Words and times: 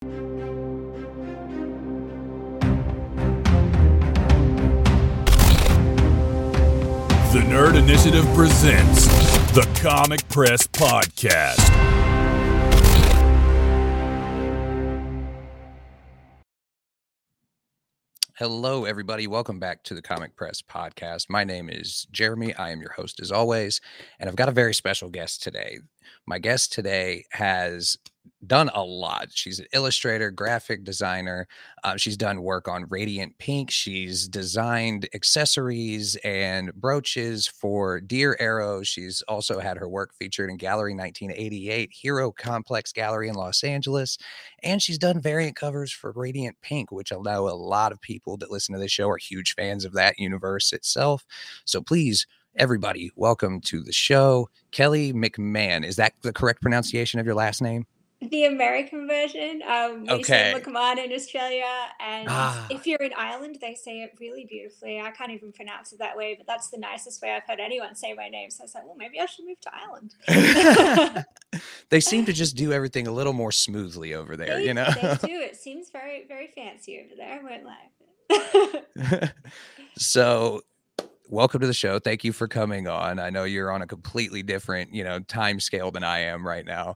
The 0.00 0.06
Nerd 7.34 7.78
Initiative 7.78 8.24
presents 8.34 9.04
the 9.52 9.68
Comic 9.82 10.26
Press 10.30 10.66
Podcast. 10.68 11.58
Hello, 18.38 18.86
everybody. 18.86 19.26
Welcome 19.26 19.58
back 19.58 19.82
to 19.82 19.92
the 19.92 20.00
Comic 20.00 20.34
Press 20.34 20.62
Podcast. 20.62 21.26
My 21.28 21.44
name 21.44 21.68
is 21.68 22.06
Jeremy. 22.10 22.54
I 22.54 22.70
am 22.70 22.80
your 22.80 22.92
host 22.92 23.20
as 23.20 23.30
always, 23.30 23.82
and 24.18 24.30
I've 24.30 24.36
got 24.36 24.48
a 24.48 24.52
very 24.52 24.72
special 24.72 25.10
guest 25.10 25.42
today. 25.42 25.80
My 26.26 26.38
guest 26.38 26.72
today 26.72 27.26
has 27.32 27.98
done 28.46 28.70
a 28.74 28.82
lot. 28.82 29.28
She's 29.32 29.60
an 29.60 29.66
illustrator, 29.72 30.30
graphic 30.30 30.84
designer. 30.84 31.46
Uh, 31.84 31.96
she's 31.96 32.16
done 32.16 32.42
work 32.42 32.68
on 32.68 32.86
Radiant 32.88 33.36
Pink. 33.38 33.70
She's 33.70 34.28
designed 34.28 35.08
accessories 35.14 36.16
and 36.24 36.72
brooches 36.74 37.46
for 37.46 38.00
Deer 38.00 38.36
Arrow. 38.40 38.82
She's 38.82 39.22
also 39.22 39.60
had 39.60 39.76
her 39.76 39.88
work 39.88 40.14
featured 40.14 40.50
in 40.50 40.56
Gallery 40.56 40.94
1988, 40.94 41.92
Hero 41.92 42.32
Complex 42.32 42.92
Gallery 42.92 43.28
in 43.28 43.34
Los 43.34 43.62
Angeles. 43.62 44.18
And 44.62 44.82
she's 44.82 44.98
done 44.98 45.20
variant 45.20 45.56
covers 45.56 45.92
for 45.92 46.12
Radiant 46.12 46.56
Pink, 46.62 46.92
which 46.92 47.12
I 47.12 47.16
know 47.16 47.48
a 47.48 47.50
lot 47.50 47.92
of 47.92 48.00
people 48.00 48.36
that 48.38 48.50
listen 48.50 48.74
to 48.74 48.80
this 48.80 48.92
show 48.92 49.08
are 49.08 49.16
huge 49.16 49.54
fans 49.54 49.84
of 49.84 49.92
that 49.92 50.18
universe 50.18 50.72
itself. 50.72 51.24
So 51.64 51.80
please 51.80 52.26
everybody 52.56 53.12
welcome 53.14 53.60
to 53.60 53.80
the 53.80 53.92
show 53.92 54.48
kelly 54.72 55.12
mcmahon 55.12 55.84
is 55.84 55.94
that 55.94 56.14
the 56.22 56.32
correct 56.32 56.60
pronunciation 56.60 57.20
of 57.20 57.24
your 57.24 57.34
last 57.36 57.62
name 57.62 57.86
the 58.20 58.44
American 58.44 59.06
version. 59.08 59.62
Um, 59.66 60.02
we 60.02 60.10
Okay. 60.14 60.52
say 60.52 60.54
McMahon 60.54 61.02
in 61.02 61.12
Australia, 61.12 61.66
and 62.00 62.28
Ah. 62.28 62.66
if 62.68 62.86
you're 62.86 62.98
in 63.02 63.12
Ireland, 63.14 63.56
they 63.60 63.74
say 63.74 64.02
it 64.02 64.12
really 64.20 64.44
beautifully. 64.44 65.00
I 65.00 65.10
can't 65.10 65.30
even 65.32 65.52
pronounce 65.52 65.92
it 65.92 65.98
that 66.00 66.16
way, 66.16 66.34
but 66.34 66.46
that's 66.46 66.68
the 66.68 66.76
nicest 66.78 67.22
way 67.22 67.30
I've 67.32 67.44
heard 67.46 67.60
anyone 67.60 67.94
say 67.94 68.12
my 68.12 68.28
name. 68.28 68.50
So 68.50 68.62
I 68.62 68.64
was 68.64 68.74
like, 68.74 68.84
well, 68.84 68.96
maybe 68.96 69.18
I 69.18 69.26
should 69.26 69.46
move 69.46 69.58
to 69.60 69.70
Ireland. 69.74 71.24
they 71.88 72.00
seem 72.00 72.26
to 72.26 72.32
just 72.34 72.56
do 72.56 72.72
everything 72.72 73.06
a 73.06 73.12
little 73.12 73.32
more 73.32 73.52
smoothly 73.52 74.12
over 74.14 74.36
there 74.36 74.56
they, 74.56 74.66
you 74.66 74.74
know 74.74 74.90
they 75.00 75.16
do. 75.26 75.40
It 75.40 75.56
seems 75.60 75.90
very, 75.90 76.26
very 76.28 76.48
fancy 76.48 77.00
over 77.04 77.14
there. 77.16 77.40
I 77.40 77.42
won't 77.42 77.64
lie. 77.64 79.32
so 79.96 80.60
welcome 81.28 81.60
to 81.60 81.66
the 81.66 81.74
show 81.74 81.98
thank 81.98 82.22
you 82.24 82.32
for 82.32 82.46
coming 82.48 82.86
on 82.88 83.18
i 83.18 83.28
know 83.30 83.44
you're 83.44 83.70
on 83.72 83.82
a 83.82 83.86
completely 83.86 84.42
different 84.42 84.92
you 84.94 85.02
know 85.04 85.18
time 85.20 85.58
scale 85.60 85.90
than 85.90 86.02
i 86.04 86.18
am 86.20 86.46
right 86.46 86.64
now 86.64 86.94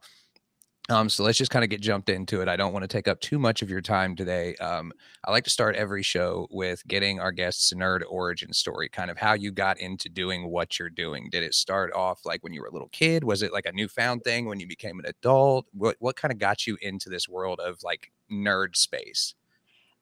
um, 0.91 1.09
so 1.09 1.25
let's 1.25 1.39
just 1.39 1.51
kind 1.51 1.65
of 1.65 1.71
get 1.71 1.81
jumped 1.81 2.11
into 2.11 2.43
it. 2.43 2.49
I 2.49 2.57
don't 2.57 2.75
want 2.75 2.83
to 2.83 2.89
take 2.89 3.09
up 3.09 3.19
too 3.21 3.39
much 3.39 3.63
of 3.63 3.71
your 3.71 3.81
time 3.81 4.15
today. 4.15 4.55
Um, 4.57 4.93
I 5.25 5.31
like 5.31 5.45
to 5.45 5.51
start 5.51 5.77
every 5.77 6.03
show 6.03 6.47
with 6.51 6.87
getting 6.87 7.21
our 7.21 7.33
guests 7.33 7.73
nerd 7.73 8.03
origin 8.07 8.53
story, 8.53 8.91
kind 8.91 9.11
of 9.11 9.17
how 9.17 9.33
you 9.33 9.51
got 9.51 9.81
into 9.81 10.11
doing 10.11 10.51
what 10.51 10.79
you're 10.79 10.91
doing. 10.91 11.31
Did 11.31 11.43
it 11.43 11.55
start 11.55 11.91
off 11.95 12.27
like 12.27 12.45
when 12.45 12.53
you 12.53 12.61
were 12.61 12.69
a 12.69 12.73
little 12.73 12.91
kid? 12.91 13.25
Was 13.25 13.43
it 13.43 13.53
like 13.53 13.65
a 13.65 13.73
newfound 13.73 14.25
thing 14.25 14.45
when 14.47 14.61
you 14.61 14.67
became 14.67 14.99
an 14.99 15.07
adult? 15.07 15.67
What 15.73 15.97
what 16.01 16.17
kind 16.17 16.33
of 16.33 16.39
got 16.39 16.67
you 16.67 16.77
into 16.83 17.09
this 17.09 17.29
world 17.29 17.61
of 17.61 17.83
like 17.83 18.12
nerd 18.31 18.77
space? 18.77 19.35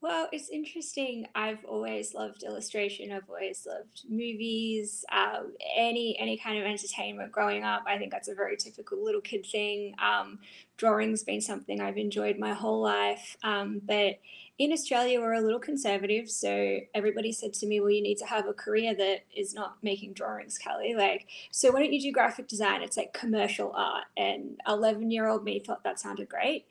Well, 0.03 0.29
it's 0.33 0.49
interesting. 0.49 1.29
I've 1.37 1.65
always 1.65 2.13
loved 2.13 2.43
illustration. 2.43 3.13
I've 3.13 3.29
always 3.31 3.65
loved 3.65 4.03
movies, 4.09 5.05
um, 5.13 5.53
any 5.77 6.19
any 6.19 6.37
kind 6.37 6.59
of 6.59 6.65
entertainment 6.65 7.31
growing 7.31 7.63
up. 7.63 7.85
I 7.87 7.99
think 7.99 8.11
that's 8.11 8.27
a 8.27 8.35
very 8.35 8.57
typical 8.57 9.03
little 9.03 9.21
kid 9.21 9.47
thing. 9.47 9.95
Um, 10.01 10.41
drawing's 10.77 11.23
been 11.23 11.41
something 11.41 11.81
I've 11.81 11.99
enjoyed 11.99 12.37
my 12.37 12.53
whole 12.53 12.81
life. 12.83 13.37
Um, 13.45 13.81
but 13.85 14.19
in 14.59 14.73
Australia, 14.73 15.21
we're 15.21 15.35
a 15.35 15.41
little 15.41 15.61
conservative, 15.61 16.29
so 16.31 16.81
everybody 16.95 17.31
said 17.33 17.55
to 17.55 17.67
me, 17.67 17.81
"Well, 17.81 17.91
you 17.91 18.03
need 18.03 18.19
to 18.19 18.27
have 18.27 18.49
a 18.49 18.53
career 18.53 18.95
that 18.97 19.21
is 19.35 19.55
not 19.55 19.77
making 19.83 20.15
drawings, 20.15 20.59
Kelly. 20.59 20.95
Like, 20.97 21.29
so 21.53 21.71
why 21.71 21.79
don't 21.81 21.93
you 21.93 22.01
do 22.03 22.11
graphic 22.13 22.49
design? 22.49 22.83
It's 22.83 22.97
like 22.97 23.13
commercial 23.13 23.73
art." 23.73 24.07
And 24.17 24.61
eleven-year-old 24.67 25.45
me 25.45 25.61
thought 25.61 25.85
that 25.85 26.01
sounded 26.01 26.29
great 26.29 26.67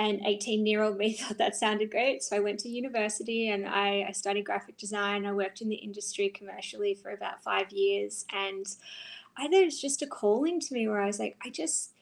and 0.00 0.24
18 0.24 0.66
year 0.66 0.82
old 0.82 0.96
me 0.96 1.12
thought 1.20 1.36
that 1.36 1.54
sounded 1.54 1.90
great. 1.90 2.22
So 2.22 2.34
I 2.34 2.40
went 2.40 2.60
to 2.60 2.70
university 2.70 3.50
and 3.50 3.68
I, 3.68 4.06
I 4.08 4.12
studied 4.12 4.46
graphic 4.46 4.78
design. 4.78 5.26
I 5.26 5.32
worked 5.32 5.60
in 5.60 5.68
the 5.68 5.76
industry 5.76 6.30
commercially 6.30 6.94
for 6.94 7.10
about 7.10 7.42
five 7.42 7.70
years. 7.70 8.24
And 8.32 8.66
I 9.36 9.46
think 9.48 9.66
it's 9.66 9.80
just 9.80 10.00
a 10.00 10.06
calling 10.06 10.58
to 10.58 10.74
me 10.74 10.88
where 10.88 11.02
I 11.02 11.06
was 11.06 11.20
like, 11.20 11.36
I 11.44 11.50
just, 11.50 11.92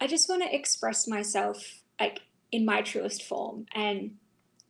I 0.00 0.06
just 0.06 0.28
want 0.28 0.42
to 0.42 0.54
express 0.54 1.08
myself 1.08 1.82
like 2.00 2.20
in 2.52 2.64
my 2.64 2.80
truest 2.80 3.24
form. 3.24 3.66
And 3.74 4.12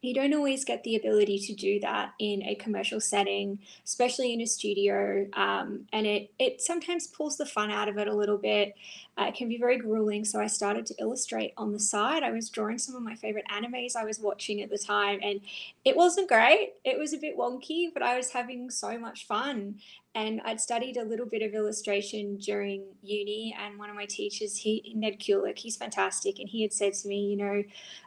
you 0.01 0.15
don't 0.15 0.35
always 0.35 0.65
get 0.65 0.85
the 0.85 0.97
ability 0.97 1.39
to 1.41 1.55
do 1.55 1.81
that 1.81 2.13
in 2.19 2.43
a 2.45 2.55
commercial 2.55 3.01
setting, 3.01 3.59
especially 3.85 4.33
in 4.33 4.41
a 4.41 4.47
studio. 4.47 5.27
Um, 5.33 5.87
and 5.93 6.07
it 6.07 6.31
it 6.39 6.61
sometimes 6.61 7.09
pulls 7.09 7.37
the 7.37 7.47
fun 7.47 7.71
out 7.71 7.89
of 7.89 7.99
it 7.99 8.07
a 8.07 8.15
little 8.15 8.39
bit. 8.39 8.75
Uh, 9.17 9.25
it 9.25 9.35
can 9.35 9.49
be 9.49 9.59
very 9.59 9.77
grueling. 9.77 10.25
So 10.25 10.41
I 10.41 10.47
started 10.47 10.87
to 10.87 10.95
illustrate 11.01 11.53
on 11.57 11.73
the 11.73 11.81
side. 11.81 12.23
I 12.23 12.31
was 12.31 12.49
drawing 12.49 12.79
some 12.79 12.95
of 12.95 13.03
my 13.03 13.17
favorite 13.17 13.47
animes 13.51 13.97
I 13.97 14.05
was 14.05 14.21
watching 14.21 14.63
at 14.63 14.71
the 14.71 14.79
time, 14.79 15.19
and 15.23 15.41
it 15.89 15.97
wasn't 15.97 16.29
great. 16.29 16.75
It 16.85 16.99
was 16.99 17.15
a 17.15 17.19
bit 17.19 17.39
wonky, 17.39 17.89
but 17.93 18.03
I 18.03 18.17
was 18.17 18.31
having 18.31 18.71
so 18.71 18.99
much 18.99 19.27
fun. 19.27 19.77
And 20.15 20.41
I'd 20.45 20.61
studied 20.61 20.99
a 20.99 21.05
little 21.05 21.25
bit 21.25 21.43
of 21.43 21.55
illustration 21.55 22.37
during 22.37 22.85
uni, 23.03 23.57
and 23.59 23.79
one 23.79 23.89
of 23.89 23.97
my 23.97 24.05
teachers, 24.05 24.57
he 24.57 24.93
Ned 24.95 25.19
Kulick, 25.19 25.59
he's 25.59 25.77
fantastic, 25.77 26.39
and 26.39 26.49
he 26.49 26.61
had 26.63 26.73
said 26.73 26.93
to 26.95 27.09
me, 27.09 27.27
you 27.27 27.37
know, 27.37 27.63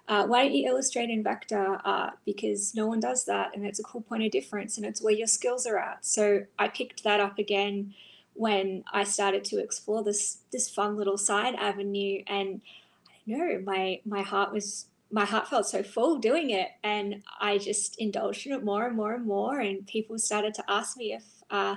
uh, 0.07 0.27
why 0.27 0.43
don't 0.43 0.53
you 0.53 0.67
illustrate 0.67 1.09
in 1.09 1.23
vector 1.23 1.79
art 1.83 2.13
because 2.25 2.75
no 2.75 2.85
one 2.85 2.99
does 2.99 3.25
that, 3.25 3.55
and 3.55 3.65
it's 3.65 3.79
a 3.79 3.83
cool 3.83 4.01
point 4.01 4.23
of 4.23 4.31
difference, 4.31 4.77
and 4.77 4.85
it's 4.85 5.01
where 5.01 5.13
your 5.13 5.27
skills 5.27 5.65
are 5.65 5.79
at. 5.79 6.05
So 6.05 6.45
I 6.59 6.67
picked 6.67 7.03
that 7.03 7.19
up 7.19 7.39
again 7.39 7.93
when 8.33 8.83
I 8.93 9.05
started 9.05 9.43
to 9.45 9.59
explore 9.59 10.03
this 10.03 10.39
this 10.51 10.69
fun 10.69 10.97
little 10.97 11.17
side 11.17 11.55
avenue, 11.55 12.23
and 12.27 12.61
I 13.07 13.31
don't 13.31 13.39
know 13.39 13.61
my 13.63 14.01
my 14.05 14.21
heart 14.21 14.51
was 14.53 14.85
my 15.11 15.25
heart 15.25 15.47
felt 15.47 15.67
so 15.67 15.83
full 15.83 16.19
doing 16.19 16.51
it, 16.51 16.69
and 16.83 17.23
I 17.39 17.57
just 17.57 17.97
indulged 17.99 18.47
in 18.47 18.53
it 18.53 18.63
more 18.63 18.87
and 18.87 18.95
more 18.95 19.13
and 19.13 19.25
more, 19.25 19.59
and 19.59 19.85
people 19.87 20.17
started 20.17 20.53
to 20.55 20.63
ask 20.69 20.97
me 20.97 21.13
if 21.13 21.23
uh, 21.49 21.75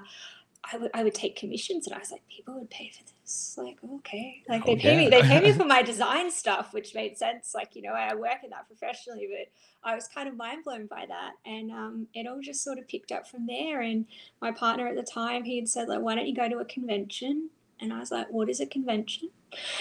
I 0.72 0.76
would 0.78 0.90
I 0.94 1.02
would 1.02 1.14
take 1.14 1.36
commissions, 1.36 1.86
and 1.86 1.94
I 1.94 1.98
was 1.98 2.10
like, 2.10 2.22
people 2.28 2.58
would 2.58 2.70
pay 2.70 2.90
for 2.90 3.02
this, 3.04 3.56
like 3.58 3.78
okay, 3.96 4.42
like 4.48 4.62
Oh, 4.62 4.66
they 4.66 4.76
pay 4.76 4.96
me 4.96 5.08
they 5.08 5.22
pay 5.22 5.40
me 5.40 5.52
for 5.52 5.64
my 5.76 5.82
design 5.82 6.30
stuff, 6.30 6.72
which 6.72 6.94
made 6.94 7.18
sense. 7.18 7.52
Like 7.54 7.74
you 7.74 7.82
know 7.82 7.92
I 7.92 8.14
work 8.14 8.38
in 8.44 8.50
that 8.50 8.66
professionally, 8.66 9.28
but 9.30 9.48
I 9.88 9.94
was 9.94 10.08
kind 10.08 10.28
of 10.28 10.36
mind 10.36 10.64
blown 10.64 10.86
by 10.86 11.04
that, 11.06 11.32
and 11.44 11.70
um, 11.70 12.06
it 12.14 12.26
all 12.26 12.40
just 12.40 12.62
sort 12.62 12.78
of 12.78 12.88
picked 12.88 13.12
up 13.12 13.28
from 13.28 13.46
there. 13.46 13.82
And 13.82 14.06
my 14.40 14.52
partner 14.52 14.86
at 14.86 14.96
the 14.96 15.02
time, 15.02 15.44
he 15.44 15.56
had 15.56 15.68
said 15.68 15.88
like, 15.88 16.00
why 16.00 16.14
don't 16.14 16.26
you 16.26 16.34
go 16.34 16.48
to 16.48 16.58
a 16.58 16.64
convention? 16.64 17.50
And 17.80 17.92
I 17.92 17.98
was 17.98 18.10
like, 18.10 18.30
what 18.30 18.48
is 18.48 18.60
a 18.60 18.66
convention? 18.66 19.30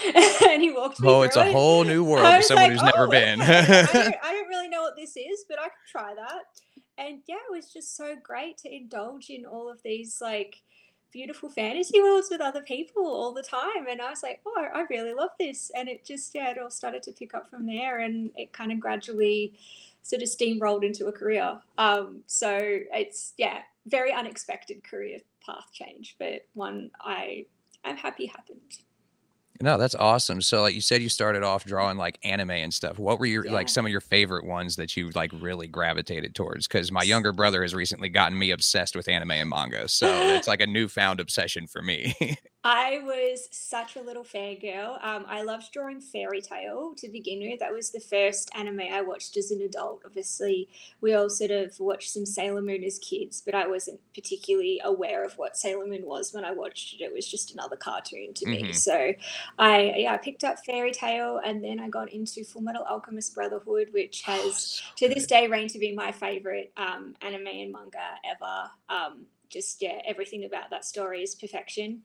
and 0.48 0.62
he 0.62 0.72
walked 0.72 1.00
me 1.00 1.08
Oh, 1.08 1.22
it's 1.22 1.36
a 1.36 1.46
it. 1.46 1.52
whole 1.52 1.84
new 1.84 2.04
world 2.10 2.34
for 2.36 2.42
someone 2.42 2.62
like, 2.64 2.72
who's 2.72 2.82
never 2.82 3.06
"Oh, 3.06 3.10
been. 3.10 3.40
I, 3.42 3.46
don't, 3.92 4.14
I 4.22 4.32
don't 4.32 4.48
really 4.48 4.68
know 4.68 4.82
what 4.82 4.96
this 4.96 5.16
is, 5.16 5.44
but 5.48 5.58
I 5.60 5.64
could 5.64 5.90
try 5.90 6.14
that. 6.14 6.44
And 6.96 7.20
yeah, 7.26 7.36
it 7.48 7.52
was 7.52 7.72
just 7.72 7.96
so 7.96 8.14
great 8.22 8.58
to 8.58 8.74
indulge 8.74 9.30
in 9.30 9.44
all 9.46 9.68
of 9.70 9.82
these 9.82 10.20
like 10.20 10.62
beautiful 11.10 11.48
fantasy 11.48 12.00
worlds 12.00 12.28
with 12.30 12.40
other 12.40 12.62
people 12.62 13.06
all 13.06 13.32
the 13.32 13.42
time. 13.42 13.86
And 13.88 14.00
I 14.00 14.10
was 14.10 14.22
like, 14.22 14.40
oh, 14.46 14.66
I 14.74 14.84
really 14.90 15.14
love 15.14 15.30
this. 15.38 15.70
And 15.76 15.88
it 15.88 16.04
just, 16.04 16.34
yeah, 16.34 16.50
it 16.50 16.58
all 16.58 16.70
started 16.70 17.02
to 17.04 17.12
pick 17.12 17.34
up 17.34 17.48
from 17.50 17.66
there. 17.66 18.00
And 18.00 18.30
it 18.36 18.52
kind 18.52 18.72
of 18.72 18.80
gradually 18.80 19.54
sort 20.02 20.22
of 20.22 20.28
steamrolled 20.28 20.84
into 20.84 21.06
a 21.06 21.12
career. 21.12 21.58
Um, 21.78 22.22
so 22.26 22.58
it's, 22.60 23.32
yeah, 23.38 23.60
very 23.86 24.12
unexpected 24.12 24.82
career 24.84 25.18
path 25.44 25.66
change, 25.72 26.16
but 26.18 26.46
one 26.54 26.90
I, 27.00 27.46
I'm 27.84 27.96
happy 27.96 28.26
happened. 28.26 28.78
No, 29.60 29.78
that's 29.78 29.94
awesome. 29.94 30.40
So, 30.40 30.62
like 30.62 30.74
you 30.74 30.80
said, 30.80 31.00
you 31.00 31.08
started 31.08 31.42
off 31.42 31.64
drawing 31.64 31.96
like 31.96 32.18
anime 32.24 32.50
and 32.50 32.74
stuff. 32.74 32.98
What 32.98 33.18
were 33.18 33.26
your 33.26 33.44
like 33.44 33.68
some 33.68 33.86
of 33.86 33.92
your 33.92 34.00
favorite 34.00 34.44
ones 34.44 34.76
that 34.76 34.96
you 34.96 35.10
like 35.10 35.30
really 35.32 35.68
gravitated 35.68 36.34
towards? 36.34 36.66
Because 36.66 36.90
my 36.90 37.02
younger 37.02 37.32
brother 37.32 37.62
has 37.62 37.74
recently 37.74 38.08
gotten 38.08 38.38
me 38.38 38.50
obsessed 38.50 38.96
with 38.96 39.08
anime 39.08 39.30
and 39.30 39.50
manga, 39.50 39.88
so 39.88 40.08
it's 40.34 40.48
like 40.48 40.60
a 40.60 40.66
newfound 40.66 41.20
obsession 41.20 41.66
for 41.66 41.82
me. 41.82 42.14
I 42.66 43.00
was 43.04 43.46
such 43.50 43.96
a 43.96 44.00
little 44.00 44.24
fangirl. 44.24 44.94
Um, 45.04 45.26
I 45.28 45.42
loved 45.42 45.70
drawing 45.70 46.00
Fairy 46.00 46.40
Tail 46.40 46.94
to 46.96 47.08
begin 47.10 47.40
with. 47.40 47.60
That 47.60 47.74
was 47.74 47.90
the 47.90 48.00
first 48.00 48.50
anime 48.54 48.80
I 48.90 49.02
watched 49.02 49.36
as 49.36 49.50
an 49.50 49.60
adult. 49.60 50.00
Obviously, 50.06 50.70
we 51.02 51.12
all 51.12 51.28
sort 51.28 51.50
of 51.50 51.78
watched 51.78 52.10
some 52.10 52.24
Sailor 52.24 52.62
Moon 52.62 52.82
as 52.82 52.98
kids, 52.98 53.42
but 53.44 53.54
I 53.54 53.66
wasn't 53.66 54.00
particularly 54.14 54.80
aware 54.82 55.26
of 55.26 55.36
what 55.36 55.58
Sailor 55.58 55.86
Moon 55.86 56.06
was 56.06 56.32
when 56.32 56.46
I 56.46 56.52
watched 56.52 56.94
it. 56.94 57.04
It 57.04 57.12
was 57.12 57.30
just 57.30 57.52
another 57.52 57.76
cartoon 57.76 58.32
to 58.32 58.46
me. 58.48 58.62
Mhm. 58.62 58.74
So, 58.74 59.12
I 59.58 59.92
yeah, 59.98 60.14
I 60.14 60.16
picked 60.16 60.42
up 60.42 60.64
Fairy 60.64 60.92
Tail, 60.92 61.42
and 61.44 61.62
then 61.62 61.78
I 61.78 61.90
got 61.90 62.10
into 62.14 62.44
Full 62.44 62.62
Metal 62.62 62.84
Alchemist 62.88 63.34
Brotherhood, 63.34 63.88
which 63.92 64.22
has 64.22 64.80
to 64.96 65.06
this 65.08 65.26
day 65.26 65.48
reigned 65.48 65.70
to 65.70 65.78
be 65.78 65.92
my 65.92 66.12
favorite 66.12 66.72
um, 66.78 67.14
anime 67.20 67.46
and 67.46 67.72
manga 67.72 68.18
ever. 68.24 68.70
Um, 68.88 69.26
just 69.50 69.80
yeah, 69.82 70.00
everything 70.06 70.44
about 70.44 70.70
that 70.70 70.84
story 70.84 71.22
is 71.22 71.34
perfection. 71.34 72.02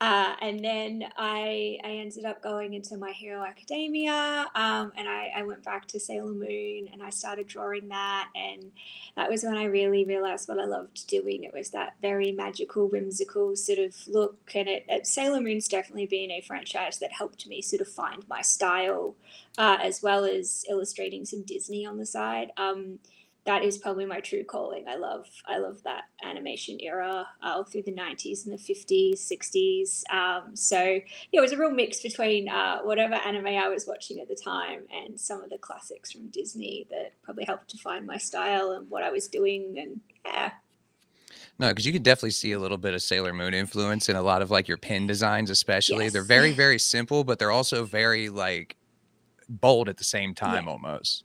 Uh, 0.00 0.34
and 0.40 0.64
then 0.64 1.04
I 1.16 1.78
I 1.82 1.88
ended 1.88 2.24
up 2.24 2.40
going 2.40 2.74
into 2.74 2.96
My 2.96 3.10
Hero 3.10 3.42
Academia, 3.42 4.46
um, 4.54 4.92
and 4.96 5.08
I, 5.08 5.32
I 5.34 5.42
went 5.42 5.64
back 5.64 5.86
to 5.88 5.98
Sailor 5.98 6.34
Moon, 6.34 6.88
and 6.92 7.02
I 7.02 7.10
started 7.10 7.48
drawing 7.48 7.88
that, 7.88 8.28
and 8.36 8.70
that 9.16 9.28
was 9.28 9.42
when 9.42 9.56
I 9.56 9.64
really 9.64 10.04
realized 10.04 10.48
what 10.48 10.60
I 10.60 10.66
loved 10.66 11.08
doing. 11.08 11.42
It 11.42 11.52
was 11.52 11.70
that 11.70 11.94
very 12.00 12.30
magical, 12.30 12.86
whimsical 12.88 13.56
sort 13.56 13.80
of 13.80 13.96
look, 14.06 14.38
and 14.54 14.68
it, 14.68 14.84
it 14.88 15.04
Sailor 15.04 15.40
Moon's 15.40 15.66
definitely 15.66 16.06
been 16.06 16.30
a 16.30 16.42
franchise 16.42 16.98
that 17.00 17.12
helped 17.12 17.48
me 17.48 17.60
sort 17.60 17.80
of 17.82 17.88
find 17.88 18.24
my 18.28 18.40
style, 18.40 19.16
uh, 19.58 19.78
as 19.82 20.00
well 20.00 20.24
as 20.24 20.64
illustrating 20.70 21.24
some 21.24 21.42
Disney 21.42 21.84
on 21.84 21.98
the 21.98 22.06
side. 22.06 22.52
Um, 22.56 23.00
that 23.48 23.64
is 23.64 23.78
probably 23.78 24.04
my 24.04 24.20
true 24.20 24.44
calling. 24.44 24.84
I 24.86 24.96
love 24.96 25.24
I 25.46 25.56
love 25.56 25.82
that 25.84 26.04
animation 26.22 26.76
era 26.80 27.26
uh, 27.42 27.64
through 27.64 27.84
the 27.84 27.92
90s 27.92 28.44
and 28.44 28.52
the 28.52 28.62
50s, 28.62 29.14
60s. 29.14 30.02
Um, 30.12 30.54
so 30.54 30.78
yeah, 30.82 31.00
it 31.32 31.40
was 31.40 31.52
a 31.52 31.56
real 31.56 31.70
mix 31.70 32.02
between 32.02 32.50
uh, 32.50 32.80
whatever 32.82 33.14
anime 33.14 33.46
I 33.46 33.68
was 33.68 33.86
watching 33.86 34.20
at 34.20 34.28
the 34.28 34.36
time 34.36 34.82
and 34.94 35.18
some 35.18 35.42
of 35.42 35.48
the 35.48 35.56
classics 35.56 36.12
from 36.12 36.28
Disney 36.28 36.86
that 36.90 37.14
probably 37.22 37.46
helped 37.46 37.70
to 37.70 37.78
find 37.78 38.06
my 38.06 38.18
style 38.18 38.72
and 38.72 38.90
what 38.90 39.02
I 39.02 39.10
was 39.10 39.28
doing. 39.28 39.76
And 39.78 40.00
yeah. 40.26 40.50
No, 41.58 41.68
because 41.70 41.86
you 41.86 41.92
can 41.94 42.02
definitely 42.02 42.32
see 42.32 42.52
a 42.52 42.58
little 42.58 42.76
bit 42.76 42.92
of 42.92 43.00
Sailor 43.00 43.32
Moon 43.32 43.54
influence 43.54 44.10
in 44.10 44.16
a 44.16 44.22
lot 44.22 44.42
of 44.42 44.50
like 44.50 44.68
your 44.68 44.76
pin 44.76 45.06
designs, 45.06 45.48
especially. 45.48 46.04
Yes. 46.04 46.12
They're 46.12 46.22
very, 46.22 46.52
very 46.66 46.78
simple, 46.78 47.24
but 47.24 47.38
they're 47.38 47.50
also 47.50 47.86
very 47.86 48.28
like 48.28 48.76
bold 49.48 49.88
at 49.88 49.96
the 49.96 50.04
same 50.04 50.34
time 50.34 50.66
Yeah. 50.66 50.72
almost. 50.72 51.24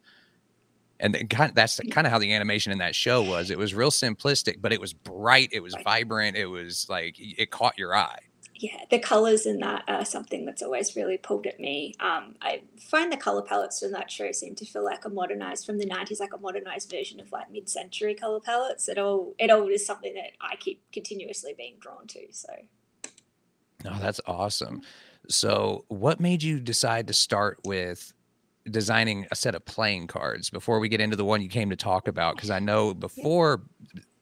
And 1.03 1.29
kind 1.29 1.53
that's 1.53 1.79
kind 1.91 2.07
of 2.07 2.11
how 2.11 2.17
the 2.17 2.33
animation 2.33 2.71
in 2.71 2.79
that 2.79 2.95
show 2.95 3.21
was. 3.21 3.51
It 3.51 3.57
was 3.57 3.75
real 3.75 3.91
simplistic, 3.91 4.61
but 4.61 4.73
it 4.73 4.81
was 4.81 4.94
bright, 4.94 5.50
it 5.51 5.59
was 5.61 5.75
vibrant, 5.83 6.35
it 6.38 6.47
was 6.47 6.88
like 6.89 7.15
it 7.19 7.51
caught 7.51 7.77
your 7.77 7.95
eye. 7.95 8.19
yeah, 8.55 8.85
the 8.89 9.00
colors 9.00 9.45
in 9.45 9.59
that 9.59 9.83
are 9.88 10.05
something 10.05 10.45
that's 10.45 10.61
always 10.61 10.95
really 10.95 11.17
pulled 11.17 11.45
at 11.45 11.59
me. 11.59 11.94
Um, 12.00 12.35
I 12.41 12.61
find 12.79 13.11
the 13.11 13.17
color 13.17 13.41
palettes 13.41 13.81
from 13.81 13.91
that 13.91 14.09
show 14.09 14.31
seem 14.31 14.55
to 14.55 14.65
feel 14.65 14.85
like 14.85 15.03
a 15.03 15.09
modernized 15.09 15.65
from 15.65 15.77
the 15.77 15.85
'90s, 15.85 16.19
like 16.19 16.33
a 16.33 16.39
modernized 16.39 16.89
version 16.89 17.19
of 17.19 17.31
like 17.31 17.51
mid-century 17.51 18.15
color 18.15 18.39
palettes. 18.39 18.88
It 18.88 18.97
all 18.97 19.35
it 19.38 19.51
all 19.51 19.67
is 19.67 19.85
something 19.85 20.13
that 20.15 20.31
I 20.39 20.55
keep 20.55 20.81
continuously 20.94 21.53
being 21.57 21.75
drawn 21.79 22.07
to. 22.07 22.21
So 22.31 22.47
Oh, 23.85 24.00
that's 24.00 24.21
awesome. 24.25 24.81
So, 25.29 25.85
what 25.88 26.19
made 26.19 26.44
you 26.44 26.59
decide 26.59 27.07
to 27.07 27.13
start 27.13 27.59
with 27.63 28.13
designing 28.69 29.27
a 29.31 29.36
set 29.36 29.56
of 29.56 29.65
playing 29.65 30.07
cards 30.07 30.50
before 30.50 30.80
we 30.80 30.89
get 30.89 31.01
into 31.01 31.15
the 31.15 31.25
one 31.25 31.42
you 31.42 31.50
came 31.50 31.69
to 31.69 31.75
talk 31.75 32.07
about? 32.07 32.36
Because 32.36 32.50
I 32.50 32.60
know 32.69 32.94
before 32.94 33.63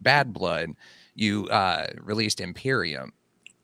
Bad 0.01 0.33
Blood, 0.33 0.71
you 1.15 1.47
uh, 1.49 1.87
released 1.99 2.41
Imperium, 2.41 3.13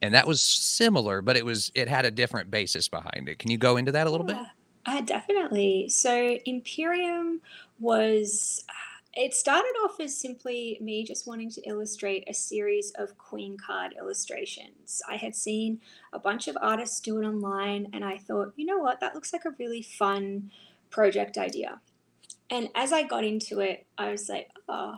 and 0.02 0.14
that 0.14 0.28
was 0.28 0.42
similar, 0.42 1.22
but 1.22 1.38
it 1.38 1.46
was 1.46 1.72
it 1.76 1.88
had 1.88 2.06
a 2.06 2.12
different 2.12 2.52
basis 2.52 2.88
behind 2.90 3.30
it. 3.30 3.40
Can 3.40 3.52
you 3.52 3.58
go 3.58 3.78
into 3.78 3.92
that 3.94 4.08
a 4.08 4.12
little 4.12 4.26
bit? 4.26 4.38
Yeah, 4.38 4.46
uh, 4.86 5.02
definitely. 5.02 5.90
So 5.90 6.38
Imperium 6.46 7.42
was. 7.80 8.64
uh, 8.70 8.74
It 9.20 9.34
started 9.34 9.74
off 9.84 10.00
as 10.00 10.16
simply 10.16 10.78
me 10.80 11.04
just 11.04 11.26
wanting 11.26 11.50
to 11.52 11.62
illustrate 11.68 12.26
a 12.30 12.34
series 12.34 12.92
of 13.00 13.18
queen 13.18 13.58
card 13.58 13.96
illustrations. 14.00 15.02
I 15.10 15.16
had 15.18 15.36
seen 15.36 15.82
a 16.14 16.20
bunch 16.20 16.48
of 16.48 16.56
artists 16.62 17.00
do 17.02 17.20
it 17.20 17.26
online, 17.26 17.88
and 17.94 18.06
I 18.06 18.18
thought, 18.20 18.54
you 18.58 18.66
know 18.68 18.78
what, 18.78 19.00
that 19.00 19.16
looks 19.16 19.34
like 19.34 19.46
a 19.46 19.56
really 19.58 19.82
fun 19.82 20.52
project 20.90 21.38
idea. 21.38 21.82
And 22.50 22.70
as 22.76 22.94
I 22.94 23.04
got 23.04 23.26
into 23.26 23.60
it, 23.60 23.86
I 23.98 24.12
was 24.12 24.30
like, 24.30 24.50
oh, 24.70 24.96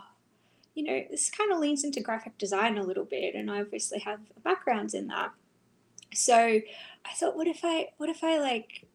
you 0.74 0.84
know, 0.84 1.02
this 1.10 1.30
kind 1.30 1.52
of 1.52 1.58
leans 1.58 1.84
into 1.84 2.00
graphic 2.00 2.38
design 2.38 2.78
a 2.78 2.82
little 2.82 3.04
bit, 3.04 3.34
and 3.34 3.50
I 3.50 3.60
obviously 3.60 3.98
have 4.00 4.20
a 4.36 4.40
background 4.40 4.94
in 4.94 5.08
that. 5.08 5.30
So 6.14 6.36
I 6.36 7.12
thought, 7.16 7.36
what 7.36 7.46
if 7.46 7.60
I, 7.64 7.88
what 7.98 8.08
if 8.08 8.22
I 8.22 8.38
like 8.38 8.86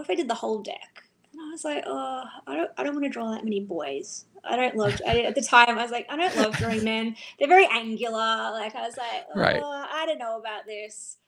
what 0.00 0.06
if 0.06 0.10
I 0.10 0.14
did 0.14 0.28
the 0.28 0.34
whole 0.34 0.62
deck? 0.62 1.04
And 1.32 1.42
I 1.42 1.50
was 1.50 1.62
like, 1.62 1.84
oh, 1.86 2.24
I 2.46 2.56
don't, 2.56 2.70
I 2.78 2.82
don't 2.82 2.94
want 2.94 3.04
to 3.04 3.10
draw 3.10 3.30
that 3.32 3.44
many 3.44 3.60
boys. 3.60 4.24
I 4.42 4.56
don't 4.56 4.74
love. 4.74 5.00
I, 5.06 5.20
at 5.20 5.34
the 5.34 5.42
time, 5.42 5.78
I 5.78 5.82
was 5.82 5.90
like, 5.90 6.06
I 6.08 6.16
don't 6.16 6.34
love 6.36 6.56
drawing 6.56 6.84
men. 6.84 7.16
They're 7.38 7.48
very 7.48 7.68
angular. 7.70 8.16
Like 8.16 8.74
I 8.74 8.86
was 8.86 8.96
like, 8.96 9.26
oh, 9.34 9.38
Right. 9.38 9.62
I 9.62 10.06
don't 10.06 10.18
know 10.18 10.38
about 10.38 10.66
this. 10.66 11.18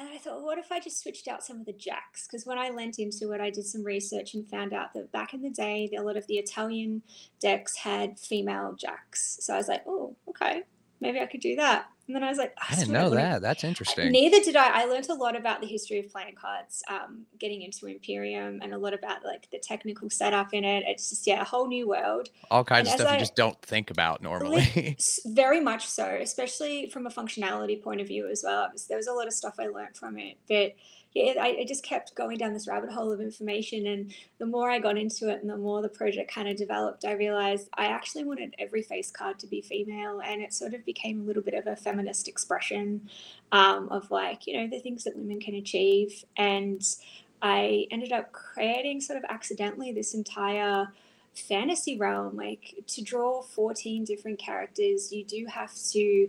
And 0.00 0.08
I 0.08 0.16
thought, 0.16 0.42
what 0.42 0.56
if 0.56 0.72
I 0.72 0.80
just 0.80 1.02
switched 1.02 1.28
out 1.28 1.44
some 1.44 1.60
of 1.60 1.66
the 1.66 1.74
jacks? 1.74 2.26
Because 2.26 2.46
when 2.46 2.56
I 2.56 2.70
lent 2.70 2.98
into 2.98 3.32
it, 3.32 3.40
I 3.42 3.50
did 3.50 3.66
some 3.66 3.84
research 3.84 4.32
and 4.32 4.48
found 4.48 4.72
out 4.72 4.94
that 4.94 5.12
back 5.12 5.34
in 5.34 5.42
the 5.42 5.50
day, 5.50 5.90
a 5.94 6.00
lot 6.00 6.16
of 6.16 6.26
the 6.26 6.38
Italian 6.38 7.02
decks 7.38 7.76
had 7.76 8.18
female 8.18 8.74
jacks. 8.80 9.36
So 9.42 9.52
I 9.52 9.58
was 9.58 9.68
like, 9.68 9.82
oh, 9.86 10.16
okay, 10.26 10.62
maybe 11.00 11.20
I 11.20 11.26
could 11.26 11.40
do 11.40 11.56
that. 11.56 11.86
And 12.06 12.16
then 12.16 12.24
I 12.24 12.28
was 12.28 12.38
like, 12.38 12.52
I 12.60 12.72
still 12.74 12.86
didn't 12.86 12.94
know 12.94 13.10
that. 13.10 13.40
That's 13.40 13.62
interesting. 13.62 14.10
Neither 14.10 14.40
did 14.40 14.56
I. 14.56 14.82
I 14.82 14.84
learned 14.86 15.08
a 15.10 15.14
lot 15.14 15.36
about 15.36 15.60
the 15.60 15.68
history 15.68 16.00
of 16.00 16.10
playing 16.10 16.34
cards, 16.34 16.82
um, 16.88 17.24
getting 17.38 17.62
into 17.62 17.86
Imperium, 17.86 18.58
and 18.62 18.74
a 18.74 18.78
lot 18.78 18.94
about 18.94 19.24
like 19.24 19.48
the 19.52 19.60
technical 19.60 20.10
setup 20.10 20.52
in 20.52 20.64
it. 20.64 20.82
It's 20.88 21.10
just 21.10 21.24
yeah, 21.24 21.40
a 21.40 21.44
whole 21.44 21.68
new 21.68 21.86
world. 21.86 22.30
All 22.50 22.64
kinds 22.64 22.88
of 22.88 22.94
and 22.94 23.00
as 23.00 23.00
stuff 23.00 23.12
you 23.12 23.16
I- 23.16 23.20
just 23.20 23.36
don't 23.36 23.62
think 23.62 23.92
about 23.92 24.22
normally. 24.22 24.96
Very 25.26 25.60
much 25.60 25.86
so, 25.86 26.04
especially 26.04 26.90
from 26.90 27.06
a 27.06 27.10
functionality 27.10 27.80
point 27.80 28.00
of 28.00 28.08
view 28.08 28.28
as 28.28 28.42
well. 28.44 28.72
There 28.88 28.96
was 28.96 29.06
a 29.06 29.12
lot 29.12 29.28
of 29.28 29.32
stuff 29.32 29.54
I 29.60 29.68
learned 29.68 29.96
from 29.96 30.18
it, 30.18 30.36
but 30.48 30.74
yeah, 31.12 31.34
I, 31.40 31.58
I 31.60 31.64
just 31.66 31.82
kept 31.82 32.14
going 32.14 32.38
down 32.38 32.52
this 32.52 32.68
rabbit 32.68 32.90
hole 32.90 33.10
of 33.10 33.20
information. 33.20 33.86
And 33.86 34.14
the 34.38 34.46
more 34.46 34.70
I 34.70 34.78
got 34.78 34.96
into 34.96 35.28
it, 35.28 35.40
and 35.40 35.50
the 35.50 35.56
more 35.56 35.82
the 35.82 35.88
project 35.88 36.32
kind 36.32 36.48
of 36.48 36.56
developed, 36.56 37.04
I 37.04 37.12
realized 37.12 37.68
I 37.74 37.86
actually 37.86 38.24
wanted 38.24 38.54
every 38.58 38.82
face 38.82 39.10
card 39.10 39.38
to 39.40 39.46
be 39.48 39.60
female, 39.60 40.20
and 40.24 40.40
it 40.40 40.54
sort 40.54 40.74
of 40.74 40.84
became 40.84 41.20
a 41.20 41.24
little 41.24 41.42
bit 41.42 41.54
of 41.54 41.66
a 41.66 41.74
feminist 41.74 42.28
expression 42.28 43.08
um, 43.50 43.88
of 43.88 44.10
like 44.10 44.46
you 44.46 44.56
know 44.56 44.68
the 44.68 44.78
things 44.80 45.04
that 45.04 45.16
women 45.16 45.40
can 45.40 45.54
achieve. 45.54 46.24
And 46.36 46.82
I 47.42 47.86
ended 47.90 48.12
up 48.12 48.32
creating 48.32 49.00
sort 49.00 49.18
of 49.18 49.24
accidentally 49.28 49.92
this 49.92 50.14
entire 50.14 50.92
fantasy 51.34 51.96
realm 51.96 52.36
like 52.36 52.74
to 52.88 53.02
draw 53.02 53.40
14 53.40 54.04
different 54.04 54.38
characters 54.38 55.12
you 55.12 55.24
do 55.24 55.46
have 55.46 55.72
to 55.92 56.28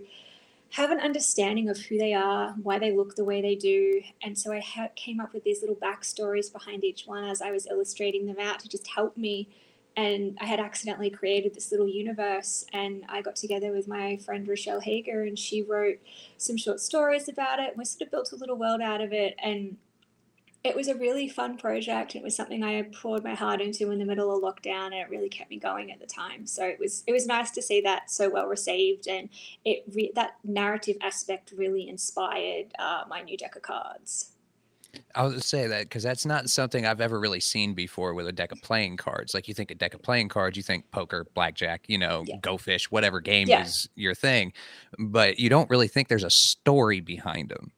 have 0.72 0.90
an 0.90 1.00
understanding 1.00 1.70
of 1.70 1.78
who 1.78 1.98
they 1.98 2.14
are 2.14 2.52
why 2.64 2.80
they 2.80 2.92
look 2.92 3.16
the 3.16 3.26
way 3.26 3.42
they 3.42 3.56
do. 3.56 4.02
And 4.24 4.38
so 4.38 4.52
i 4.54 4.60
ha- 4.60 4.90
came 4.96 5.20
up 5.20 5.34
with 5.34 5.44
these 5.44 5.62
little 5.62 5.76
backstories 5.76 6.52
behind 6.52 6.84
each 6.84 7.06
one 7.06 7.24
as 7.24 7.42
i 7.42 7.52
was 7.52 7.68
illustrating 7.68 8.26
them 8.26 8.40
out 8.40 8.60
to 8.62 8.70
just 8.70 8.88
help 8.88 9.18
me. 9.18 9.50
And 9.96 10.38
i 10.40 10.46
had 10.46 10.60
accidentally 10.60 11.10
created 11.10 11.54
this 11.54 11.72
little 11.72 11.90
universe 11.90 12.66
and 12.74 13.04
i 13.10 13.22
got 13.22 13.36
together 13.36 13.72
with 13.72 13.88
my 13.88 14.18
friend 14.18 14.48
rochelle 14.48 14.80
hager 14.80 15.24
and 15.24 15.38
she 15.38 15.62
wrote 15.62 16.00
some 16.38 16.58
short 16.58 16.80
stories 16.80 17.28
about 17.28 17.60
it. 17.60 17.76
We 17.78 17.86
sort 17.86 18.04
of 18.04 18.12
built 18.12 18.32
a 18.32 18.38
little 18.38 18.58
world 18.58 18.82
out 18.82 19.02
of 19.02 19.12
it 19.12 19.36
and 19.44 19.78
it 20.64 20.76
was 20.76 20.88
a 20.88 20.96
really 20.96 21.28
fun 21.28 21.58
project. 21.58 22.16
It 22.16 22.22
was 22.22 22.36
something 22.36 22.64
I 22.64 22.84
poured 22.84 23.24
my 23.24 23.34
heart 23.34 23.62
into 23.62 23.90
in 23.92 23.98
the 23.98 24.06
middle 24.06 24.36
of 24.36 24.44
lockdown, 24.44 24.86
and 24.88 24.94
it 24.96 25.10
really 25.10 25.30
kept 25.30 25.50
me 25.50 25.58
going 25.58 25.92
at 25.92 26.00
the 26.00 26.06
time. 26.06 26.46
So 26.46 26.64
it 26.66 26.80
was 26.80 27.04
it 27.08 27.12
was 27.14 27.26
nice 27.26 27.52
to 27.52 27.62
see 27.62 27.82
that 27.82 28.12
so 28.12 28.30
well 28.30 28.48
received, 28.48 29.08
and 29.08 29.30
it 29.66 29.84
re- 29.94 30.12
that 30.16 30.36
narrative 30.44 30.98
aspect 31.02 31.54
really 31.56 31.90
inspired 31.90 32.68
uh, 32.78 33.04
my 33.10 33.22
new 33.22 33.38
deck 33.38 33.56
of 33.56 33.64
cards. 33.64 34.32
I 35.16 35.24
was 35.24 35.46
say 35.46 35.68
that 35.68 35.84
because 35.84 36.04
that's 36.04 36.26
not 36.26 36.50
something 36.50 36.86
I've 36.86 37.02
ever 37.02 37.20
really 37.20 37.40
seen 37.40 37.74
before 37.74 38.14
with 38.14 38.28
a 38.28 38.32
deck 38.32 38.52
of 38.52 38.62
playing 38.62 38.98
cards. 38.98 39.34
Like 39.34 39.48
you 39.48 39.54
think 39.54 39.72
a 39.72 39.76
deck 39.76 39.94
of 39.94 40.02
playing 40.02 40.28
cards, 40.30 40.58
you 40.58 40.64
think 40.64 40.90
poker, 40.92 41.26
blackjack, 41.34 41.86
you 41.88 41.98
know, 41.98 42.24
Yeah. 42.28 42.36
go 42.42 42.58
fish, 42.58 42.92
whatever 42.92 43.22
game 43.22 43.48
Yeah. 43.48 43.64
is 43.64 43.88
your 43.96 44.14
thing, 44.14 44.52
but 45.00 45.40
you 45.40 45.50
don't 45.50 45.70
really 45.70 45.88
think 45.88 46.08
there's 46.10 46.26
a 46.26 46.30
story 46.30 47.00
behind 47.00 47.50
them. 47.50 47.72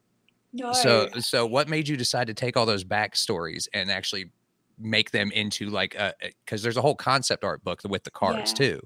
No, 0.54 0.70
So, 0.72 1.08
so 1.20 1.46
what 1.46 1.68
made 1.68 1.88
you 1.88 1.96
decide 1.96 2.26
to 2.28 2.34
take 2.34 2.56
all 2.56 2.66
those 2.66 2.84
backstories 2.84 3.68
and 3.72 3.90
actually 3.90 4.32
make 4.78 5.10
them 5.12 5.30
into 5.32 5.70
like 5.70 5.94
a? 5.94 6.14
Because 6.44 6.62
there's 6.62 6.76
a 6.76 6.82
whole 6.82 6.96
concept 6.96 7.44
art 7.44 7.62
book 7.64 7.80
with 7.84 8.04
the 8.04 8.10
cards 8.10 8.52
Yeah. 8.52 8.54
too. 8.54 8.80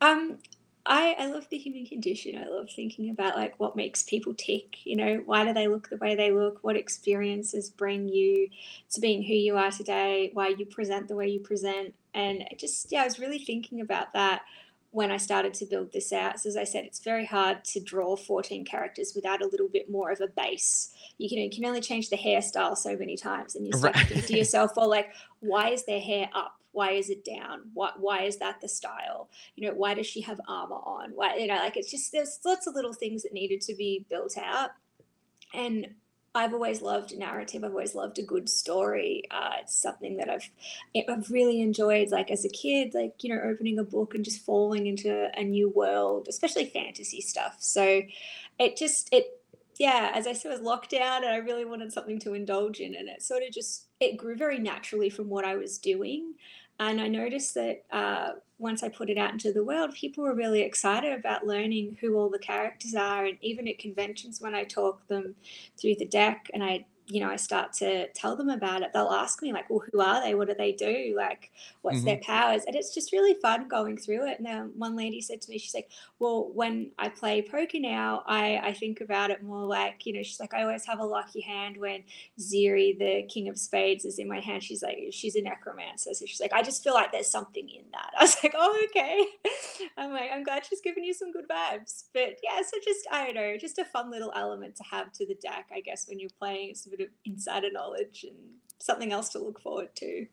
Um, 0.00 0.38
I 0.84 1.14
I 1.18 1.26
love 1.26 1.48
the 1.48 1.58
human 1.58 1.86
condition. 1.86 2.36
I 2.36 2.48
love 2.48 2.68
thinking 2.74 3.10
about 3.10 3.36
like 3.36 3.58
what 3.60 3.76
makes 3.76 4.02
people 4.02 4.34
tick. 4.34 4.84
You 4.84 4.96
know, 4.96 5.22
why 5.24 5.44
do 5.44 5.52
they 5.52 5.68
look 5.68 5.88
the 5.88 5.96
way 5.96 6.16
they 6.16 6.32
look? 6.32 6.58
What 6.62 6.76
experiences 6.76 7.70
bring 7.70 8.08
you 8.08 8.48
to 8.90 9.00
being 9.00 9.22
who 9.22 9.34
you 9.34 9.56
are 9.56 9.70
today? 9.70 10.30
Why 10.32 10.48
you 10.48 10.66
present 10.66 11.06
the 11.08 11.14
way 11.14 11.28
you 11.28 11.40
present? 11.40 11.94
And 12.14 12.44
just 12.58 12.90
yeah, 12.90 13.02
I 13.02 13.04
was 13.04 13.20
really 13.20 13.38
thinking 13.38 13.80
about 13.80 14.12
that 14.14 14.42
when 14.92 15.10
I 15.10 15.16
started 15.16 15.54
to 15.54 15.66
build 15.66 15.92
this 15.92 16.12
out. 16.12 16.38
So 16.38 16.48
as 16.48 16.56
I 16.56 16.64
said, 16.64 16.84
it's 16.84 17.00
very 17.00 17.24
hard 17.24 17.64
to 17.64 17.80
draw 17.80 18.14
14 18.14 18.64
characters 18.64 19.12
without 19.14 19.42
a 19.42 19.46
little 19.46 19.68
bit 19.68 19.90
more 19.90 20.10
of 20.10 20.20
a 20.20 20.28
base. 20.28 20.92
You 21.18 21.28
can 21.28 21.38
you 21.38 21.50
can 21.50 21.64
only 21.64 21.80
change 21.80 22.08
the 22.10 22.16
hairstyle 22.16 22.76
so 22.76 22.96
many 22.96 23.16
times, 23.16 23.56
and 23.56 23.66
you 23.66 23.72
start 23.72 23.96
to 23.96 24.04
think 24.04 24.26
to 24.26 24.36
yourself, 24.36 24.72
well, 24.76 24.88
like, 24.88 25.10
why 25.40 25.70
is 25.70 25.84
their 25.84 26.00
hair 26.00 26.28
up? 26.34 26.56
Why 26.72 26.92
is 26.92 27.10
it 27.10 27.24
down? 27.24 27.70
What 27.74 28.00
why 28.00 28.22
is 28.22 28.38
that 28.38 28.60
the 28.60 28.68
style? 28.68 29.28
you 29.56 29.68
know 29.68 29.74
why 29.74 29.94
does 29.94 30.06
she 30.06 30.20
have 30.20 30.40
armor 30.48 30.76
on 30.76 31.10
why 31.14 31.36
you 31.36 31.46
know 31.46 31.56
like 31.56 31.76
it's 31.76 31.90
just 31.90 32.12
there's 32.12 32.38
lots 32.44 32.66
of 32.66 32.74
little 32.74 32.92
things 32.92 33.22
that 33.22 33.32
needed 33.32 33.60
to 33.60 33.74
be 33.74 34.04
built 34.08 34.36
out 34.38 34.70
and 35.54 35.86
i've 36.34 36.54
always 36.54 36.82
loved 36.82 37.16
narrative 37.16 37.64
i've 37.64 37.70
always 37.70 37.94
loved 37.94 38.18
a 38.18 38.22
good 38.22 38.48
story 38.48 39.22
uh, 39.30 39.50
it's 39.60 39.76
something 39.76 40.16
that 40.16 40.30
i've 40.30 40.48
i've 41.08 41.30
really 41.30 41.60
enjoyed 41.60 42.10
like 42.10 42.30
as 42.30 42.44
a 42.44 42.48
kid 42.48 42.94
like 42.94 43.14
you 43.22 43.34
know 43.34 43.40
opening 43.42 43.78
a 43.78 43.84
book 43.84 44.14
and 44.14 44.24
just 44.24 44.44
falling 44.44 44.86
into 44.86 45.28
a 45.36 45.44
new 45.44 45.68
world 45.68 46.26
especially 46.28 46.66
fantasy 46.66 47.20
stuff 47.20 47.56
so 47.58 48.02
it 48.58 48.76
just 48.76 49.08
it 49.12 49.38
yeah, 49.78 50.12
as 50.14 50.26
I 50.26 50.32
said, 50.32 50.50
was 50.50 50.60
lockdown 50.60 51.18
and 51.18 51.26
I 51.26 51.36
really 51.36 51.64
wanted 51.64 51.92
something 51.92 52.18
to 52.20 52.34
indulge 52.34 52.80
in. 52.80 52.94
And 52.94 53.08
it 53.08 53.22
sort 53.22 53.42
of 53.42 53.52
just, 53.52 53.86
it 54.00 54.16
grew 54.16 54.36
very 54.36 54.58
naturally 54.58 55.10
from 55.10 55.28
what 55.28 55.44
I 55.44 55.56
was 55.56 55.78
doing. 55.78 56.34
And 56.78 57.00
I 57.00 57.08
noticed 57.08 57.54
that 57.54 57.84
uh, 57.90 58.32
once 58.62 58.82
I 58.82 58.88
put 58.88 59.10
it 59.10 59.18
out 59.18 59.32
into 59.32 59.52
the 59.52 59.64
world, 59.64 59.92
people 59.92 60.22
were 60.24 60.34
really 60.34 60.62
excited 60.62 61.12
about 61.12 61.46
learning 61.46 61.98
who 62.00 62.16
all 62.16 62.30
the 62.30 62.38
characters 62.38 62.94
are. 62.94 63.26
And 63.26 63.36
even 63.42 63.66
at 63.66 63.78
conventions, 63.78 64.40
when 64.40 64.54
I 64.54 64.64
talk 64.64 65.06
them 65.08 65.34
through 65.76 65.96
the 65.96 66.06
deck 66.06 66.48
and 66.54 66.62
I 66.62 66.86
you 67.08 67.20
know, 67.20 67.28
I 67.30 67.36
start 67.36 67.72
to 67.74 68.08
tell 68.12 68.36
them 68.36 68.48
about 68.48 68.82
it, 68.82 68.92
they'll 68.92 69.08
ask 69.10 69.42
me 69.42 69.52
like, 69.52 69.68
"Well, 69.70 69.82
who 69.92 70.00
are 70.00 70.22
they? 70.22 70.34
What 70.34 70.48
do 70.48 70.54
they 70.54 70.72
do? 70.72 71.14
Like, 71.16 71.50
what's 71.82 72.02
hmm 72.02 72.04
their 72.04 72.18
powers?" 72.18 72.64
And 72.66 72.76
it's 72.76 72.94
just 72.94 73.12
really 73.12 73.34
fun 73.34 73.68
going 73.68 73.96
through 73.98 74.28
it. 74.28 74.38
And 74.38 74.46
then 74.46 74.72
one 74.76 74.96
lady 74.96 75.20
said 75.20 75.40
to 75.42 75.50
me, 75.50 75.58
she's 75.58 75.74
like, 75.74 75.90
"Well, 76.18 76.48
when 76.52 76.92
I 76.98 77.08
play 77.08 77.42
poker 77.42 77.80
now, 77.80 78.22
I 78.26 78.58
I 78.58 78.72
think 78.72 79.00
about 79.00 79.30
it 79.30 79.42
more 79.42 79.66
like, 79.66 80.06
you 80.06 80.12
know, 80.12 80.22
she's 80.22 80.40
like, 80.40 80.54
I 80.54 80.62
always 80.62 80.86
have 80.86 81.00
a 81.00 81.04
lucky 81.04 81.40
hand 81.40 81.76
when 81.76 82.04
Ziri, 82.38 82.96
the 82.98 83.24
king 83.28 83.48
of 83.48 83.58
spades, 83.58 84.04
is 84.04 84.18
in 84.18 84.28
my 84.28 84.40
hand. 84.40 84.62
She's 84.62 84.82
like, 84.82 84.98
she's 85.10 85.36
a 85.36 85.42
necromancer, 85.42 86.14
so 86.14 86.26
she's 86.26 86.40
like, 86.40 86.52
I 86.52 86.62
just 86.62 86.82
feel 86.84 86.94
like 86.94 87.12
there's 87.12 87.30
something 87.30 87.68
in 87.68 87.84
that. 87.92 88.10
I 88.18 88.24
was 88.24 88.36
like, 88.42 88.54
oh, 88.56 88.86
okay. 88.90 89.26
I'm 89.96 90.12
like, 90.12 90.30
I'm 90.32 90.42
glad 90.44 90.64
she's 90.66 90.80
giving 90.80 91.04
you 91.04 91.14
some 91.14 91.32
good 91.32 91.48
vibes. 91.48 92.04
But 92.12 92.36
yeah, 92.42 92.60
so 92.62 92.76
just 92.84 93.06
I 93.10 93.26
don't 93.26 93.34
know, 93.34 93.56
just 93.56 93.78
a 93.78 93.84
fun 93.84 94.10
little 94.10 94.32
element 94.34 94.76
to 94.76 94.84
have 94.84 95.12
to 95.12 95.26
the 95.26 95.34
deck, 95.34 95.68
I 95.72 95.80
guess, 95.80 96.08
when 96.08 96.18
you're 96.18 96.30
playing. 96.38 96.70
It's 96.70 96.86
bit 96.96 97.06
of 97.08 97.12
insider 97.24 97.70
knowledge 97.72 98.24
and 98.28 98.36
something 98.78 99.12
else 99.12 99.30
to 99.30 99.38
look 99.38 99.60
forward 99.60 99.94
to. 99.96 100.26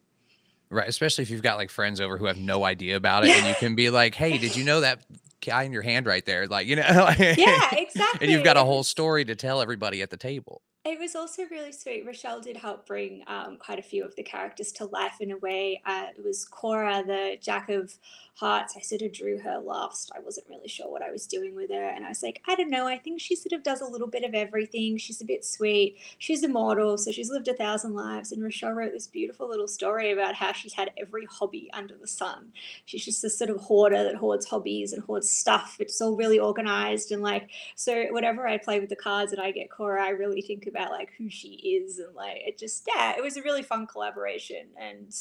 Right, 0.71 0.87
especially 0.87 1.23
if 1.23 1.31
you've 1.31 1.41
got 1.41 1.57
like 1.57 1.71
friends 1.71 1.99
over 1.99 2.17
who 2.17 2.25
have 2.25 2.37
no 2.37 2.63
idea 2.63 2.95
about 2.95 3.25
it, 3.25 3.31
and 3.35 3.47
you 3.47 3.55
can 3.55 3.73
be 3.75 3.89
like, 3.89 4.13
"Hey, 4.13 4.37
did 4.37 4.55
you 4.55 4.63
know 4.63 4.81
that 4.81 4.99
guy 5.43 5.63
in 5.63 5.71
your 5.71 5.81
hand 5.81 6.05
right 6.05 6.23
there?" 6.25 6.45
Like, 6.47 6.67
you 6.67 6.75
know, 6.75 6.83
Yeah, 7.19 7.69
exactly. 7.71 8.19
and 8.21 8.29
you've 8.31 8.43
got 8.43 8.55
a 8.55 8.63
whole 8.63 8.83
story 8.83 9.25
to 9.25 9.35
tell 9.35 9.61
everybody 9.61 10.03
at 10.03 10.11
the 10.11 10.17
table. 10.17 10.61
It 10.85 10.97
was 10.99 11.15
also 11.15 11.43
really 11.51 11.71
sweet. 11.71 12.05
Rochelle 12.05 12.39
did 12.39 12.55
help 12.55 12.85
bring 12.85 13.23
um, 13.27 13.57
quite 13.57 13.79
a 13.79 13.81
few 13.81 14.05
of 14.05 14.15
the 14.15 14.23
characters 14.23 14.71
to 14.73 14.85
life 14.85 15.15
in 15.19 15.31
a 15.31 15.37
way. 15.37 15.81
Uh, 15.85 16.05
it 16.15 16.23
was 16.23 16.45
Cora, 16.45 17.03
the 17.05 17.37
Jack 17.41 17.69
of 17.69 17.97
I 18.41 18.81
sort 18.81 19.01
of 19.01 19.11
drew 19.11 19.39
her 19.39 19.59
last. 19.59 20.11
I 20.15 20.19
wasn't 20.19 20.47
really 20.49 20.67
sure 20.67 20.89
what 20.89 21.01
I 21.01 21.11
was 21.11 21.27
doing 21.27 21.55
with 21.55 21.69
her. 21.71 21.89
And 21.89 22.05
I 22.05 22.09
was 22.09 22.23
like, 22.23 22.41
I 22.47 22.55
don't 22.55 22.69
know. 22.69 22.87
I 22.87 22.97
think 22.97 23.19
she 23.19 23.35
sort 23.35 23.53
of 23.53 23.63
does 23.63 23.81
a 23.81 23.85
little 23.85 24.07
bit 24.07 24.23
of 24.23 24.33
everything. 24.33 24.97
She's 24.97 25.21
a 25.21 25.25
bit 25.25 25.43
sweet. 25.43 25.97
She's 26.17 26.43
immortal. 26.43 26.97
So 26.97 27.11
she's 27.11 27.29
lived 27.29 27.47
a 27.47 27.53
thousand 27.53 27.93
lives. 27.93 28.31
And 28.31 28.43
Rochelle 28.43 28.71
wrote 28.71 28.93
this 28.93 29.07
beautiful 29.07 29.49
little 29.49 29.67
story 29.67 30.11
about 30.11 30.35
how 30.35 30.51
she's 30.53 30.73
had 30.73 30.91
every 30.97 31.25
hobby 31.25 31.69
under 31.73 31.95
the 31.97 32.07
sun. 32.07 32.53
She's 32.85 33.05
just 33.05 33.21
this 33.21 33.37
sort 33.37 33.49
of 33.49 33.57
hoarder 33.57 34.03
that 34.03 34.15
hoards 34.15 34.45
hobbies 34.45 34.93
and 34.93 35.03
hoards 35.03 35.29
stuff. 35.29 35.77
It's 35.79 36.01
all 36.01 36.15
really 36.15 36.39
organized 36.39 37.11
and 37.11 37.21
like 37.21 37.49
so 37.75 38.05
whenever 38.11 38.47
I 38.47 38.57
play 38.57 38.79
with 38.79 38.89
the 38.89 38.95
cards 38.95 39.31
and 39.31 39.41
I 39.41 39.51
get 39.51 39.69
Cora, 39.69 40.03
I 40.03 40.09
really 40.09 40.41
think 40.41 40.67
about 40.67 40.91
like 40.91 41.11
who 41.17 41.29
she 41.29 41.49
is 41.49 41.99
and 41.99 42.15
like 42.15 42.37
it 42.45 42.57
just 42.57 42.87
yeah, 42.93 43.15
it 43.17 43.23
was 43.23 43.37
a 43.37 43.41
really 43.41 43.63
fun 43.63 43.87
collaboration 43.87 44.67
and 44.79 45.13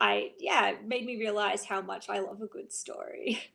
I 0.00 0.32
yeah, 0.38 0.70
it 0.70 0.84
made 0.84 1.04
me 1.06 1.16
realize 1.16 1.64
how 1.64 1.80
much 1.82 2.08
I 2.08 2.20
love 2.20 2.40
a 2.42 2.46
good 2.46 2.72
story. 2.72 3.40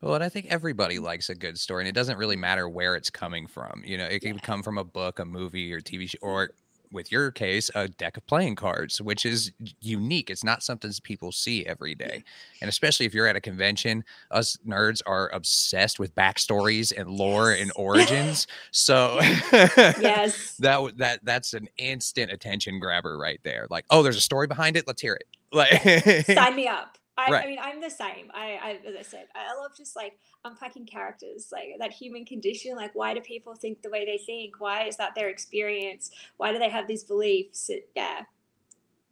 Well, 0.00 0.14
and 0.14 0.24
I 0.24 0.28
think 0.30 0.46
everybody 0.46 0.98
mm. 0.98 1.02
likes 1.02 1.28
a 1.28 1.34
good 1.34 1.58
story, 1.58 1.82
and 1.82 1.88
it 1.88 1.94
doesn't 1.94 2.16
really 2.16 2.36
matter 2.36 2.68
where 2.68 2.96
it's 2.96 3.10
coming 3.10 3.46
from. 3.46 3.82
You 3.84 3.98
know, 3.98 4.06
it 4.06 4.20
can 4.20 4.38
Yeah. 4.38 4.40
come 4.40 4.62
from 4.62 4.78
a 4.78 4.84
book, 4.84 5.18
a 5.18 5.24
movie, 5.24 5.72
or 5.72 5.80
TV 5.80 6.06
show, 6.06 6.18
or 6.22 6.50
with 6.92 7.12
your 7.12 7.30
case, 7.30 7.70
a 7.74 7.88
deck 7.88 8.16
of 8.16 8.26
playing 8.26 8.56
cards, 8.56 9.00
which 9.00 9.24
is 9.24 9.52
unique. 9.80 10.30
It's 10.30 10.44
not 10.44 10.62
something 10.62 10.90
people 11.02 11.32
see 11.32 11.64
every 11.66 11.94
day. 11.94 12.24
And 12.60 12.68
especially 12.68 13.06
if 13.06 13.14
you're 13.14 13.26
at 13.26 13.36
a 13.36 13.40
convention, 13.40 14.04
us 14.30 14.58
nerds 14.66 15.02
are 15.06 15.30
obsessed 15.32 15.98
with 15.98 16.14
backstories 16.14 16.92
and 16.96 17.10
lore 17.10 17.52
and 17.52 17.70
origins. 17.76 18.46
So 18.70 19.18
Yes. 19.52 20.56
that 20.60 20.92
that 20.96 21.20
that's 21.24 21.54
an 21.54 21.68
instant 21.78 22.32
attention 22.32 22.78
grabber 22.80 23.18
right 23.18 23.40
there. 23.44 23.66
Like, 23.70 23.84
oh, 23.90 24.02
there's 24.02 24.16
a 24.16 24.20
story 24.20 24.46
behind 24.46 24.76
it. 24.76 24.86
Let's 24.86 25.02
hear 25.02 25.14
it. 25.14 25.26
Like, 25.52 26.26
Sign 26.26 26.54
me 26.54 26.68
up. 26.68 26.96
I, 27.28 27.42
I 27.42 27.46
mean, 27.46 27.58
I'm 27.60 27.80
the 27.80 27.90
same. 27.90 28.30
I, 28.32 28.58
I, 28.62 28.88
as 28.88 28.96
I 28.98 29.02
said, 29.02 29.26
I 29.34 29.54
love 29.56 29.72
just 29.76 29.96
like 29.96 30.18
unpacking 30.44 30.86
characters, 30.86 31.48
like 31.52 31.76
that 31.78 31.92
human 31.92 32.24
condition. 32.24 32.76
Like, 32.76 32.94
why 32.94 33.14
do 33.14 33.20
people 33.20 33.54
think 33.54 33.82
the 33.82 33.90
way 33.90 34.04
they 34.04 34.18
think? 34.18 34.60
Why 34.60 34.84
is 34.84 34.96
that 34.96 35.14
their 35.14 35.28
experience? 35.28 36.10
Why 36.36 36.52
do 36.52 36.58
they 36.58 36.68
have 36.68 36.86
these 36.86 37.04
beliefs? 37.04 37.68
It, 37.70 37.88
yeah, 37.94 38.22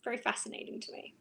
very 0.04 0.16
fascinating 0.16 0.80
to 0.80 0.92
me. 0.92 1.14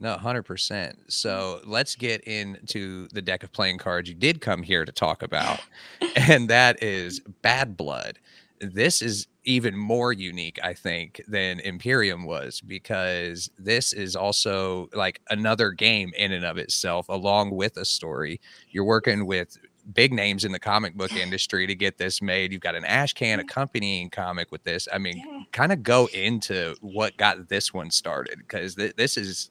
No, 0.00 0.16
100%. 0.16 0.44
Mm. 0.44 0.94
So 1.08 1.60
let's 1.64 1.96
get 1.96 2.22
into 2.22 3.08
the 3.12 3.22
deck 3.22 3.42
of 3.42 3.52
playing 3.52 3.78
cards 3.78 4.08
you 4.08 4.14
did 4.14 4.40
come 4.40 4.62
here 4.62 4.84
to 4.84 4.92
talk 4.92 5.22
about, 5.22 5.60
and 6.16 6.48
that 6.50 6.82
is 6.82 7.20
Bad 7.42 7.76
Blood. 7.76 8.18
This 8.60 9.02
is 9.02 9.26
even 9.44 9.76
more 9.76 10.12
unique, 10.12 10.58
I 10.62 10.74
think, 10.74 11.20
than 11.28 11.60
Imperium 11.60 12.24
was 12.24 12.60
because 12.60 13.50
this 13.58 13.92
is 13.92 14.16
also 14.16 14.88
like 14.94 15.20
another 15.30 15.70
game 15.70 16.12
in 16.16 16.32
and 16.32 16.44
of 16.44 16.56
itself, 16.58 17.08
along 17.08 17.50
with 17.52 17.76
a 17.76 17.84
story. 17.84 18.40
You're 18.70 18.84
working 18.84 19.26
with 19.26 19.58
big 19.92 20.12
names 20.12 20.44
in 20.44 20.52
the 20.52 20.58
comic 20.58 20.94
book 20.94 21.12
industry 21.12 21.66
to 21.66 21.74
get 21.74 21.98
this 21.98 22.22
made. 22.22 22.52
You've 22.52 22.62
got 22.62 22.74
an 22.74 22.84
Ashcan 22.84 23.20
Yeah, 23.20 23.32
mm-hmm. 23.32 23.40
accompanying 23.40 24.10
comic 24.10 24.50
with 24.50 24.64
this. 24.64 24.88
I 24.92 24.98
mean, 24.98 25.18
yeah. 25.18 25.42
kind 25.52 25.72
of 25.72 25.82
go 25.82 26.06
into 26.14 26.74
what 26.80 27.16
got 27.18 27.48
this 27.48 27.74
one 27.74 27.90
started 27.90 28.38
because 28.38 28.74
th- 28.76 28.96
this 28.96 29.16
is 29.16 29.50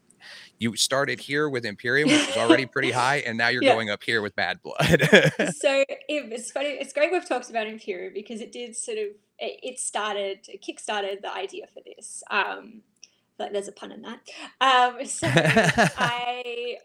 you 0.57 0.75
started 0.75 1.19
here 1.19 1.49
with 1.49 1.65
Imperium, 1.65 2.09
which 2.09 2.25
was 2.27 2.37
already 2.37 2.65
pretty 2.65 2.91
high, 2.91 3.17
and 3.27 3.37
now 3.37 3.49
you're 3.49 3.63
Yeah. 3.63 3.73
going 3.73 3.89
up 3.89 4.01
here 4.03 4.21
with 4.21 4.35
Bad 4.35 4.59
Blood. 4.63 4.75
So 5.55 5.83
it, 5.89 5.95
it's 6.07 6.51
funny. 6.51 6.69
It's 6.69 6.93
great 6.93 7.11
we've 7.11 7.27
talked 7.27 7.49
about 7.49 7.67
Imperium 7.67 8.13
because 8.13 8.39
it 8.41 8.51
did 8.51 8.75
sort 8.75 8.97
of 8.97 9.07
it, 9.39 9.59
it 9.63 9.79
started 9.79 10.39
it 10.47 10.63
kickstarted 10.63 11.21
the 11.21 11.33
idea 11.33 11.65
for 11.73 11.81
this. 11.85 12.23
Um, 12.29 12.81
but 13.37 13.51
there's 13.51 13.67
a 13.67 13.71
pun 13.71 13.91
in 13.91 14.01
that. 14.03 14.19
Um, 14.61 15.05
so 15.05 15.27
I 15.33 16.77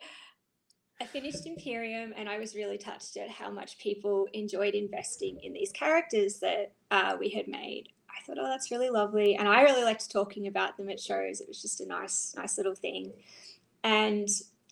I 1.01 1.07
finished 1.07 1.47
Imperium 1.47 2.13
and 2.17 2.29
I 2.29 2.39
was 2.39 2.57
really 2.57 2.79
touched 2.79 3.17
at 3.17 3.31
how 3.31 3.51
much 3.51 3.79
people 3.79 4.27
enjoyed 4.33 4.75
investing 4.75 5.39
in 5.43 5.53
these 5.53 5.71
characters 5.71 6.41
that 6.41 6.73
uh, 6.91 7.17
we 7.19 7.29
had 7.29 7.47
made. 7.47 7.91
I 8.11 8.25
thought, 8.27 8.39
oh, 8.41 8.49
that's 8.49 8.73
really 8.73 8.91
lovely, 8.91 9.37
and 9.37 9.47
I 9.47 9.63
really 9.63 9.85
liked 9.85 10.11
talking 10.11 10.49
about 10.49 10.77
them 10.77 10.91
at 10.91 10.99
shows. 10.99 11.41
It 11.41 11.47
was 11.47 11.63
just 11.63 11.81
a 11.81 11.87
nice, 11.87 12.35
nice 12.37 12.57
little 12.57 12.75
thing. 12.75 13.13
And 13.85 14.29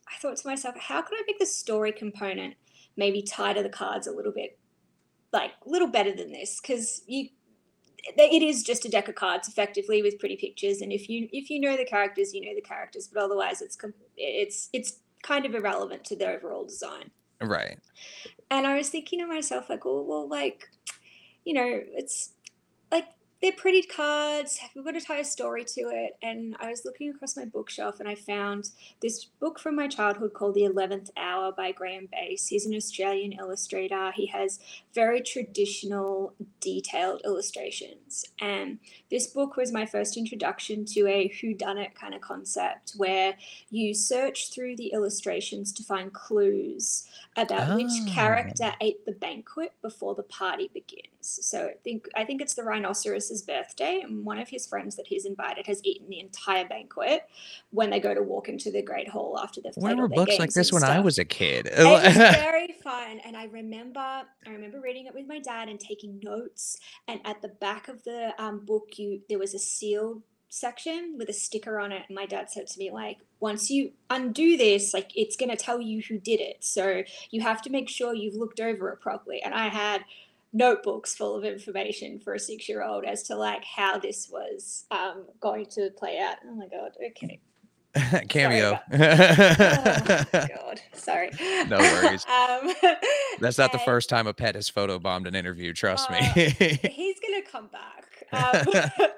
I 0.09 0.18
thought 0.21 0.37
to 0.37 0.49
myself, 0.49 0.76
how 0.76 1.02
could 1.02 1.16
I 1.16 1.23
make 1.26 1.38
the 1.38 1.47
story 1.47 1.92
component 1.92 2.54
maybe 2.97 3.23
tie 3.23 3.52
to 3.52 3.62
the 3.62 3.68
cards 3.68 4.09
a 4.09 4.12
little 4.12 4.33
bit, 4.33 4.59
like 5.33 5.52
a 5.64 5.71
little 5.71 5.88
better 5.88 6.12
than 6.12 6.33
this? 6.33 6.61
Because 6.61 7.02
you, 7.06 7.28
it 8.16 8.42
is 8.42 8.62
just 8.62 8.84
a 8.84 8.88
deck 8.88 9.08
of 9.08 9.14
cards, 9.14 9.48
effectively 9.48 10.02
with 10.02 10.18
pretty 10.18 10.36
pictures. 10.36 10.80
And 10.80 10.92
if 10.92 11.08
you 11.08 11.28
if 11.32 11.50
you 11.50 11.60
know 11.60 11.76
the 11.76 11.84
characters, 11.84 12.34
you 12.34 12.40
know 12.40 12.54
the 12.54 12.60
characters. 12.60 13.08
But 13.12 13.22
otherwise, 13.22 13.62
it's 13.62 13.76
it's 14.16 14.68
it's 14.72 15.00
kind 15.22 15.44
of 15.44 15.54
irrelevant 15.54 16.04
to 16.04 16.16
the 16.16 16.28
overall 16.28 16.64
design. 16.64 17.10
right. 17.40 17.78
And 18.50 18.66
I 18.66 18.76
was 18.76 18.88
thinking 18.88 19.18
to 19.20 19.26
myself, 19.26 19.68
like, 19.68 19.84
well, 19.84 20.04
well, 20.04 20.28
like, 20.28 20.68
you 21.44 21.52
know, 21.52 21.80
it's 21.94 22.32
they're 23.46 23.52
pretty 23.52 23.82
cards. 23.82 24.58
We've 24.74 24.84
got 24.84 24.94
to 24.94 25.00
tie 25.00 25.18
a 25.18 25.24
story 25.24 25.64
to 25.64 25.82
it. 25.82 26.16
And 26.20 26.56
I 26.58 26.68
was 26.68 26.84
looking 26.84 27.10
across 27.10 27.36
my 27.36 27.44
bookshelf 27.44 28.00
and 28.00 28.08
I 28.08 28.16
found 28.16 28.70
this 29.00 29.24
book 29.24 29.60
from 29.60 29.76
my 29.76 29.86
childhood 29.86 30.32
called 30.34 30.56
The 30.56 30.64
Eleventh 30.64 31.10
Hour 31.16 31.52
by 31.52 31.70
Graeme 31.70 32.08
Base. 32.10 32.48
He's 32.48 32.66
an 32.66 32.74
Australian 32.74 33.34
illustrator. 33.34 34.10
He 34.10 34.26
has 34.26 34.58
very 34.92 35.20
traditional, 35.20 36.34
detailed 36.60 37.20
illustrations. 37.24 38.24
And 38.40 38.80
this 39.12 39.28
book 39.28 39.56
was 39.56 39.70
my 39.70 39.86
first 39.86 40.16
introduction 40.16 40.84
to 40.86 41.06
a 41.06 41.28
whodunit 41.28 41.94
kind 41.94 42.14
of 42.14 42.22
concept 42.22 42.94
where 42.96 43.36
you 43.70 43.94
search 43.94 44.52
through 44.52 44.74
the 44.74 44.88
illustrations 44.92 45.72
to 45.74 45.84
find 45.84 46.12
clues 46.12 47.06
about 47.36 47.76
which 47.76 47.86
Oh, 47.92 48.10
character 48.10 48.72
ate 48.80 49.06
the 49.06 49.12
banquet 49.12 49.72
before 49.82 50.16
the 50.16 50.24
party 50.24 50.68
begins. 50.74 51.15
So 51.28 51.66
I 51.66 51.75
think 51.85 52.09
I 52.14 52.25
think 52.25 52.40
it's 52.40 52.54
the 52.54 52.62
rhinoceros's 52.62 53.42
birthday, 53.42 54.00
and 54.02 54.25
one 54.25 54.38
of 54.38 54.49
his 54.49 54.66
friends 54.66 54.97
that 54.97 55.06
he's 55.06 55.25
invited 55.25 55.66
has 55.66 55.80
eaten 55.85 56.09
the 56.09 56.21
entire 56.21 56.66
banquet 56.66 57.28
when 57.71 57.90
they 57.90 58.00
go 58.00 58.14
to 58.14 58.23
walk 58.23 58.49
into 58.49 58.71
the 58.71 58.83
great 58.83 59.09
hall 59.09 59.38
after 59.38 59.61
they've 59.61 59.73
played 59.73 59.99
were 59.99 60.09
books 60.09 60.38
like 60.38 60.52
this 60.52 60.73
when 60.73 60.85
I 60.85 61.00
was 61.00 61.18
a 61.18 61.25
kid? 61.25 61.66
It 61.66 61.85
was 61.85 62.14
very 62.16 62.75
fun, 62.83 63.21
and 63.25 63.37
I 63.37 63.45
remember 63.45 64.00
I 64.00 64.50
remember 64.50 64.80
reading 64.80 65.06
it 65.06 65.14
with 65.14 65.26
my 65.26 65.38
dad 65.38 65.68
and 65.68 65.80
taking 65.80 66.21
notes. 66.23 66.78
And 67.09 67.21
at 67.25 67.42
the 67.42 67.49
back 67.49 67.88
of 67.88 68.04
the 68.04 68.35
um, 68.38 68.64
book, 68.64 68.99
you 68.99 69.21
there 69.28 69.38
was 69.38 69.54
a 69.54 69.59
sealed 69.59 70.23
section 70.49 71.16
with 71.18 71.28
a 71.28 71.33
sticker 71.33 71.78
on 71.78 71.92
it. 71.92 72.02
And 72.09 72.14
my 72.14 72.26
dad 72.26 72.50
said 72.50 72.66
to 72.68 72.78
me, 72.78 72.90
like, 72.90 73.18
once 73.40 73.71
you 73.71 73.92
undo 74.09 74.56
this, 74.56 74.95
like 74.95 75.11
it's 75.14 75.37
gonna 75.37 75.56
tell 75.56 75.80
you 75.80 76.02
who 76.02 76.18
did 76.18 76.40
it. 76.40 76.64
So 76.64 77.02
you 77.30 77.42
have 77.42 77.62
to 77.62 77.71
make 77.71 77.88
sure 77.88 78.14
you've 78.14 78.37
looked 78.37 78.61
over 78.61 78.90
it 78.90 79.00
properly. 79.00 79.42
And 79.42 79.54
I 79.54 79.68
had 79.68 80.04
notebooks 80.56 81.14
full 81.14 81.36
of 81.36 81.44
information 81.44 82.18
for 82.18 82.34
a 82.34 82.38
six 82.38 82.68
year 82.68 82.82
old 82.82 83.04
as 83.04 83.22
to 83.25 83.36
like 83.36 83.64
how 83.64 83.98
this 83.98 84.28
was 84.30 84.86
um, 84.90 85.26
going 85.40 85.66
to 85.66 85.90
play 85.96 86.18
out. 86.18 86.36
Oh 86.44 86.54
my 86.54 86.66
god, 86.66 86.92
okay. 87.10 87.40
Sorry 88.10 88.26
Cameo. 88.26 88.78
about 88.92 90.26
Oh 90.34 90.46
God, 90.54 90.80
sorry. 90.92 91.30
No 91.68 91.78
worries. 91.78 92.26
um, 92.28 92.75
That's 93.40 93.58
not 93.58 93.72
the 93.72 93.80
first 93.84 94.08
time 94.08 94.26
a 94.26 94.34
pet 94.34 94.54
has 94.54 94.70
photobombed 94.70 95.26
an 95.26 95.34
interview, 95.34 95.72
trust 95.72 96.10
uh, 96.10 96.14
me. 96.14 96.20
he's 96.90 97.16
gonna 97.20 97.42
come 97.50 97.68
back. 97.68 98.04
Um, 98.32 99.08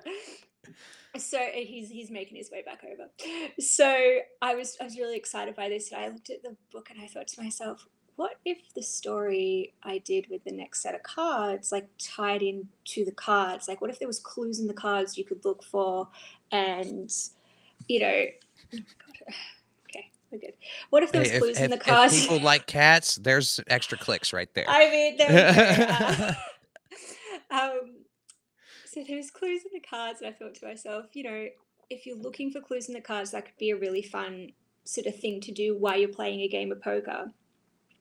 so 1.16 1.38
he's 1.54 1.90
he's 1.90 2.11
making 2.11 2.37
his 2.37 2.50
way 2.50 2.62
back 2.62 2.83
over. 2.85 3.11
So 3.59 4.18
I 4.42 4.54
was 4.54 4.76
I 4.80 4.85
was 4.85 4.97
really 4.97 5.16
excited 5.16 5.57
by 5.57 5.68
this, 5.68 5.90
and 5.90 6.00
I 6.00 6.09
looked 6.09 6.30
at 6.30 6.42
the 6.42 6.57
book 6.71 6.90
and 6.90 7.00
I 7.02 7.07
thought 7.07 7.26
to 7.28 7.42
myself, 7.42 7.85
what 8.18 8.34
if 8.44 8.58
the 8.75 8.82
story 8.82 9.75
I 9.84 9.98
did 9.98 10.26
with 10.28 10.42
the 10.42 10.50
next 10.50 10.82
set 10.82 10.96
of 10.96 11.04
cards 11.04 11.70
like 11.70 11.88
tied 11.98 12.42
in 12.42 12.68
to 12.87 13.04
the 13.04 13.12
cards? 13.12 13.68
Like, 13.68 13.80
what 13.80 13.90
if 13.90 14.00
there 14.00 14.08
was 14.08 14.18
clues 14.18 14.58
in 14.58 14.66
the 14.66 14.75
cards 14.75 15.16
you 15.16 15.25
could 15.25 15.44
look 15.44 15.62
for, 15.62 16.08
and 16.50 17.14
you 17.87 18.00
know, 18.00 18.25
okay, 18.75 20.10
we're 20.32 20.40
good. 20.40 20.54
What 20.90 21.04
if 21.04 21.12
there 21.12 21.20
was 21.20 21.30
Hey, 21.30 21.37
if, 21.37 21.42
clues 21.42 21.58
in 21.58 21.64
if, 21.66 21.70
the 21.70 21.76
if 21.76 21.82
cards? 21.82 22.20
people 22.20 22.40
like 22.40 22.66
cats, 22.66 23.16
there's 23.16 23.60
extra 23.68 23.96
clicks 23.96 24.32
right 24.32 24.52
there. 24.52 24.66
I 24.68 24.90
mean, 24.90 25.16
there. 25.16 25.87
Uh, 25.88 26.34
um, 27.52 27.98
so 28.84 29.04
there 29.06 29.16
was 29.16 29.30
clues 29.30 29.62
in 29.62 29.70
the 29.72 29.87
cards, 29.88 30.20
and 30.20 30.28
I 30.28 30.32
thought 30.32 30.56
to 30.56 30.66
myself, 30.66 31.06
you 31.12 31.22
know, 31.22 31.46
if 31.88 32.04
you're 32.04 32.18
looking 32.18 32.50
for 32.50 32.60
clues 32.60 32.88
in 32.88 32.94
the 32.94 33.00
cards, 33.00 33.30
that 33.30 33.44
could 33.44 33.58
be 33.58 33.70
a 33.70 33.76
really 33.76 34.02
fun 34.02 34.50
sort 34.82 35.06
of 35.06 35.14
thing 35.20 35.40
to 35.42 35.52
do 35.52 35.78
while 35.78 35.96
you're 35.96 36.08
playing 36.08 36.40
a 36.40 36.48
game 36.48 36.72
of 36.72 36.82
poker. 36.82 37.30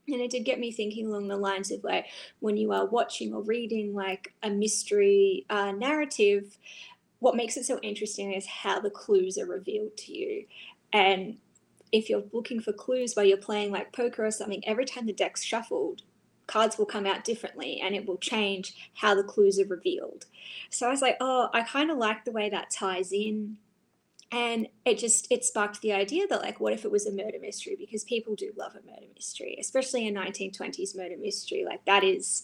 And 0.07 0.21
it 0.21 0.31
did 0.31 0.45
get 0.45 0.59
me 0.59 0.71
thinking 0.71 1.07
along 1.07 1.27
the 1.27 1.37
lines 1.37 1.71
of 1.71 1.83
like 1.83 2.05
when 2.39 2.55
you 2.55 2.71
are 2.71 2.85
watching 2.85 3.33
or 3.33 3.41
reading 3.41 3.93
like 3.93 4.33
a 4.41 4.49
mystery 4.49 5.45
uh, 5.49 5.71
narrative, 5.71 6.57
what 7.19 7.35
makes 7.35 7.57
it 7.57 7.65
so 7.65 7.79
interesting 7.79 8.33
is 8.33 8.45
how 8.45 8.79
the 8.79 8.89
clues 8.89 9.37
are 9.37 9.45
revealed 9.45 9.97
to 9.97 10.17
you. 10.17 10.45
And 10.93 11.37
if 11.91 12.09
you're 12.09 12.23
looking 12.31 12.61
for 12.61 12.73
clues 12.73 13.15
while 13.15 13.25
you're 13.25 13.37
playing 13.37 13.71
like 13.71 13.93
poker 13.93 14.25
or 14.25 14.31
something, 14.31 14.63
every 14.67 14.85
time 14.85 15.05
the 15.05 15.13
deck's 15.13 15.43
shuffled, 15.43 16.03
cards 16.47 16.77
will 16.77 16.85
come 16.85 17.05
out 17.05 17.23
differently 17.23 17.81
and 17.81 17.93
it 17.95 18.07
will 18.07 18.17
change 18.17 18.91
how 18.95 19.13
the 19.13 19.23
clues 19.23 19.59
are 19.59 19.65
revealed. 19.65 20.25
So 20.69 20.87
I 20.87 20.91
was 20.91 21.01
like, 21.01 21.17
oh, 21.19 21.49
I 21.53 21.61
kind 21.61 21.91
of 21.91 21.97
like 21.97 22.23
the 22.23 22.31
way 22.31 22.49
that 22.49 22.71
ties 22.71 23.11
in. 23.11 23.57
And 24.31 24.67
it 24.85 24.97
just 24.97 25.31
it 25.31 25.45
sparked 25.45 25.81
the 25.81 25.93
idea 25.93 26.27
that 26.27 26.41
like 26.41 26.59
what 26.59 26.73
if 26.73 26.83
it 26.83 26.91
was 26.91 27.05
a 27.05 27.11
murder 27.11 27.37
mystery 27.39 27.75
because 27.77 28.03
people 28.03 28.35
do 28.35 28.51
love 28.57 28.73
a 28.75 28.85
murder 28.85 29.07
mystery, 29.15 29.57
especially 29.59 30.07
a 30.07 30.11
1920s 30.11 30.97
murder 30.97 31.15
mystery. 31.17 31.63
Like 31.65 31.85
that 31.85 32.03
is 32.03 32.43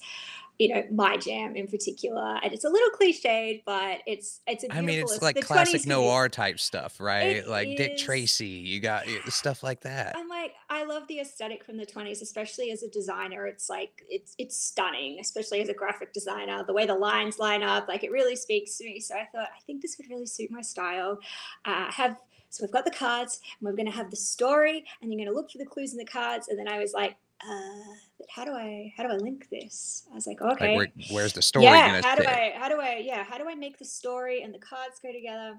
you 0.59 0.73
know 0.73 0.83
my 0.91 1.17
jam 1.17 1.55
in 1.55 1.67
particular 1.67 2.39
and 2.43 2.53
it's 2.53 2.63
a 2.63 2.69
little 2.69 2.89
cliched 2.91 3.63
but 3.65 3.99
it's 4.05 4.41
it's 4.47 4.63
a 4.63 4.73
I 4.73 4.81
mean, 4.81 4.99
it's 4.99 5.21
like 5.21 5.39
classic 5.41 5.85
noir 5.85 6.29
type 6.29 6.59
stuff, 6.59 6.99
right? 6.99 7.37
It 7.37 7.47
Like 7.47 7.77
Dick. 7.77 7.97
Tracy, 7.97 8.47
you 8.47 8.79
got 8.79 9.05
stuff 9.27 9.63
like 9.63 9.81
that. 9.81 10.15
I'm 10.17 10.27
like, 10.27 10.53
I 10.69 10.83
love 10.83 11.07
the 11.07 11.19
aesthetic 11.19 11.63
from 11.63 11.77
the 11.77 11.85
20s, 11.85 12.21
especially 12.21 12.71
as 12.71 12.83
a 12.83 12.89
designer. 12.89 13.45
It's 13.45 13.69
like 13.69 14.03
it's 14.09 14.35
it's 14.37 14.57
stunning, 14.57 15.19
especially 15.19 15.61
as 15.61 15.69
a 15.69 15.73
graphic 15.73 16.13
designer. 16.13 16.63
The 16.65 16.73
way 16.73 16.85
the 16.85 16.95
lines 16.95 17.39
line 17.39 17.63
up, 17.63 17.87
like 17.87 18.03
it 18.03 18.11
really 18.11 18.35
speaks 18.35 18.77
to 18.77 18.85
me. 18.85 18.99
So 18.99 19.15
I 19.15 19.27
thought, 19.31 19.49
I 19.55 19.61
think 19.65 19.81
this 19.81 19.97
would 19.97 20.09
really 20.09 20.25
suit 20.25 20.51
my 20.51 20.61
style. 20.61 21.19
Uh, 21.65 21.91
have 21.91 22.17
so 22.49 22.63
we've 22.63 22.71
got 22.71 22.85
the 22.85 22.91
cards, 22.91 23.39
and 23.59 23.67
we're 23.67 23.75
going 23.75 23.89
to 23.89 23.97
have 23.97 24.11
the 24.11 24.15
story, 24.15 24.85
and 25.01 25.11
you're 25.11 25.17
going 25.17 25.29
to 25.29 25.35
look 25.35 25.49
for 25.49 25.57
the 25.57 25.65
clues 25.65 25.91
in 25.91 25.97
the 25.97 26.05
cards. 26.05 26.49
And 26.49 26.59
then 26.59 26.67
I 26.67 26.77
was 26.77 26.93
like, 26.93 27.15
uh, 27.49 27.93
but 28.17 28.27
how 28.29 28.45
do 28.45 28.51
I 28.51 28.93
how 28.95 29.03
do 29.03 29.09
I 29.09 29.17
link 29.17 29.49
this? 29.49 30.03
I 30.11 30.15
was 30.15 30.27
like, 30.27 30.41
okay, 30.41 30.77
Like, 30.77 30.77
where, 30.77 31.05
where's 31.11 31.33
the 31.33 31.41
story 31.41 31.65
yeah 31.65 32.01
how 32.01 32.15
do 32.15 32.23
i 32.27 32.53
how 32.55 32.69
do 32.69 32.79
i 32.79 33.01
yeah 33.03 33.23
how 33.23 33.37
do 33.37 33.49
i 33.49 33.55
make 33.55 33.77
the 33.77 33.85
story 33.85 34.41
and 34.43 34.53
the 34.53 34.59
cards 34.59 34.99
go 35.01 35.11
together? 35.11 35.57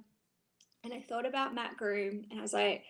And 0.83 0.93
i 0.93 1.00
thought 1.00 1.26
about 1.26 1.55
mat 1.55 1.76
groom 1.79 2.25
and 2.31 2.38
i 2.38 2.43
was 2.43 2.53
like 2.53 2.85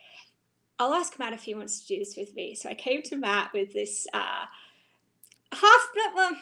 i'll 0.79 0.95
ask 0.95 1.19
matt 1.19 1.33
if 1.33 1.43
he 1.43 1.55
wants 1.55 1.81
to 1.81 1.87
do 1.87 1.99
this 1.99 2.17
with 2.17 2.35
me. 2.35 2.55
So 2.55 2.69
i 2.69 2.75
came 2.75 3.03
to 3.03 3.17
matt 3.17 3.53
with 3.53 3.73
this 3.73 4.07
uh 4.13 4.47
half 5.53 5.89
well 6.15 6.37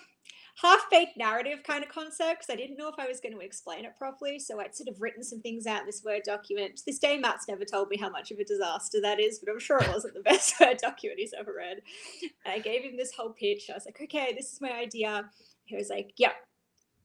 half 0.60 0.84
baked 0.90 1.16
narrative 1.16 1.60
kind 1.66 1.82
of 1.82 1.88
concept 1.88 2.40
because 2.40 2.52
i 2.52 2.56
didn't 2.56 2.76
know 2.76 2.88
if 2.88 2.98
i 2.98 3.06
was 3.06 3.20
going 3.20 3.32
to 3.32 3.40
explain 3.40 3.84
it 3.84 3.96
properly 3.96 4.38
so 4.38 4.60
i'd 4.60 4.76
sort 4.76 4.88
of 4.88 5.00
written 5.00 5.22
some 5.22 5.40
things 5.40 5.66
out 5.66 5.80
in 5.80 5.86
this 5.86 6.02
word 6.04 6.20
document 6.24 6.80
this 6.86 6.98
day 6.98 7.16
matt's 7.16 7.48
never 7.48 7.64
told 7.64 7.88
me 7.88 7.96
how 7.96 8.10
much 8.10 8.30
of 8.30 8.38
a 8.38 8.44
disaster 8.44 9.00
that 9.00 9.18
is 9.18 9.38
but 9.38 9.50
i'm 9.50 9.58
sure 9.58 9.78
it 9.78 9.88
wasn't 9.88 10.12
the 10.12 10.20
best 10.24 10.60
word 10.60 10.76
document 10.76 11.18
he's 11.18 11.34
ever 11.38 11.54
read 11.56 11.78
and 12.44 12.52
i 12.52 12.58
gave 12.58 12.82
him 12.82 12.96
this 12.96 13.14
whole 13.14 13.30
pitch 13.30 13.70
i 13.70 13.74
was 13.74 13.86
like 13.86 13.98
okay 14.02 14.34
this 14.36 14.52
is 14.52 14.60
my 14.60 14.72
idea 14.72 15.24
he 15.64 15.76
was 15.76 15.90
like, 15.90 16.12
Yep, 16.18 16.32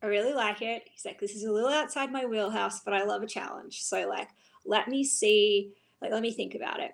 I 0.03 0.07
really 0.07 0.33
like 0.33 0.61
it. 0.61 0.83
He's 0.91 1.05
like, 1.05 1.19
This 1.19 1.35
is 1.35 1.43
a 1.43 1.51
little 1.51 1.69
outside 1.69 2.11
my 2.11 2.25
wheelhouse, 2.25 2.81
but 2.81 2.93
I 2.93 3.03
love 3.03 3.23
a 3.23 3.27
challenge. 3.27 3.83
So, 3.83 4.07
like, 4.07 4.29
let 4.65 4.87
me 4.87 5.03
see, 5.03 5.71
like, 6.01 6.11
let 6.11 6.21
me 6.21 6.31
think 6.31 6.55
about 6.55 6.79
it. 6.79 6.91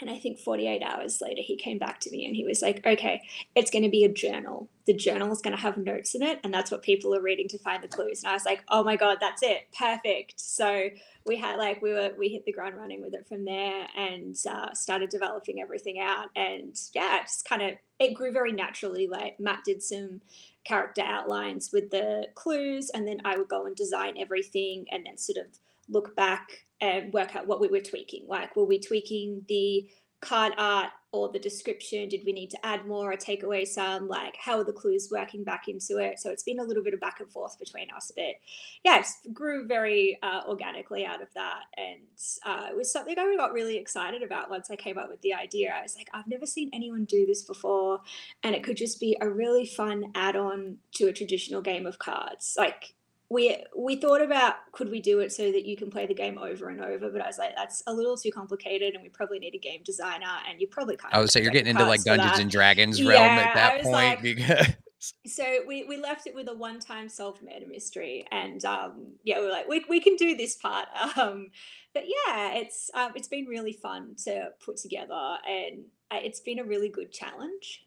And 0.00 0.08
I 0.08 0.18
think 0.18 0.38
48 0.38 0.82
hours 0.82 1.20
later, 1.20 1.42
he 1.42 1.56
came 1.56 1.78
back 1.78 1.98
to 2.00 2.10
me 2.10 2.24
and 2.24 2.36
he 2.36 2.44
was 2.44 2.62
like, 2.62 2.86
Okay, 2.86 3.22
it's 3.54 3.70
going 3.70 3.82
to 3.82 3.88
be 3.88 4.04
a 4.04 4.12
journal. 4.12 4.68
The 4.86 4.94
journal 4.94 5.32
is 5.32 5.42
going 5.42 5.56
to 5.56 5.62
have 5.62 5.76
notes 5.76 6.14
in 6.14 6.22
it. 6.22 6.40
And 6.44 6.54
that's 6.54 6.70
what 6.70 6.82
people 6.82 7.14
are 7.14 7.20
reading 7.20 7.48
to 7.48 7.58
find 7.58 7.82
the 7.82 7.88
clues. 7.88 8.22
And 8.22 8.30
I 8.30 8.34
was 8.34 8.44
like, 8.44 8.62
Oh 8.68 8.84
my 8.84 8.96
God, 8.96 9.18
that's 9.20 9.42
it. 9.42 9.68
Perfect. 9.76 10.34
So, 10.40 10.90
we 11.28 11.36
had 11.36 11.56
like 11.56 11.80
we 11.82 11.92
were 11.92 12.10
we 12.18 12.28
hit 12.30 12.44
the 12.44 12.52
ground 12.52 12.76
running 12.76 13.02
with 13.02 13.14
it 13.14 13.28
from 13.28 13.44
there 13.44 13.86
and 13.96 14.34
uh, 14.48 14.72
started 14.72 15.10
developing 15.10 15.60
everything 15.60 16.00
out 16.00 16.28
and 16.34 16.74
yeah 16.94 17.22
just 17.22 17.44
kind 17.44 17.62
of 17.62 17.74
it 18.00 18.14
grew 18.14 18.32
very 18.32 18.52
naturally 18.52 19.06
like 19.06 19.38
matt 19.38 19.60
did 19.64 19.82
some 19.82 20.20
character 20.64 21.02
outlines 21.04 21.70
with 21.72 21.90
the 21.90 22.26
clues 22.34 22.90
and 22.90 23.06
then 23.06 23.20
i 23.24 23.36
would 23.36 23.48
go 23.48 23.66
and 23.66 23.76
design 23.76 24.14
everything 24.18 24.86
and 24.90 25.06
then 25.06 25.16
sort 25.16 25.38
of 25.38 25.46
look 25.88 26.14
back 26.16 26.48
and 26.80 27.12
work 27.12 27.34
out 27.34 27.46
what 27.46 27.60
we 27.60 27.68
were 27.68 27.80
tweaking. 27.80 28.26
Like 28.28 28.54
were 28.56 28.64
we 28.64 28.78
tweaking 28.78 29.42
the 29.48 29.88
card 30.20 30.52
art 30.58 30.90
or 31.10 31.30
the 31.32 31.38
description? 31.38 32.08
Did 32.08 32.22
we 32.26 32.32
need 32.32 32.50
to 32.50 32.66
add 32.66 32.86
more 32.86 33.12
or 33.12 33.16
take 33.16 33.42
away 33.42 33.64
some? 33.64 34.08
Like 34.08 34.36
how 34.38 34.58
are 34.58 34.64
the 34.64 34.72
clues 34.72 35.08
working 35.10 35.42
back 35.42 35.68
into 35.68 35.98
it? 35.98 36.20
So 36.20 36.30
it's 36.30 36.42
been 36.42 36.58
a 36.58 36.64
little 36.64 36.82
bit 36.82 36.94
of 36.94 37.00
back 37.00 37.20
and 37.20 37.30
forth 37.30 37.58
between 37.58 37.88
us 37.96 38.12
but 38.14 38.34
yeah 38.84 39.00
it 39.00 39.06
grew 39.32 39.66
very 39.66 40.18
uh, 40.22 40.42
organically 40.46 41.04
out 41.04 41.22
of 41.22 41.28
that. 41.34 41.62
And 41.76 42.00
uh, 42.44 42.68
it 42.70 42.76
was 42.76 42.92
something 42.92 43.18
i 43.18 43.36
got 43.36 43.52
really 43.52 43.76
excited 43.76 44.22
about 44.22 44.50
once 44.50 44.70
i 44.70 44.76
came 44.76 44.98
up 44.98 45.08
with 45.08 45.20
the 45.22 45.34
idea. 45.34 45.74
I 45.76 45.82
was 45.82 45.96
like 45.96 46.08
i've 46.12 46.28
never 46.28 46.46
seen 46.46 46.70
anyone 46.72 47.04
do 47.04 47.26
this 47.26 47.42
before 47.42 48.00
and 48.42 48.54
it 48.54 48.62
could 48.62 48.76
just 48.76 49.00
be 49.00 49.16
a 49.20 49.28
really 49.28 49.66
fun 49.66 50.12
add-on 50.14 50.78
to 50.94 51.08
a 51.08 51.12
traditional 51.12 51.62
game 51.62 51.86
of 51.86 51.98
cards. 51.98 52.54
Like 52.56 52.94
we 53.30 53.62
we 53.76 53.96
thought 53.96 54.22
about 54.22 54.54
could 54.72 54.90
we 54.90 55.00
do 55.00 55.20
it 55.20 55.30
so 55.32 55.52
that 55.52 55.66
you 55.66 55.76
can 55.76 55.90
play 55.90 56.06
the 56.06 56.14
game 56.14 56.38
over 56.38 56.68
and 56.70 56.80
over 56.80 57.10
but 57.10 57.20
i 57.20 57.26
was 57.26 57.36
like 57.38 57.54
that's 57.56 57.82
a 57.86 57.92
little 57.92 58.16
too 58.16 58.30
complicated 58.30 58.94
and 58.94 59.02
we 59.02 59.08
probably 59.10 59.38
need 59.38 59.54
a 59.54 59.58
game 59.58 59.80
designer 59.84 60.26
and 60.48 60.60
you 60.60 60.66
probably 60.66 60.96
can't 60.96 61.12
I 61.14 61.20
would 61.20 61.30
say 61.30 61.42
you're 61.42 61.50
getting 61.52 61.70
into 61.70 61.84
like 61.84 62.02
Dungeons 62.04 62.38
and 62.38 62.50
Dragons 62.50 63.02
realm 63.02 63.12
Yeah, 63.12 63.44
at 63.48 63.54
that 63.54 63.82
point 63.82 63.92
like- 63.92 64.22
because 64.22 64.66
so 65.26 65.44
we, 65.66 65.84
we 65.84 65.96
left 65.96 66.26
it 66.26 66.34
with 66.34 66.48
a 66.48 66.54
one-time 66.54 67.08
solved 67.08 67.40
murder 67.42 67.66
mystery 67.68 68.26
and 68.32 68.64
um 68.64 69.12
yeah 69.22 69.38
we 69.38 69.46
were 69.46 69.52
like 69.52 69.68
we, 69.68 69.84
we 69.88 70.00
can 70.00 70.16
do 70.16 70.36
this 70.36 70.56
part. 70.56 70.86
Um 71.16 71.50
but 71.94 72.04
yeah 72.06 72.54
it's 72.54 72.90
um 72.94 73.12
it's 73.14 73.28
been 73.28 73.44
really 73.44 73.72
fun 73.72 74.16
to 74.24 74.48
put 74.64 74.76
together 74.78 75.36
and 75.48 75.84
uh, 76.10 76.18
it's 76.22 76.40
been 76.40 76.58
a 76.58 76.64
really 76.64 76.88
good 76.88 77.12
challenge. 77.12 77.84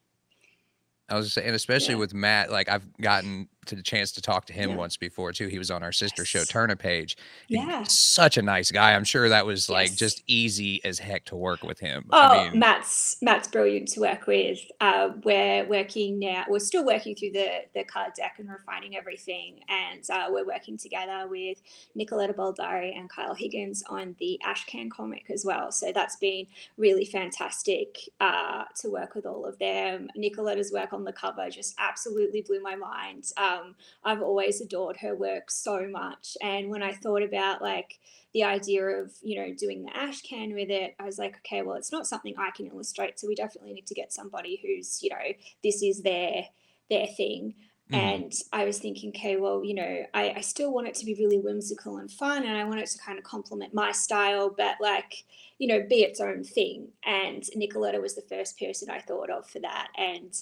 I 1.09 1.15
was 1.15 1.33
saying, 1.33 1.53
especially 1.53 1.95
Yeah. 1.95 1.99
with 1.99 2.13
Matt, 2.13 2.51
like 2.51 2.69
I've 2.69 2.85
gotten 3.01 3.49
to 3.71 3.75
the 3.75 3.81
chance 3.81 4.11
to 4.11 4.21
talk 4.21 4.45
to 4.45 4.53
him 4.53 4.71
Yeah. 4.71 4.75
once 4.75 4.97
before 4.97 5.31
too. 5.31 5.47
He 5.47 5.57
was 5.57 5.71
on 5.71 5.81
our 5.81 5.91
sister 5.93 6.25
show 6.25 6.39
Yes. 6.39 6.47
Turner 6.49 6.75
page. 6.75 7.17
yeah 7.47 7.83
Such 7.83 8.37
a 8.37 8.41
nice 8.41 8.69
guy. 8.69 8.93
I'm 8.93 9.03
sure 9.03 9.29
that 9.29 9.45
was 9.45 9.69
like 9.69 9.95
just 9.95 10.21
easy 10.27 10.83
as 10.85 10.99
heck 10.99 11.25
to 11.25 11.35
work 11.35 11.63
with 11.63 11.79
him. 11.79 12.05
Oh, 12.11 12.19
I 12.19 12.49
mean, 12.49 12.59
Matt's 12.59 13.17
Matt's 13.21 13.47
brilliant 13.47 13.87
to 13.93 14.01
work 14.01 14.27
with. 14.27 14.59
Uh, 14.79 15.09
we're 15.23 15.65
working 15.65 16.19
now. 16.19 16.45
We're 16.49 16.59
still 16.59 16.85
working 16.85 17.15
through 17.15 17.31
the 17.31 17.49
the 17.73 17.83
card 17.85 18.13
deck 18.15 18.35
and 18.39 18.49
refining 18.49 18.95
everything, 18.97 19.59
and 19.69 20.03
uh, 20.09 20.27
we're 20.29 20.45
working 20.45 20.77
together 20.77 21.27
with 21.29 21.61
Nicoletta 21.97 22.35
Baldari 22.35 22.97
and 22.97 23.09
Kyle 23.09 23.33
Higgins 23.33 23.83
on 23.89 24.15
the 24.19 24.39
Ashcan 24.45 24.91
comic 24.91 25.29
as 25.31 25.45
well. 25.45 25.71
So 25.71 25.91
that's 25.93 26.17
been 26.17 26.45
really 26.77 27.05
fantastic 27.05 27.97
uh, 28.19 28.65
to 28.81 28.89
work 28.89 29.15
with 29.15 29.25
all 29.25 29.45
of 29.45 29.57
them. 29.59 30.09
Nicoletta's 30.17 30.71
work 30.71 30.91
on 30.93 31.03
the 31.05 31.13
cover 31.13 31.49
just 31.49 31.73
absolutely 31.79 32.41
blew 32.41 32.61
my 32.61 32.75
mind. 32.75 33.25
Um, 33.37 33.60
I've 34.03 34.21
always 34.21 34.61
adored 34.61 34.97
her 34.97 35.15
work 35.15 35.49
so 35.51 35.87
much, 35.87 36.37
and 36.41 36.69
when 36.69 36.83
I 36.83 36.93
thought 36.93 37.23
about 37.23 37.61
like 37.61 37.99
the 38.33 38.43
idea 38.43 38.83
of 38.85 39.11
you 39.21 39.39
know 39.39 39.53
doing 39.53 39.83
the 39.83 39.95
ash 39.95 40.21
can 40.21 40.53
with 40.53 40.69
it 40.69 40.95
i 40.99 41.03
was 41.03 41.19
like 41.19 41.35
okay 41.37 41.61
well 41.61 41.75
it's 41.75 41.91
not 41.91 42.07
something 42.07 42.33
i 42.37 42.49
can 42.51 42.67
illustrate 42.67 43.19
so 43.19 43.27
we 43.27 43.35
definitely 43.35 43.73
need 43.73 43.85
to 43.87 43.93
get 43.93 44.13
somebody 44.13 44.59
who's 44.63 45.01
you 45.03 45.09
know 45.09 45.33
this 45.63 45.81
is 45.83 46.01
their 46.01 46.43
their 46.89 47.07
thing. 47.07 47.55
Mhm. 47.91 47.97
and 47.97 48.33
i 48.53 48.63
was 48.63 48.79
thinking 48.79 49.09
okay 49.09 49.35
well 49.35 49.65
you 49.65 49.73
know 49.73 50.05
I, 50.13 50.35
I 50.37 50.41
still 50.41 50.71
want 50.73 50.87
it 50.87 50.95
to 50.95 51.05
be 51.05 51.13
really 51.15 51.39
whimsical 51.39 51.97
and 51.97 52.09
fun 52.09 52.45
and 52.45 52.55
i 52.55 52.63
want 52.63 52.79
it 52.79 52.87
to 52.87 52.97
kind 52.97 53.17
of 53.17 53.25
complement 53.25 53.73
my 53.73 53.91
style 53.91 54.49
but 54.55 54.75
like 54.79 55.25
you 55.57 55.67
know 55.67 55.85
be 55.87 56.01
its 56.01 56.19
own 56.21 56.43
thing. 56.43 56.87
And 57.05 57.43
nicoletta 57.55 58.01
was 58.01 58.15
the 58.15 58.21
first 58.23 58.57
person 58.57 58.89
i 58.89 58.99
thought 58.99 59.29
of 59.29 59.47
for 59.49 59.59
that. 59.59 59.89
And 59.97 60.33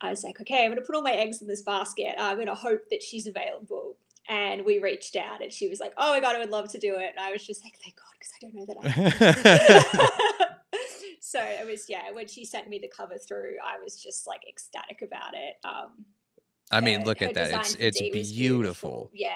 i 0.00 0.10
was 0.10 0.22
like 0.24 0.40
okay 0.40 0.64
i'm 0.64 0.70
going 0.70 0.80
to 0.80 0.86
put 0.86 0.94
all 0.94 1.02
my 1.02 1.12
eggs 1.12 1.40
in 1.40 1.48
this 1.48 1.62
basket 1.62 2.14
i'm 2.18 2.36
going 2.36 2.46
to 2.46 2.54
hope 2.54 2.82
that 2.90 3.02
she's 3.02 3.26
available 3.26 3.96
and 4.28 4.64
we 4.64 4.78
reached 4.78 5.16
out 5.16 5.42
and 5.42 5.52
she 5.52 5.68
was 5.68 5.80
like 5.80 5.92
oh 5.96 6.12
my 6.12 6.20
god 6.20 6.34
i 6.34 6.38
would 6.38 6.50
love 6.50 6.70
to 6.70 6.78
do 6.78 6.94
it 6.96 7.10
and 7.16 7.20
i 7.20 7.30
was 7.30 7.46
just 7.46 7.64
like 7.64 7.76
thank 7.82 7.96
god 7.96 8.04
because 8.18 8.32
i 8.34 8.38
don't 8.40 8.54
know 8.54 8.66
that 8.66 10.06
I 10.40 10.50
so 11.20 11.40
it 11.40 11.66
was 11.66 11.86
yeah 11.88 12.10
when 12.12 12.28
she 12.28 12.44
sent 12.44 12.68
me 12.68 12.78
the 12.78 12.88
cover 12.88 13.16
through 13.16 13.56
i 13.64 13.82
was 13.82 14.02
just 14.02 14.26
like 14.26 14.42
ecstatic 14.48 15.02
about 15.02 15.34
it 15.34 15.56
um 15.64 16.04
I 16.70 16.80
mean, 16.80 17.04
look 17.04 17.22
at 17.22 17.34
that. 17.34 17.76
It's 17.78 18.00
it's 18.00 18.16
was 18.16 18.32
beautiful. 18.32 19.10
Yeah. 19.14 19.30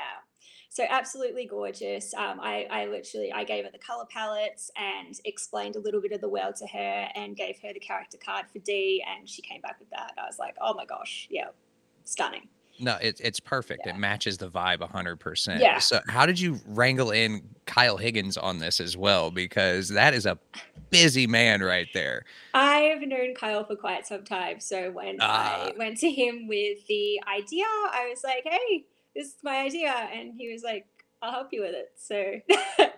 So 0.73 0.85
absolutely 0.89 1.47
gorgeous. 1.47 2.15
Um, 2.15 2.39
I, 2.41 2.67
I 2.71 2.87
literally 2.87 3.33
I 3.33 3.43
gave 3.43 3.65
her 3.65 3.71
the 3.73 3.79
color 3.79 4.05
palettes 4.09 4.71
and 4.77 5.19
explained 5.25 5.75
a 5.75 5.81
little 5.81 6.01
bit 6.01 6.13
of 6.13 6.21
the 6.21 6.29
world 6.29 6.55
to 6.57 6.67
her 6.69 7.09
and 7.17 7.37
gave 7.37 7.59
her 7.63 7.73
the 7.73 7.81
character 7.81 8.17
card 8.25 8.47
for 8.53 8.61
D 8.61 9.05
and 9.07 9.29
she 9.29 9.43
came 9.43 9.61
back 9.61 9.81
with 9.81 9.91
that. 9.91 10.13
I 10.17 10.27
was 10.27 10.39
like, 10.39 10.55
oh 10.61 10.73
my 10.75 10.85
gosh, 10.85 11.27
yeah, 11.29 11.49
stunning. 12.05 12.47
No, 12.79 12.97
it's 13.03 13.21
it's 13.21 13.41
perfect. 13.41 13.83
Yeah. 13.85 13.95
It 13.95 13.99
matches 13.99 14.39
the 14.39 14.49
vibe 14.49 14.79
100%. 14.79 15.61
Yeah. 15.61 15.81
So, 15.81 16.01
how 16.09 16.25
did 16.25 16.41
you 16.41 16.59
wrangle 16.67 17.11
in 17.11 17.43
Kyle 17.67 17.99
Higgins 17.99 18.39
on 18.39 18.59
this 18.59 18.81
as 18.81 18.97
well? 18.97 19.31
Because 19.31 19.89
that 19.91 20.15
is 20.15 20.25
a 20.25 20.39
busy 20.89 21.27
man 21.27 21.63
right 21.63 21.89
there. 21.93 22.25
I've 22.55 23.03
known 23.03 23.35
Kyle 23.35 23.65
for 23.65 23.77
quite 23.77 24.07
some 24.07 24.25
time. 24.25 24.61
So 24.61 24.93
when 24.93 25.17
Ah. 25.21 25.65
I 25.67 25.73
went 25.77 25.99
to 25.99 26.11
him 26.11 26.47
with 26.49 26.87
the 26.87 27.21
idea, 27.29 27.65
I 27.67 28.07
was 28.09 28.23
like, 28.25 28.45
hey, 28.45 28.87
this 29.15 29.29
is 29.29 29.35
my 29.43 29.59
idea. 29.59 29.91
And 29.91 30.35
he 30.37 30.53
was 30.53 30.63
like, 30.63 30.87
I'll 31.23 31.33
help 31.33 31.49
you 31.53 31.63
with 31.63 31.75
it. 31.75 31.91
So 31.97 32.17
it 32.49 32.93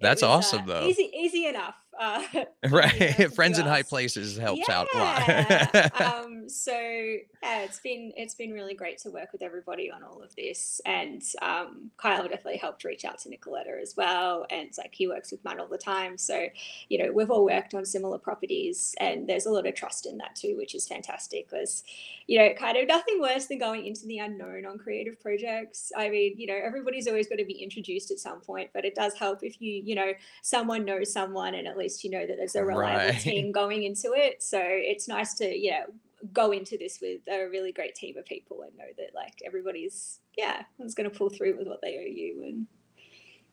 That's 0.00 0.22
was, 0.22 0.28
uh, 0.28 0.30
awesome, 0.30 0.66
though. 0.66 0.86
Easy, 0.86 1.10
easy 1.14 1.46
enough. 1.46 1.76
Uh, 1.98 2.22
Right. 2.68 2.94
enough 3.00 3.16
to 3.16 3.28
Friends 3.30 3.58
in 3.58 3.66
high 3.66 3.82
places 3.82 4.36
helps 4.36 4.68
out 4.68 4.88
a 4.94 4.98
lot. 4.98 6.00
um, 6.00 6.48
so 6.48 6.72
yeah, 6.72 7.62
it's 7.62 7.80
been 7.80 8.12
it's 8.16 8.34
been 8.34 8.52
really 8.52 8.74
great 8.74 8.98
to 8.98 9.10
work 9.10 9.32
with 9.32 9.42
everybody 9.42 9.90
on 9.90 10.02
all 10.02 10.22
of 10.22 10.34
this, 10.36 10.80
and 10.84 11.22
um, 11.42 11.90
Kyle 11.96 12.22
definitely 12.22 12.58
helped 12.58 12.84
reach 12.84 13.04
out 13.04 13.18
to 13.20 13.28
Nicoletta 13.28 13.80
as 13.80 13.94
well, 13.96 14.46
and 14.50 14.68
it's 14.68 14.78
like 14.78 14.94
he 14.94 15.08
works 15.08 15.30
with 15.30 15.44
Matt 15.44 15.58
all 15.58 15.68
the 15.68 15.78
time, 15.78 16.18
so 16.18 16.46
you 16.88 16.98
know 16.98 17.12
we've 17.12 17.30
all 17.30 17.44
worked 17.44 17.74
on 17.74 17.84
similar 17.84 18.18
properties, 18.18 18.94
and 19.00 19.28
there's 19.28 19.46
a 19.46 19.50
lot 19.50 19.66
of 19.66 19.74
trust 19.74 20.06
in 20.06 20.18
that 20.18 20.36
too, 20.36 20.54
which 20.56 20.74
is 20.74 20.86
fantastic. 20.86 21.48
Because 21.48 21.82
you 22.26 22.38
know, 22.38 22.52
kind 22.54 22.76
of 22.76 22.86
nothing 22.86 23.20
worse 23.20 23.46
than 23.46 23.58
going 23.58 23.86
into 23.86 24.06
the 24.06 24.18
unknown 24.18 24.64
on 24.64 24.78
creative 24.78 25.20
projects. 25.20 25.90
I 25.96 26.10
mean, 26.10 26.34
you 26.36 26.46
know, 26.46 26.58
everybody's 26.62 27.08
always 27.08 27.26
got 27.26 27.36
to 27.36 27.44
be 27.44 27.54
introduced 27.60 28.10
at 28.12 28.18
some 28.18 28.40
point, 28.40 28.70
but 28.72 28.84
it 28.84 28.94
does 28.94 29.14
help 29.14 29.42
if 29.42 29.60
you 29.60 29.82
you 29.84 29.94
know 29.94 30.12
someone 30.42 30.84
knows 30.84 31.12
someone, 31.12 31.54
and 31.54 31.66
at 31.66 31.76
least 31.80 32.04
you 32.04 32.10
know 32.10 32.26
that 32.26 32.36
there's 32.36 32.54
a 32.54 32.64
reliable 32.64 33.10
Right. 33.12 33.20
team 33.20 33.52
going 33.52 33.82
into 33.82 34.12
it. 34.14 34.42
So 34.42 34.60
it's 34.62 35.08
nice 35.08 35.34
to, 35.34 35.46
you 35.46 35.72
know, 35.72 35.84
go 36.32 36.50
into 36.52 36.76
this 36.78 36.98
with 37.00 37.20
a 37.28 37.48
really 37.48 37.72
great 37.72 37.94
team 37.94 38.16
of 38.18 38.24
people 38.26 38.62
and 38.62 38.76
know 38.76 38.84
that 38.98 39.14
like 39.14 39.34
everybody's 39.44 40.20
yeah, 40.36 40.62
is 40.78 40.94
going 40.94 41.10
to 41.10 41.16
pull 41.18 41.30
through 41.30 41.56
with 41.58 41.66
what 41.66 41.80
they 41.82 41.96
owe 41.98 42.14
you 42.14 42.42
and 42.44 42.66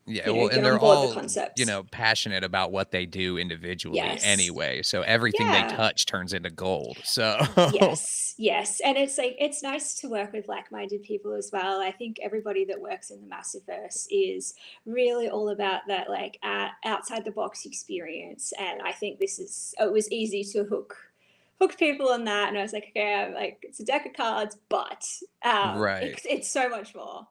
Yeah, 0.07 0.27
you 0.27 0.33
know, 0.33 0.39
well, 0.39 0.47
and 0.47 0.63
they're 0.65 0.73
the 0.73 0.79
all, 0.79 1.13
concepts. 1.13 1.59
you 1.59 1.65
know, 1.65 1.83
passionate 1.83 2.43
about 2.45 2.71
what 2.71 2.91
they 2.91 3.05
do 3.05 3.37
individually 3.37 3.97
Yes. 3.97 4.23
anyway. 4.23 4.81
So 4.81 5.01
everything 5.01 5.51
they 5.51 5.63
touch 5.63 6.05
turns 6.05 6.33
into 6.33 6.49
gold. 6.49 7.01
So 7.03 7.37
yes, 7.73 8.33
yes, 8.37 8.79
and 8.79 8.97
it's 8.97 9.17
like 9.17 9.35
it's 9.37 9.61
nice 9.61 9.95
to 9.95 10.07
work 10.07 10.31
with 10.31 10.47
like-minded 10.47 11.03
people 11.03 11.33
as 11.33 11.49
well. 11.51 11.81
I 11.81 11.91
think 11.91 12.17
everybody 12.21 12.63
that 12.65 12.79
works 12.79 13.09
in 13.11 13.19
the 13.21 13.27
Massiverse 13.27 14.07
is 14.09 14.53
really 14.85 15.27
all 15.27 15.49
about 15.49 15.81
that 15.87 16.09
like 16.09 16.39
uh, 16.41 16.69
outside 16.85 17.25
the 17.25 17.31
box 17.31 17.65
experience, 17.65 18.53
and 18.57 18.81
I 18.81 18.93
think 18.93 19.19
this 19.19 19.39
is 19.39 19.75
it 19.79 19.91
was 19.91 20.09
easy 20.09 20.43
to 20.53 20.63
hook 20.63 20.95
hook 21.59 21.77
people 21.77 22.09
on 22.09 22.23
that, 22.25 22.49
and 22.49 22.57
I 22.57 22.61
was 22.61 22.71
like, 22.71 22.87
okay, 22.91 23.13
I'm 23.13 23.33
like 23.33 23.59
it's 23.63 23.79
a 23.81 23.85
deck 23.85 24.05
of 24.05 24.13
cards, 24.13 24.57
but 24.69 25.03
um, 25.43 25.77
Right. 25.79 26.03
it's, 26.03 26.25
it's 26.25 26.49
so 26.51 26.69
much 26.69 26.95
more. 26.95 27.27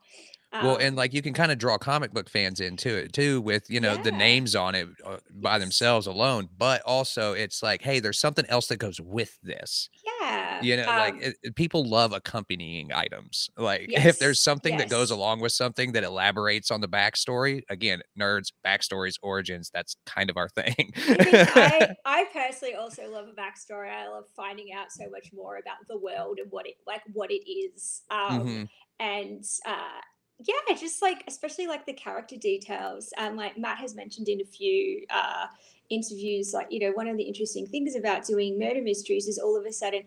Well, 0.60 0.76
Um, 0.76 0.78
and 0.78 0.96
like 0.96 1.12
you 1.12 1.20
can 1.20 1.34
kind 1.34 1.52
of 1.52 1.58
draw 1.58 1.76
comic 1.76 2.12
book 2.12 2.30
fans 2.30 2.60
into 2.60 2.88
it 2.96 3.12
too, 3.12 3.42
with 3.42 3.64
you 3.68 3.78
know 3.80 3.96
the 3.98 4.12
names 4.12 4.54
on 4.56 4.74
it 4.74 4.88
uh, 5.04 5.18
by 5.30 5.58
Yes. 5.58 5.58
themselves 5.58 6.06
alone, 6.06 6.48
but 6.56 6.80
also 6.82 7.34
it's 7.34 7.62
like, 7.62 7.82
hey, 7.82 8.00
there's 8.00 8.18
something 8.18 8.46
else 8.46 8.68
that 8.68 8.78
goes 8.78 8.98
with 9.00 9.38
this. 9.42 9.90
yeah, 10.04 10.62
You 10.62 10.76
know, 10.76 10.92
like 10.94 11.16
um, 11.16 11.22
it, 11.22 11.36
it- 11.42 11.56
people 11.56 11.84
love 11.88 12.12
accompanying 12.12 12.92
items. 12.92 13.50
Like 13.58 13.90
if 13.94 14.18
there's 14.18 14.42
something 14.42 14.78
that 14.78 14.88
goes 14.88 15.10
along 15.10 15.40
with 15.40 15.52
something 15.52 15.92
that 15.92 16.04
elaborates 16.04 16.70
on 16.70 16.80
the 16.80 16.88
backstory, 16.88 17.62
again, 17.70 18.02
nerds, 18.18 18.52
backstories, 18.66 19.16
origins, 19.22 19.70
that's 19.74 19.96
kind 20.06 20.30
of 20.30 20.36
our 20.38 20.48
thing. 20.48 20.92
I, 21.18 21.40
I, 21.48 21.88
I 22.20 22.24
personally 22.32 22.74
also 22.74 23.08
love 23.10 23.28
a 23.28 23.32
backstory. 23.32 23.90
I 23.90 24.08
love 24.08 24.24
finding 24.34 24.72
out 24.72 24.92
so 24.92 25.08
much 25.10 25.32
more 25.32 25.56
about 25.56 25.86
the 25.88 25.98
world 25.98 26.38
and 26.38 26.50
what 26.50 26.66
it 26.66 26.76
like 26.86 27.02
what 27.12 27.30
it 27.30 27.48
is. 27.48 28.02
Um, 28.10 28.46
Mhm. 28.46 28.68
and 28.98 29.44
uh, 29.64 30.00
yeah, 30.38 30.76
just 30.76 31.02
like 31.02 31.24
especially 31.26 31.66
like 31.66 31.86
the 31.86 31.92
character 31.92 32.36
details. 32.36 33.12
And 33.16 33.36
like 33.36 33.58
Matt 33.58 33.78
has 33.78 33.94
mentioned 33.94 34.28
in 34.28 34.40
a 34.40 34.44
few 34.44 35.06
uh, 35.10 35.46
interviews, 35.90 36.52
like 36.52 36.68
you 36.70 36.80
know, 36.80 36.92
one 36.92 37.08
of 37.08 37.16
the 37.16 37.22
interesting 37.22 37.66
things 37.66 37.96
about 37.96 38.26
doing 38.26 38.58
murder 38.58 38.82
mysteries 38.82 39.28
is 39.28 39.38
all 39.38 39.56
of 39.56 39.64
a 39.66 39.72
sudden 39.72 40.02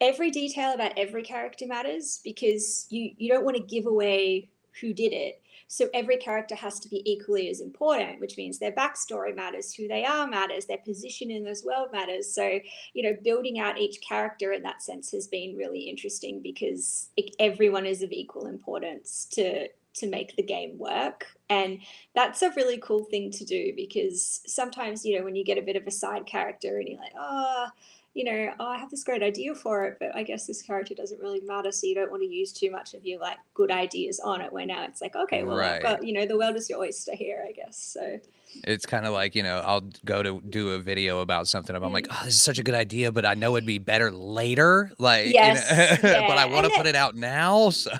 every 0.00 0.30
detail 0.30 0.74
about 0.74 0.92
every 0.96 1.22
character 1.22 1.66
matters 1.66 2.20
because 2.22 2.86
you 2.90 3.12
you 3.16 3.32
don't 3.32 3.44
want 3.44 3.56
to 3.56 3.62
give 3.62 3.86
away 3.86 4.48
who 4.80 4.92
did 4.92 5.12
it. 5.12 5.42
So 5.68 5.88
every 5.92 6.16
character 6.16 6.54
has 6.54 6.78
to 6.80 6.88
be 6.88 7.02
equally 7.10 7.48
as 7.48 7.60
important, 7.60 8.20
which 8.20 8.36
means 8.36 8.58
their 8.58 8.72
backstory 8.72 9.34
matters, 9.34 9.74
who 9.74 9.88
they 9.88 10.04
are 10.04 10.26
matters, 10.26 10.66
their 10.66 10.78
position 10.78 11.30
in 11.30 11.44
this 11.44 11.64
world 11.64 11.88
matters. 11.92 12.32
So, 12.32 12.60
you 12.94 13.02
know, 13.02 13.16
building 13.22 13.58
out 13.58 13.78
each 13.78 14.00
character 14.00 14.52
in 14.52 14.62
that 14.62 14.82
sense 14.82 15.10
has 15.12 15.26
been 15.26 15.56
really 15.56 15.80
interesting 15.80 16.40
because 16.42 17.10
everyone 17.38 17.86
is 17.86 18.02
of 18.02 18.12
equal 18.12 18.46
importance 18.46 19.26
to 19.32 19.68
to 19.96 20.06
make 20.06 20.36
the 20.36 20.42
game 20.42 20.78
work. 20.78 21.26
And 21.48 21.78
that's 22.14 22.42
a 22.42 22.50
really 22.50 22.78
cool 22.78 23.04
thing 23.04 23.30
to 23.32 23.44
do 23.44 23.72
because 23.74 24.42
sometimes, 24.46 25.04
you 25.04 25.18
know, 25.18 25.24
when 25.24 25.36
you 25.36 25.44
get 25.44 25.58
a 25.58 25.62
bit 25.62 25.76
of 25.76 25.86
a 25.86 25.90
side 25.90 26.26
character 26.26 26.78
and 26.78 26.88
you're 26.88 27.00
like, 27.00 27.14
oh, 27.18 27.68
you 28.16 28.24
know, 28.24 28.50
oh, 28.58 28.68
I 28.68 28.78
have 28.78 28.90
this 28.90 29.04
great 29.04 29.22
idea 29.22 29.54
for 29.54 29.84
it, 29.84 29.98
but 30.00 30.16
I 30.16 30.22
guess 30.22 30.46
this 30.46 30.62
character 30.62 30.94
doesn't 30.94 31.20
really 31.20 31.42
matter. 31.42 31.70
So 31.70 31.86
you 31.86 31.94
don't 31.94 32.10
want 32.10 32.22
to 32.22 32.28
use 32.28 32.50
too 32.50 32.70
much 32.70 32.94
of 32.94 33.04
your 33.04 33.20
like 33.20 33.36
good 33.52 33.70
ideas 33.70 34.20
on 34.20 34.40
it. 34.40 34.50
Where 34.50 34.64
now 34.64 34.84
it's 34.84 35.02
like, 35.02 35.14
okay, 35.14 35.44
well, 35.44 35.58
Right. 35.58 35.72
I've 35.72 35.82
got, 35.82 36.02
you 36.02 36.14
know, 36.14 36.24
the 36.24 36.38
world 36.38 36.56
is 36.56 36.70
your 36.70 36.78
oyster 36.78 37.14
here, 37.14 37.44
I 37.46 37.52
guess. 37.52 37.76
So 37.76 38.18
It's 38.64 38.86
kind 38.86 39.06
of 39.06 39.12
like, 39.12 39.34
you 39.34 39.42
know, 39.42 39.58
I'll 39.64 39.82
go 40.04 40.22
to 40.22 40.40
do 40.48 40.70
a 40.70 40.78
video 40.78 41.20
about 41.20 41.46
something. 41.48 41.76
I'm 41.76 41.92
like, 41.92 42.08
Mm. 42.08 42.16
oh, 42.20 42.24
this 42.24 42.34
is 42.34 42.42
such 42.42 42.58
a 42.58 42.62
good 42.62 42.74
idea, 42.74 43.12
but 43.12 43.26
I 43.26 43.34
know 43.34 43.54
it'd 43.56 43.66
be 43.66 43.78
better 43.78 44.10
later. 44.10 44.92
Like, 44.98 45.32
Yes, 45.32 46.00
you 46.02 46.08
know, 46.08 46.24
but 46.26 46.38
I 46.38 46.46
want 46.46 46.66
to 46.66 46.72
put 46.72 46.86
it 46.86 46.96
out 46.96 47.14
now. 47.14 47.70
So, 47.76 47.90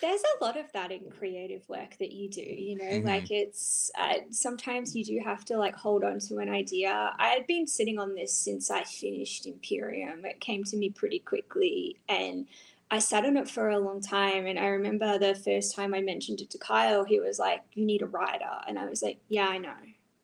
there's 0.00 0.22
a 0.40 0.44
lot 0.44 0.56
of 0.56 0.70
that 0.72 0.90
in 0.92 1.10
creative 1.10 1.68
work 1.68 1.96
that 1.98 2.12
you 2.12 2.28
do 2.28 2.40
you 2.42 2.76
know 2.76 2.84
Mhm. 2.84 3.04
like 3.04 3.30
it's 3.30 3.90
uh, 3.98 4.14
sometimes 4.30 4.94
you 4.96 5.04
do 5.04 5.20
have 5.24 5.44
to 5.46 5.56
like 5.56 5.74
hold 5.74 6.04
on 6.04 6.18
to 6.20 6.38
an 6.38 6.48
idea 6.48 7.12
i 7.18 7.28
had 7.28 7.46
been 7.46 7.66
sitting 7.66 7.98
on 7.98 8.14
this 8.14 8.32
since 8.32 8.70
i 8.70 8.82
finished 8.84 9.46
imperium 9.46 10.24
it 10.24 10.40
came 10.40 10.62
to 10.64 10.76
me 10.76 10.90
pretty 10.90 11.18
quickly 11.18 11.96
and 12.08 12.46
i 12.90 12.98
sat 12.98 13.24
on 13.24 13.36
it 13.36 13.48
for 13.48 13.70
a 13.70 13.78
long 13.78 14.00
time 14.00 14.46
and 14.46 14.58
i 14.58 14.66
remember 14.66 15.18
the 15.18 15.34
first 15.34 15.74
time 15.74 15.92
i 15.94 16.00
mentioned 16.00 16.40
it 16.40 16.50
to 16.50 16.58
kyle 16.58 17.04
he 17.04 17.18
was 17.20 17.38
like 17.38 17.60
you 17.74 17.84
need 17.84 18.02
a 18.02 18.06
writer 18.06 18.54
and 18.68 18.78
i 18.78 18.86
was 18.86 19.02
like 19.02 19.18
yeah 19.28 19.48
i 19.48 19.58
know 19.58 19.74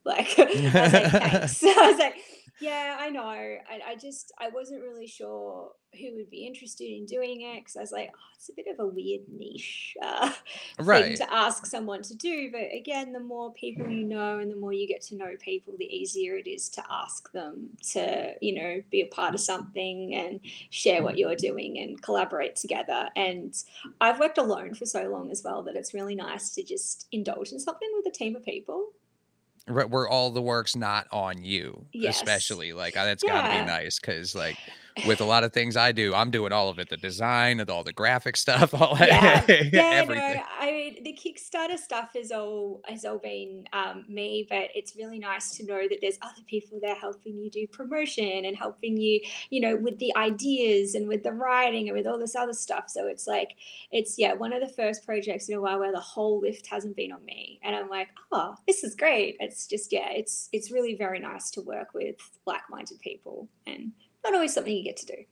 like 0.05 0.35
i 0.39 0.45
was 0.45 0.93
like 0.93 1.13
thanks 1.13 1.65
i 1.65 1.91
was 1.91 1.99
like 1.99 2.15
yeah 2.61 2.97
i 3.01 3.11
know 3.11 3.27
I, 3.27 3.81
I 3.89 3.97
just 3.97 4.33
i 4.39 4.49
wasn't 4.49 4.83
really 4.83 5.07
sure 5.07 5.73
who 5.99 6.15
would 6.17 6.31
be 6.31 6.47
interested 6.47 6.85
in 6.85 7.05
doing 7.05 7.43
it 7.43 7.61
because 7.61 7.77
I 7.77 7.81
was 7.81 7.93
like, 7.93 8.11
oh, 8.15 8.19
it's 8.35 8.49
a 8.49 8.55
bit 8.55 8.67
of 8.67 8.81
a 8.81 8.87
weird 8.87 9.23
niche 9.29 9.95
uh, 10.03 10.31
thing 10.77 10.87
right. 10.87 11.17
to 11.17 11.33
ask 11.33 11.67
someone 11.67 12.03
to 12.03 12.15
do. 12.15 12.51
But 12.51 12.75
again, 12.75 13.13
the 13.13 13.21
more 13.21 13.53
people 13.53 13.89
you 13.89 14.05
know 14.05 14.39
and 14.39 14.51
the 14.51 14.57
more 14.57 14.73
you 14.73 14.89
get 14.89 15.03
to 15.03 15.17
know 15.17 15.33
people, 15.39 15.75
the 15.79 15.85
easier 15.85 16.37
it 16.37 16.49
is 16.49 16.69
to 16.71 16.83
ask 16.91 17.31
them 17.33 17.71
to, 17.93 18.33
you 18.41 18.55
know, 18.55 18.83
be 18.91 19.03
a 19.03 19.07
part 19.07 19.35
of 19.35 19.41
something 19.41 20.15
and 20.15 20.41
share 20.71 21.03
what 21.03 21.19
you're 21.19 21.37
doing 21.37 21.79
and 21.79 22.01
collaborate 22.01 22.57
together. 22.57 23.09
And 23.15 23.55
I've 24.01 24.19
worked 24.19 24.39
alone 24.39 24.75
for 24.75 24.87
so 24.87 25.09
long 25.09 25.31
as 25.31 25.43
well 25.45 25.63
that 25.65 25.77
it's 25.77 25.95
really 25.95 26.15
nice 26.15 26.51
to 26.55 26.63
just 26.63 27.07
indulge 27.13 27.53
in 27.53 27.61
something 27.61 27.89
with 27.95 28.07
a 28.07 28.17
team 28.17 28.35
of 28.35 28.45
people. 28.45 28.89
Right, 29.69 29.89
where 29.89 30.09
all 30.09 30.31
the 30.31 30.43
work's 30.43 30.75
not 30.75 31.07
on 31.13 31.45
you, 31.45 31.87
Yes. 31.93 32.17
especially 32.17 32.73
like 32.73 32.95
that's 32.95 33.23
got 33.23 33.47
to 33.53 33.61
be 33.61 33.65
nice 33.65 34.01
because 34.01 34.35
like 34.35 34.57
with 35.07 35.21
a 35.21 35.25
lot 35.25 35.45
of 35.45 35.53
things 35.53 35.77
I 35.77 35.93
do, 35.93 36.15
I'm 36.15 36.31
doing 36.31 36.53
all 36.53 36.69
of 36.69 36.79
it, 36.79 36.89
the 36.89 36.97
design 36.97 37.61
and 37.61 37.71
all 37.71 37.83
the 37.83 37.93
graphic 37.93 38.37
stuff, 38.37 38.75
all 38.81 38.97
yeah, 38.99 39.45
that, 39.45 39.49
yeah. 39.73 39.83
everything. 39.83 40.37
No, 40.37 40.43
I 40.61 40.71
mean 40.71 41.05
the 41.05 41.13
Kickstarter 41.13 41.79
stuff 41.79 42.15
is 42.15 42.31
all 42.31 42.83
has 42.85 43.05
all 43.05 43.19
been 43.19 43.65
um, 43.73 44.05
me, 44.09 44.47
but 44.49 44.69
it's 44.75 44.97
really 44.97 45.19
nice 45.19 45.57
to 45.57 45.65
know 45.65 45.89
that 45.89 45.99
there's 46.01 46.19
other 46.23 46.43
people 46.47 46.79
there 46.81 46.95
helping 46.95 47.39
you 47.39 47.51
do 47.51 47.67
promotion 47.67 48.45
and 48.45 48.57
helping 48.57 48.97
you, 48.97 49.21
you 49.51 49.61
know, 49.61 49.77
with 49.77 49.99
the 49.99 50.15
ideas 50.17 50.95
and 50.95 51.09
with 51.09 51.23
the 51.23 51.33
writing 51.33 51.89
and 51.89 51.97
with 51.97 52.07
all 52.07 52.19
this 52.19 52.37
other 52.37 52.55
stuff. 52.55 52.85
So 52.89 53.07
it's 53.07 53.27
like 53.27 53.57
it's 53.91 54.19
yeah, 54.19 54.35
one 54.35 54.53
of 54.53 54.61
the 54.61 54.73
first 54.75 55.05
projects 55.05 55.49
in 55.49 55.57
a 55.57 55.61
while 55.61 55.79
where 55.79 55.93
the 55.93 56.01
whole 56.01 56.41
lift 56.41 56.67
hasn't 56.67 56.97
been 56.97 57.13
on 57.13 57.25
me, 57.25 57.61
and 57.63 57.75
I'm 57.75 57.89
like, 57.89 58.09
oh, 58.31 58.55
this 58.67 58.85
is 58.85 58.95
great. 58.95 59.37
It's 59.41 59.67
just 59.67 59.93
yeah, 59.93 60.11
it's 60.11 60.49
it's 60.53 60.71
really 60.71 60.95
very 60.95 61.19
nice 61.19 61.51
to 61.53 61.63
work 61.63 61.95
with 61.95 62.17
like-minded 62.47 63.01
people 63.01 63.49
and 63.67 63.93
not 64.25 64.35
always 64.35 64.53
something 64.55 64.75
you 64.75 64.85
get 64.85 64.97
to 64.99 65.07
do. 65.07 65.25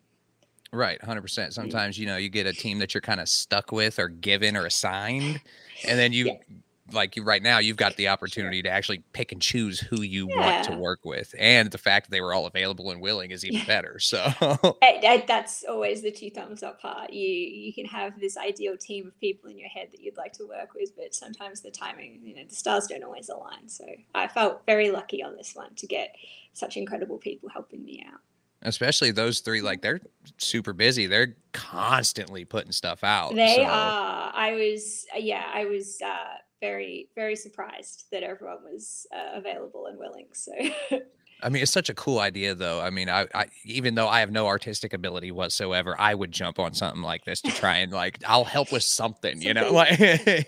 Right, 0.73 1.01
100%. 1.01 1.49
Mm. 1.49 1.53
Sometimes, 1.53 1.99
you 1.99 2.07
know, 2.07 2.17
you 2.17 2.29
get 2.29 2.47
a 2.47 2.53
team 2.53 2.79
that 2.79 2.95
you're 2.95 3.01
kind 3.01 3.21
of 3.21 3.29
stuck 3.29 3.73
with 3.73 3.99
or 3.99 4.09
given 4.09 4.57
or 4.57 4.67
assigned, 4.67 5.41
and 5.85 5.99
then 5.99 6.13
you 6.13 6.27
Yeah. 6.27 6.39
like 6.93 7.15
you 7.15 7.23
right 7.23 7.43
now, 7.43 7.59
you've 7.59 7.77
got 7.77 7.97
the 7.97 8.09
opportunity 8.09 8.63
to 8.63 8.69
actually 8.69 9.05
pick 9.13 9.31
and 9.33 9.41
choose 9.41 9.79
who 9.79 10.03
you 10.03 10.27
want 10.27 10.63
to 10.65 10.73
work 10.73 11.01
with, 11.05 11.35
and 11.39 11.71
the 11.71 11.79
fact 11.79 12.07
that 12.07 12.11
they 12.11 12.21
were 12.21 12.35
all 12.35 12.47
available 12.47 12.91
and 12.91 13.01
willing 13.01 13.31
is 13.31 13.45
even 13.45 13.61
Yeah. 13.61 13.65
better. 13.67 13.99
So, 14.01 14.77
that's 15.27 15.65
always 15.65 16.03
the 16.03 16.11
two 16.11 16.31
thumbs 16.31 16.63
up 16.63 16.81
part. 16.81 17.13
You 17.13 17.29
you 17.29 17.73
can 17.73 17.87
have 17.87 18.19
this 18.21 18.37
ideal 18.37 18.77
team 18.77 19.07
of 19.09 19.19
people 19.21 19.51
in 19.51 19.59
your 19.59 19.69
head 19.69 19.89
that 19.93 20.01
you'd 20.01 20.17
like 20.17 20.33
to 20.35 20.47
work 20.47 20.75
with, 20.75 20.97
but 20.97 21.15
sometimes 21.15 21.61
the 21.61 21.71
timing, 21.71 22.21
you 22.25 22.35
know, 22.35 22.45
the 22.49 22.55
stars 22.55 22.87
don't 22.87 23.05
always 23.05 23.29
align. 23.29 23.69
So 23.69 23.85
I 24.15 24.29
felt 24.29 24.65
very 24.67 24.91
lucky 24.91 25.23
on 25.23 25.37
this 25.37 25.55
one 25.55 25.75
to 25.77 25.87
get 25.87 26.15
such 26.53 26.77
incredible 26.77 27.19
people 27.19 27.49
helping 27.49 27.85
me 27.85 28.05
out. 28.07 28.21
Especially 28.63 29.11
those 29.11 29.41
three, 29.41 29.63
like 29.63 29.83
they're 29.83 30.01
super 30.39 30.73
busy. 30.73 31.07
They're 31.07 31.37
constantly 31.53 32.45
putting 32.45 32.73
stuff 32.73 33.03
out. 33.05 33.35
They 33.35 33.57
so. 33.57 33.65
are. 33.65 34.33
I 34.35 34.53
was, 34.53 35.07
uh, 35.15 35.19
yeah, 35.19 35.51
I 35.53 35.65
was 35.65 36.01
uh, 36.05 36.37
very, 36.61 37.09
very 37.15 37.37
surprised 37.37 38.07
that 38.13 38.23
everyone 38.23 38.63
was 38.65 39.07
uh, 39.15 39.39
available 39.39 39.87
and 39.87 39.99
willing. 39.99 40.27
So, 40.33 40.53
I 41.43 41.49
mean, 41.49 41.63
it's 41.63 41.73
such 41.73 41.89
a 41.89 41.95
cool 41.95 42.19
idea, 42.19 42.55
though. 42.55 42.81
I 42.81 42.91
mean, 42.91 43.09
I, 43.09 43.27
I 43.35 43.47
even 43.65 43.95
though 43.95 44.09
I 44.09 44.21
have 44.21 44.31
no 44.31 44.47
artistic 44.47 44.93
ability 44.93 45.33
whatsoever, 45.33 45.97
I 45.99 46.15
would 46.15 46.33
jump 46.33 46.59
on 46.59 46.75
something 46.75 47.03
like 47.03 47.25
this 47.25 47.41
to 47.43 47.51
try 47.51 47.79
and 47.79 47.93
like 47.93 48.19
I'll 48.27 48.45
help 48.45 48.73
with 48.73 48.83
something, 48.83 49.41
you 49.41 49.55
know. 49.55 49.73
Something. 49.73 49.77
Like, 49.81 50.01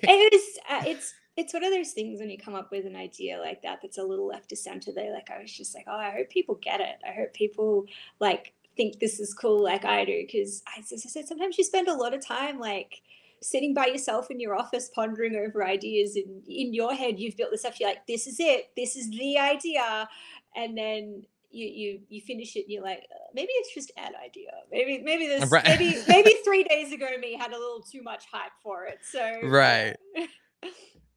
it 0.02 0.32
is, 0.34 0.58
uh, 0.68 0.82
it's, 0.86 1.14
it's 1.36 1.54
one 1.54 1.64
of 1.64 1.70
those 1.70 1.92
things 1.92 2.20
when 2.20 2.30
you 2.30 2.38
come 2.38 2.54
up 2.54 2.70
with 2.70 2.84
an 2.86 2.96
idea 2.96 3.38
like 3.38 3.62
that 3.62 3.78
that's 3.80 3.98
a 3.98 4.02
little 4.02 4.26
left 4.26 4.50
to 4.50 4.56
center. 4.56 4.92
They 4.92 5.10
like, 5.10 5.30
I 5.30 5.40
was 5.40 5.52
just 5.52 5.74
like, 5.74 5.86
oh, 5.88 5.96
I 5.96 6.10
hope 6.10 6.28
people 6.28 6.58
get 6.60 6.80
it. 6.80 6.96
I 7.08 7.12
hope 7.12 7.32
people 7.32 7.86
like 8.20 8.52
think 8.76 8.98
this 8.98 9.18
is 9.20 9.34
cool, 9.34 9.62
like 9.62 9.84
I 9.84 10.04
do, 10.04 10.24
because 10.26 10.62
as 10.78 10.92
I 10.92 10.96
said, 10.96 11.26
sometimes 11.26 11.58
you 11.58 11.64
spend 11.64 11.88
a 11.88 11.94
lot 11.94 12.14
of 12.14 12.24
time 12.24 12.58
like 12.58 13.02
sitting 13.42 13.74
by 13.74 13.86
yourself 13.86 14.30
in 14.30 14.40
your 14.40 14.54
office 14.54 14.90
pondering 14.94 15.34
over 15.36 15.64
ideas 15.64 16.16
and 16.16 16.42
in 16.46 16.72
your 16.72 16.94
head 16.94 17.18
you've 17.18 17.36
built 17.36 17.50
this 17.50 17.60
stuff 17.60 17.80
you're 17.80 17.88
like 17.88 18.06
this 18.06 18.26
is 18.26 18.36
it 18.38 18.70
this 18.76 18.94
is 18.94 19.10
the 19.10 19.36
idea 19.36 20.08
and 20.54 20.78
then 20.78 21.24
you 21.50 21.66
you 21.66 22.00
you 22.08 22.20
finish 22.20 22.56
it 22.56 22.60
and 22.60 22.70
you're 22.70 22.82
like 22.82 23.04
uh, 23.12 23.18
maybe 23.34 23.50
it's 23.54 23.74
just 23.74 23.90
an 23.96 24.12
idea 24.24 24.50
maybe 24.70 25.02
maybe 25.02 25.26
this 25.26 25.50
Right. 25.50 25.64
maybe 25.64 25.96
maybe 26.08 26.34
three 26.44 26.62
days 26.64 26.92
ago 26.92 27.06
me 27.20 27.36
had 27.36 27.52
a 27.52 27.58
little 27.58 27.82
too 27.82 28.02
much 28.02 28.24
hype 28.32 28.52
for 28.62 28.86
it 28.86 29.00
so 29.02 29.40
Right. 29.48 29.96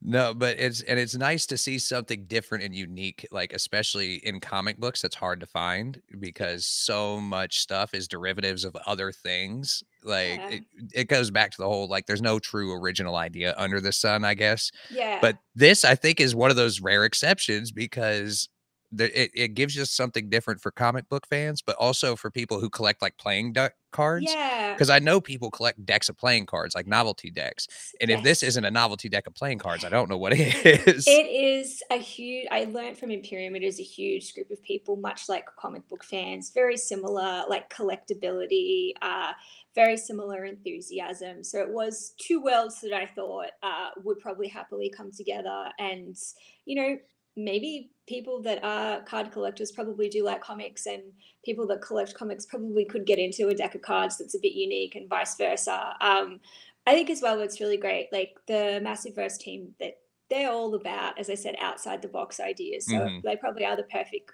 No, 0.08 0.36
but 0.36 0.60
it's 0.60 0.82
and 0.82 1.00
it's 1.00 1.16
nice 1.16 1.48
to 1.48 1.58
see 1.58 1.80
something 1.80 2.26
different 2.26 2.64
and 2.64 2.76
unique, 2.76 3.26
like 3.32 3.54
especially 3.54 4.16
in 4.18 4.40
comic 4.40 4.78
books, 4.78 5.02
that's 5.02 5.16
hard 5.16 5.40
to 5.40 5.48
find 5.48 6.00
because 6.20 6.68
so 6.68 7.20
much 7.20 7.58
stuff 7.60 7.96
is 7.96 8.08
derivatives 8.08 8.66
of 8.66 8.76
other 8.86 9.12
things. 9.12 9.84
Like 10.04 10.40
Yeah. 10.42 10.50
it, 10.50 10.64
it 10.94 11.08
goes 11.08 11.32
back 11.32 11.50
to 11.52 11.58
the 11.58 11.66
whole 11.68 11.88
like 11.88 12.06
there's 12.06 12.22
no 12.22 12.38
true 12.38 12.74
original 12.80 13.16
idea 13.16 13.56
under 13.58 13.82
the 13.82 13.92
sun, 13.92 14.24
I 14.24 14.36
guess. 14.36 14.72
yeah 14.92 15.18
But 15.22 15.40
this, 15.56 15.84
I 15.84 15.96
think, 15.96 16.20
is 16.20 16.36
one 16.36 16.52
of 16.52 16.56
those 16.56 16.82
rare 16.82 17.04
exceptions 17.06 17.72
because 17.72 18.48
it, 19.00 19.32
it 19.34 19.54
gives 19.54 19.76
you 19.76 19.86
something 19.86 20.30
different 20.30 20.62
for 20.62 20.72
comic 20.72 21.10
book 21.10 21.28
fans, 21.28 21.62
but 21.62 21.76
also 21.78 22.16
for 22.16 22.32
people 22.32 22.60
who 22.60 22.70
collect 22.70 23.02
like 23.02 23.18
playing 23.18 23.54
deck 23.54 23.76
cards. 23.92 24.26
yeah 24.28 24.74
Because 24.74 24.90
I 24.90 25.00
know 25.00 25.22
people 25.22 25.50
collect 25.50 25.86
decks 25.86 26.10
of 26.10 26.18
playing 26.18 26.46
cards, 26.46 26.76
like 26.76 26.86
novelty 26.86 27.32
decks. 27.32 27.68
And 28.02 28.12
if 28.12 28.22
this 28.24 28.44
isn't 28.44 28.66
a 28.66 28.72
novelty 28.72 29.08
deck 29.10 29.26
of 29.26 29.34
playing 29.34 29.60
cards, 29.60 29.86
I 29.86 29.90
don't 29.90 30.10
know 30.10 30.18
what 30.18 30.34
is. 30.36 31.08
It 31.08 31.28
is 31.28 31.82
a 31.90 31.98
huge. 31.98 32.48
I 32.52 32.66
learned 32.66 32.98
from 32.98 33.10
Imperium. 33.12 33.56
It 33.56 33.64
is 33.64 33.80
a 33.80 33.84
huge 33.84 34.34
group 34.34 34.52
of 34.52 34.62
people, 34.62 34.98
much 34.98 35.30
like 35.30 35.46
comic 35.58 35.88
book 35.88 36.04
fans. 36.04 36.52
Very 36.54 36.78
similar, 36.78 37.46
like 37.48 37.74
collectability. 37.74 38.92
Uh, 39.02 39.32
very 39.74 39.98
similar 39.98 40.46
enthusiasm. 40.46 41.44
So 41.44 41.60
it 41.60 41.70
was 41.70 42.14
two 42.18 42.42
worlds 42.42 42.80
that 42.82 42.94
I 42.94 43.08
thought 43.08 43.52
uh, 43.62 43.90
would 44.04 44.20
probably 44.20 44.48
happily 44.48 44.90
come 44.90 45.12
together. 45.12 45.70
And 45.80 46.16
you 46.66 46.76
know, 46.76 46.98
maybe 47.36 47.92
people 48.08 48.42
that 48.44 48.64
are 48.64 49.02
card 49.04 49.32
collectors 49.32 49.72
probably 49.72 50.10
do 50.10 50.24
like 50.24 50.42
comics, 50.42 50.86
and 50.86 51.02
people 51.44 51.66
that 51.68 51.82
collect 51.82 52.14
comics 52.14 52.46
probably 52.46 52.86
could 52.86 53.06
get 53.06 53.20
into 53.20 53.48
a 53.48 53.54
deck 53.56 53.76
of 53.76 53.82
cards 53.82 54.18
that's 54.18 54.36
a 54.36 54.40
bit 54.40 54.54
unique, 54.54 54.96
and 54.96 55.10
vice 55.10 55.36
versa. 55.38 55.96
Um, 56.02 56.40
I 56.88 56.94
think 56.94 57.10
as 57.10 57.22
well, 57.22 57.40
it's 57.42 57.60
really 57.60 57.78
great. 57.78 58.10
Like 58.12 58.36
the 58.48 58.80
Massive 58.84 59.16
Verse 59.16 59.38
team 59.38 59.74
that 59.80 59.98
they're 60.30 60.52
all 60.52 60.74
about, 60.76 61.18
as 61.20 61.30
I 61.30 61.36
said, 61.36 61.56
outside 61.60 62.02
the 62.02 62.08
box 62.08 62.40
ideas. 62.40 62.86
So 62.88 62.94
Mhm. 62.94 63.22
they 63.24 63.36
probably 63.36 63.66
are 63.66 63.76
the 63.76 63.84
perfect, 63.84 64.32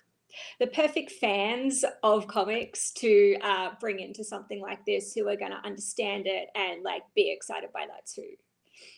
the 0.59 0.67
perfect 0.67 1.11
fans 1.11 1.83
of 2.03 2.27
comics 2.27 2.91
to 2.93 3.37
uh, 3.41 3.71
bring 3.79 3.99
into 3.99 4.23
something 4.23 4.61
like 4.61 4.85
this, 4.85 5.13
who 5.13 5.27
are 5.27 5.35
going 5.35 5.51
to 5.51 5.65
understand 5.65 6.27
it 6.27 6.49
and 6.55 6.81
like 6.83 7.03
be 7.15 7.29
excited 7.31 7.71
by 7.73 7.85
that 7.87 8.05
too. 8.05 8.35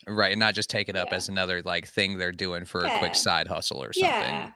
right. 0.07 0.31
And 0.31 0.39
not 0.39 0.53
just 0.53 0.69
take 0.69 0.87
it 0.87 0.95
up 0.95 1.09
Yeah. 1.11 1.17
as 1.17 1.29
another 1.29 1.61
like 1.63 1.87
thing 1.87 2.17
they're 2.17 2.31
doing 2.31 2.63
for 2.65 2.85
a 2.85 2.97
quick 2.99 3.15
side 3.15 3.47
hustle 3.47 3.83
or 3.83 3.91
something. 3.93 4.11
Yeah. 4.11 4.51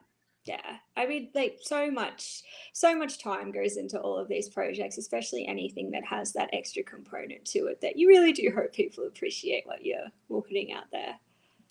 Yeah. 0.47 0.77
I 0.95 1.05
mean, 1.05 1.29
like 1.35 1.59
so 1.61 1.91
much, 1.91 2.43
so 2.73 2.95
much 2.95 3.21
time 3.21 3.51
goes 3.51 3.75
into 3.75 3.99
all 3.99 4.17
of 4.17 4.29
these 4.29 4.47
projects, 4.47 4.97
especially 4.97 5.45
anything 5.45 5.91
that 5.91 6.05
has 6.05 6.33
that 6.33 6.49
extra 6.53 6.83
component 6.83 7.43
to 7.45 7.67
it 7.67 7.81
that 7.81 7.97
you 7.97 8.07
really 8.07 8.31
do 8.31 8.51
hope 8.55 8.73
people 8.73 9.05
appreciate 9.05 9.67
what 9.67 9.85
you're 9.85 10.07
putting 10.29 10.71
out 10.71 10.85
there. 10.91 11.19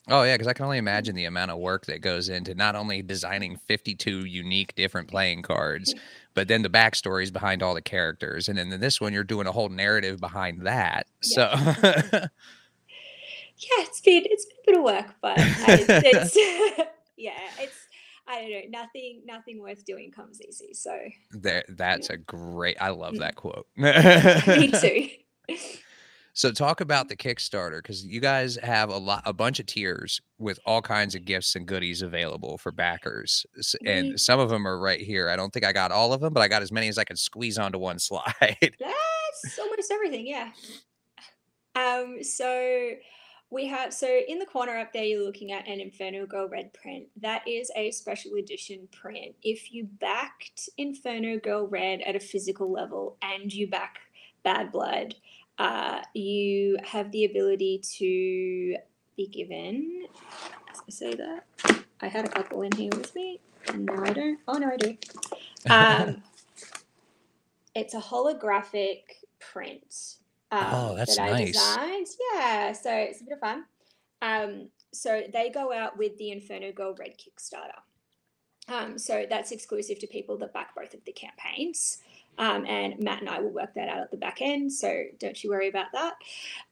Oh 0.09 0.23
yeah, 0.23 0.35
because 0.35 0.47
I 0.47 0.53
can 0.53 0.65
only 0.67 0.79
imagine 0.79 1.17
the 1.17 1.25
amount 1.25 1.51
of 1.51 1.59
work 1.59 1.87
that 1.87 2.01
goes 2.01 2.29
into 2.29 2.55
not 2.55 2.77
only 2.77 3.03
designing 3.03 3.57
52 3.67 4.25
unique 4.25 4.75
different 4.77 5.09
playing 5.09 5.43
cards, 5.43 5.93
mm-hmm. 5.93 6.05
but 6.35 6.47
then 6.47 6.63
the 6.63 6.71
backstories 6.71 7.33
behind 7.33 7.61
all 7.61 7.75
the 7.75 7.83
characters, 7.83 8.49
and 8.49 8.57
then 8.57 8.73
in 8.73 8.81
this 8.81 9.01
one 9.01 9.13
you're 9.13 9.25
doing 9.25 9.49
a 9.49 9.53
whole 9.53 9.69
narrative 9.69 10.21
behind 10.21 10.65
that. 10.65 11.09
So 11.23 11.51
yeah, 11.57 12.29
it's 13.79 14.01
been 14.01 14.23
it's 14.27 14.45
been 14.45 14.57
a 14.57 14.67
bit 14.67 14.79
of 14.79 14.85
work, 14.85 15.15
but 15.21 15.41
I, 15.41 15.85
it's 15.89 16.37
yeah, 17.17 17.33
it's 17.59 17.86
I 18.29 18.41
don't 18.41 18.51
know, 18.51 18.81
nothing 18.81 19.23
nothing 19.25 19.61
worth 19.61 19.85
doing 19.85 20.11
comes 20.11 20.41
easy. 20.43 20.75
So 20.75 20.99
there, 21.31 21.65
that's 21.69 22.11
a 22.11 22.17
great. 22.17 22.77
I 22.81 22.91
love 22.91 23.19
that 23.19 23.37
quote. 23.37 23.67
me 23.77 24.71
too. 24.71 25.57
So 26.37 26.53
talk 26.53 26.83
about 26.83 27.09
the 27.09 27.17
Kickstarter 27.17 27.79
because 27.79 28.05
you 28.05 28.21
guys 28.21 28.57
have 28.57 28.91
a 28.91 28.99
lot, 28.99 29.23
a 29.25 29.33
bunch 29.33 29.59
of 29.59 29.65
tiers 29.65 30.21
with 30.39 30.59
all 30.67 30.83
kinds 30.83 31.15
of 31.15 31.25
gifts 31.25 31.57
and 31.57 31.67
goodies 31.67 32.03
available 32.03 32.59
for 32.59 32.71
backers, 32.71 33.47
and 33.87 34.21
some 34.21 34.39
of 34.39 34.51
them 34.51 34.69
are 34.69 34.79
right 34.79 35.01
here. 35.01 35.31
I 35.31 35.37
don't 35.37 35.51
think 35.51 35.65
I 35.65 35.73
got 35.73 35.93
all 35.93 36.13
of 36.13 36.21
them, 36.21 36.35
but 36.35 36.43
I 36.43 36.49
got 36.49 36.61
as 36.61 36.71
many 36.71 36.89
as 36.89 36.99
I 36.99 37.05
could 37.05 37.19
squeeze 37.19 37.57
onto 37.57 37.79
one 37.79 37.99
slide. 38.01 38.57
That's 38.61 39.59
almost 39.59 39.91
everything, 39.91 40.27
yeah. 40.27 40.51
Um, 41.75 42.23
so 42.23 42.91
we 43.51 43.67
have 43.67 43.95
so 43.95 44.09
in 44.29 44.39
the 44.39 44.47
corner 44.47 44.77
up 44.77 44.93
there 44.93 45.05
you're 45.05 45.25
looking 45.25 45.53
at 45.53 45.69
an 45.69 45.81
Inferno 45.81 46.27
Girl 46.27 46.49
red 46.49 46.73
print. 46.73 47.07
That 47.21 47.47
is 47.47 47.71
a 47.77 47.91
special 47.91 48.35
edition 48.35 48.89
print. 48.93 49.37
If 49.43 49.73
you 49.73 49.85
backed 50.01 50.69
Inferno 50.79 51.39
Girl 51.39 51.67
red 51.67 52.01
at 52.03 52.17
a 52.17 52.21
physical 52.21 52.71
level 52.71 53.17
and 53.23 53.53
you 53.53 53.69
back 53.69 54.01
Bad 54.43 54.73
Blood, 54.73 55.15
uh, 55.59 56.01
you 56.15 56.77
have 56.85 57.11
the 57.13 57.25
ability 57.25 57.81
to 57.99 58.77
be 59.17 59.29
given. 59.29 60.07
As 60.71 60.81
I 60.87 60.91
say 60.91 61.15
that, 61.15 61.47
I 62.01 62.09
had 62.09 62.27
a 62.27 62.29
couple 62.29 62.63
in 62.63 62.73
here 62.73 62.91
with 62.95 63.15
me, 63.15 63.41
and 63.69 63.87
now 63.87 64.03
I 64.05 64.13
don't. 64.13 64.39
Oh 64.47 64.59
no, 64.59 64.71
I 64.73 64.77
do. 64.77 64.97
Um, 65.69 66.23
it's 67.75 67.93
a 67.93 68.01
holographic 68.01 69.01
print. 69.41 70.17
Um, 70.51 70.65
Oh, 70.73 70.95
that's 70.95 71.17
that 71.17 71.31
nice. 71.31 71.53
designed. 71.53 72.07
Yeah, 72.35 72.73
so 72.73 72.91
it's 72.95 73.21
a 73.21 73.25
bit 73.25 73.33
of 73.35 73.41
fun. 73.41 73.65
Um, 74.23 74.69
so 74.93 75.23
they 75.33 75.51
go 75.51 75.73
out 75.73 75.99
with 75.99 76.17
the 76.19 76.31
Inferno 76.31 76.73
Girl 76.73 76.95
Red 76.99 77.15
Kickstarter. 77.19 77.81
Um, 78.69 78.99
so 78.99 79.27
that's 79.29 79.53
exclusive 79.53 79.99
to 80.01 80.07
people 80.07 80.37
that 80.39 80.53
back 80.53 80.75
both 80.75 80.95
of 80.95 81.05
the 81.05 81.13
campaigns. 81.13 81.99
Um, 82.39 82.67
and 82.67 82.99
Matt 82.99 83.21
and 83.21 83.31
I 83.31 83.41
will 83.41 83.51
work 83.51 83.75
that 83.75 83.89
out 83.89 84.01
at 84.01 84.11
the 84.11 84.17
back 84.17 84.43
end, 84.43 84.73
so 84.73 85.05
don't 85.19 85.43
you 85.43 85.51
worry 85.51 85.69
about 85.69 85.87
that. 85.93 86.15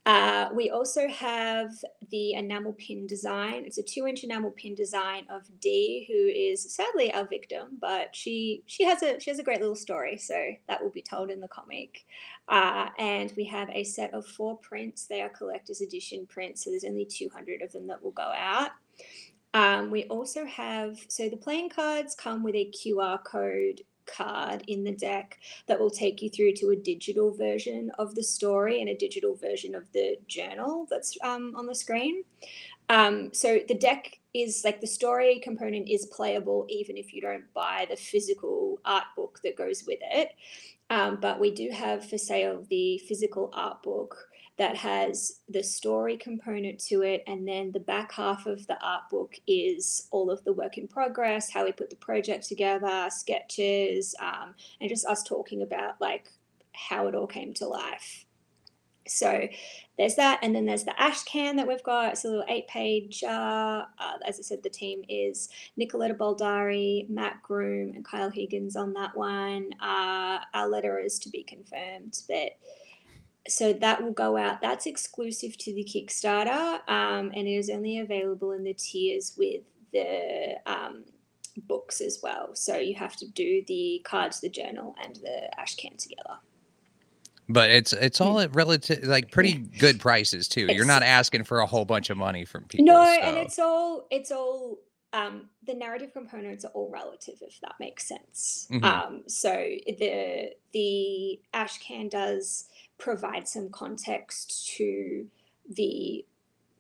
Uh, 0.06 0.50
we 0.54 0.70
also 0.70 1.08
have 1.08 1.70
the 2.10 2.34
enamel 2.34 2.74
pin 2.74 3.06
design. 3.06 3.64
It's 3.64 3.78
a 3.78 3.82
two-inch 3.82 4.24
enamel 4.24 4.50
pin 4.50 4.74
design 4.74 5.26
of 5.30 5.42
Dee, 5.60 6.04
who 6.08 6.14
is 6.14 6.74
sadly 6.74 7.12
our 7.14 7.26
victim, 7.26 7.78
but 7.80 8.14
she 8.14 8.62
she 8.66 8.84
has 8.84 9.02
a 9.02 9.18
she 9.18 9.30
has 9.30 9.38
a 9.38 9.42
great 9.42 9.60
little 9.60 9.76
story, 9.76 10.18
so 10.18 10.34
that 10.68 10.82
will 10.82 10.90
be 10.90 11.02
told 11.02 11.30
in 11.30 11.40
the 11.40 11.48
comic. 11.48 12.04
Uh, 12.48 12.88
and 12.98 13.32
we 13.36 13.44
have 13.44 13.70
a 13.70 13.84
set 13.84 14.12
of 14.12 14.26
four 14.26 14.58
prints. 14.58 15.06
They 15.06 15.22
are 15.22 15.30
collector's 15.30 15.80
edition 15.80 16.26
prints, 16.26 16.62
so 16.62 16.70
there's 16.70 16.84
only 16.84 17.06
200 17.06 17.62
of 17.62 17.72
them 17.72 17.86
that 17.86 18.02
will 18.02 18.10
go 18.10 18.32
out. 18.36 18.72
Um, 19.54 19.90
we 19.90 20.04
also 20.04 20.44
have 20.46 20.98
so 21.08 21.28
the 21.28 21.36
playing 21.36 21.70
cards 21.70 22.14
come 22.14 22.42
with 22.42 22.56
a 22.56 22.70
QR 22.72 23.22
code 23.22 23.82
card 24.06 24.64
in 24.68 24.84
the 24.84 24.92
deck 24.92 25.38
that 25.66 25.78
will 25.78 25.90
take 25.90 26.22
you 26.22 26.30
through 26.30 26.52
to 26.54 26.70
a 26.70 26.76
digital 26.76 27.32
version 27.32 27.90
of 27.98 28.14
the 28.14 28.22
story 28.22 28.80
and 28.80 28.88
a 28.88 28.96
digital 28.96 29.34
version 29.34 29.74
of 29.74 29.90
the 29.92 30.16
journal 30.26 30.86
that's 30.90 31.16
um, 31.22 31.54
on 31.56 31.66
the 31.66 31.74
screen. 31.74 32.24
Um, 32.88 33.32
so 33.32 33.60
the 33.66 33.74
deck 33.74 34.18
is 34.34 34.62
like 34.64 34.80
the 34.80 34.86
story 34.86 35.38
component 35.38 35.88
is 35.88 36.06
playable 36.06 36.66
even 36.68 36.96
if 36.96 37.14
you 37.14 37.22
don't 37.22 37.44
buy 37.54 37.86
the 37.88 37.96
physical 37.96 38.78
art 38.84 39.04
book 39.16 39.40
that 39.44 39.56
goes 39.56 39.84
with 39.86 40.00
it. 40.02 40.32
Um, 40.90 41.18
but 41.20 41.40
we 41.40 41.50
do 41.50 41.70
have 41.70 42.08
for 42.08 42.18
sale 42.18 42.64
the 42.68 42.98
physical 42.98 43.50
art 43.54 43.82
book 43.82 44.28
that 44.56 44.76
has 44.76 45.40
the 45.48 45.62
story 45.62 46.16
component 46.16 46.78
to 46.78 47.02
it. 47.02 47.24
And 47.26 47.46
then 47.46 47.72
the 47.72 47.80
back 47.80 48.12
half 48.12 48.46
of 48.46 48.66
the 48.66 48.78
art 48.80 49.10
book 49.10 49.34
is 49.46 50.06
all 50.12 50.30
of 50.30 50.44
the 50.44 50.52
work 50.52 50.78
in 50.78 50.86
progress, 50.86 51.50
how 51.50 51.64
we 51.64 51.72
put 51.72 51.90
the 51.90 51.96
project 51.96 52.48
together, 52.48 53.08
sketches, 53.10 54.14
um, 54.20 54.54
and 54.80 54.88
just 54.88 55.06
us 55.06 55.22
talking 55.22 55.62
about 55.62 56.00
like 56.00 56.30
how 56.72 57.08
it 57.08 57.14
all 57.14 57.26
came 57.26 57.52
to 57.54 57.66
life. 57.66 58.26
So 59.06 59.48
there's 59.98 60.14
that, 60.14 60.38
and 60.42 60.54
then 60.56 60.64
there's 60.64 60.84
the 60.84 60.98
ash 60.98 61.24
can 61.24 61.56
that 61.56 61.68
we've 61.68 61.82
got. 61.82 62.12
It's 62.12 62.24
a 62.24 62.28
little 62.28 62.44
eight-page. 62.48 63.22
Uh, 63.22 63.84
uh, 63.98 64.16
as 64.26 64.38
I 64.38 64.42
said, 64.42 64.62
the 64.62 64.70
team 64.70 65.02
is 65.10 65.50
Nicoletta 65.78 66.16
Baldari, 66.16 67.08
Mat 67.10 67.36
Groom, 67.42 67.92
and 67.94 68.02
Kyle 68.04 68.30
Higgins 68.30 68.76
on 68.76 68.94
that 68.94 69.14
one. 69.14 69.72
Uh, 69.78 70.38
our 70.54 70.68
letter 70.68 70.98
is 70.98 71.18
to 71.18 71.28
be 71.28 71.42
confirmed, 71.42 72.18
but 72.28 72.52
so 73.48 73.72
that 73.72 74.02
will 74.02 74.12
go 74.12 74.36
out. 74.36 74.60
That's 74.60 74.86
exclusive 74.86 75.56
to 75.58 75.74
the 75.74 75.84
Kickstarter, 75.84 76.80
um, 76.88 77.30
and 77.34 77.46
it 77.48 77.56
is 77.56 77.70
only 77.70 77.98
available 77.98 78.52
in 78.52 78.64
the 78.64 78.74
tiers 78.74 79.34
with 79.38 79.62
the 79.92 80.56
um, 80.66 81.04
books 81.68 82.00
as 82.00 82.20
well. 82.22 82.54
So 82.54 82.76
you 82.76 82.94
have 82.96 83.16
to 83.16 83.28
do 83.28 83.62
the 83.66 84.00
cards, 84.04 84.40
the 84.40 84.48
journal, 84.48 84.94
and 85.02 85.16
the 85.16 85.60
ash 85.60 85.76
can 85.76 85.96
together. 85.96 86.38
But 87.48 87.70
it's 87.70 87.92
it's 87.92 88.20
all 88.22 88.40
at 88.40 88.54
relative 88.54 89.04
like 89.04 89.30
pretty 89.30 89.52
good 89.78 90.00
prices 90.00 90.48
too. 90.48 90.66
You're 90.70 90.86
not 90.86 91.02
asking 91.02 91.44
for 91.44 91.60
a 91.60 91.66
whole 91.66 91.84
bunch 91.84 92.08
of 92.08 92.16
money 92.16 92.46
from 92.46 92.64
people. 92.64 92.86
No, 92.86 93.04
so- 93.04 93.20
and 93.20 93.36
it's 93.36 93.58
all 93.58 94.06
it's 94.10 94.30
all 94.32 94.78
um, 95.12 95.48
the 95.64 95.74
narrative 95.74 96.12
components 96.12 96.64
are 96.64 96.72
all 96.72 96.90
relative, 96.90 97.36
if 97.40 97.60
that 97.60 97.74
makes 97.78 98.08
sense. 98.08 98.66
Mhm. 98.70 98.82
Um, 98.84 99.22
so 99.28 99.52
the 99.52 100.52
the 100.72 101.40
ash 101.52 101.78
can 101.78 102.08
does 102.08 102.66
provide 102.98 103.48
some 103.48 103.68
context 103.70 104.68
to 104.76 105.26
the 105.68 106.24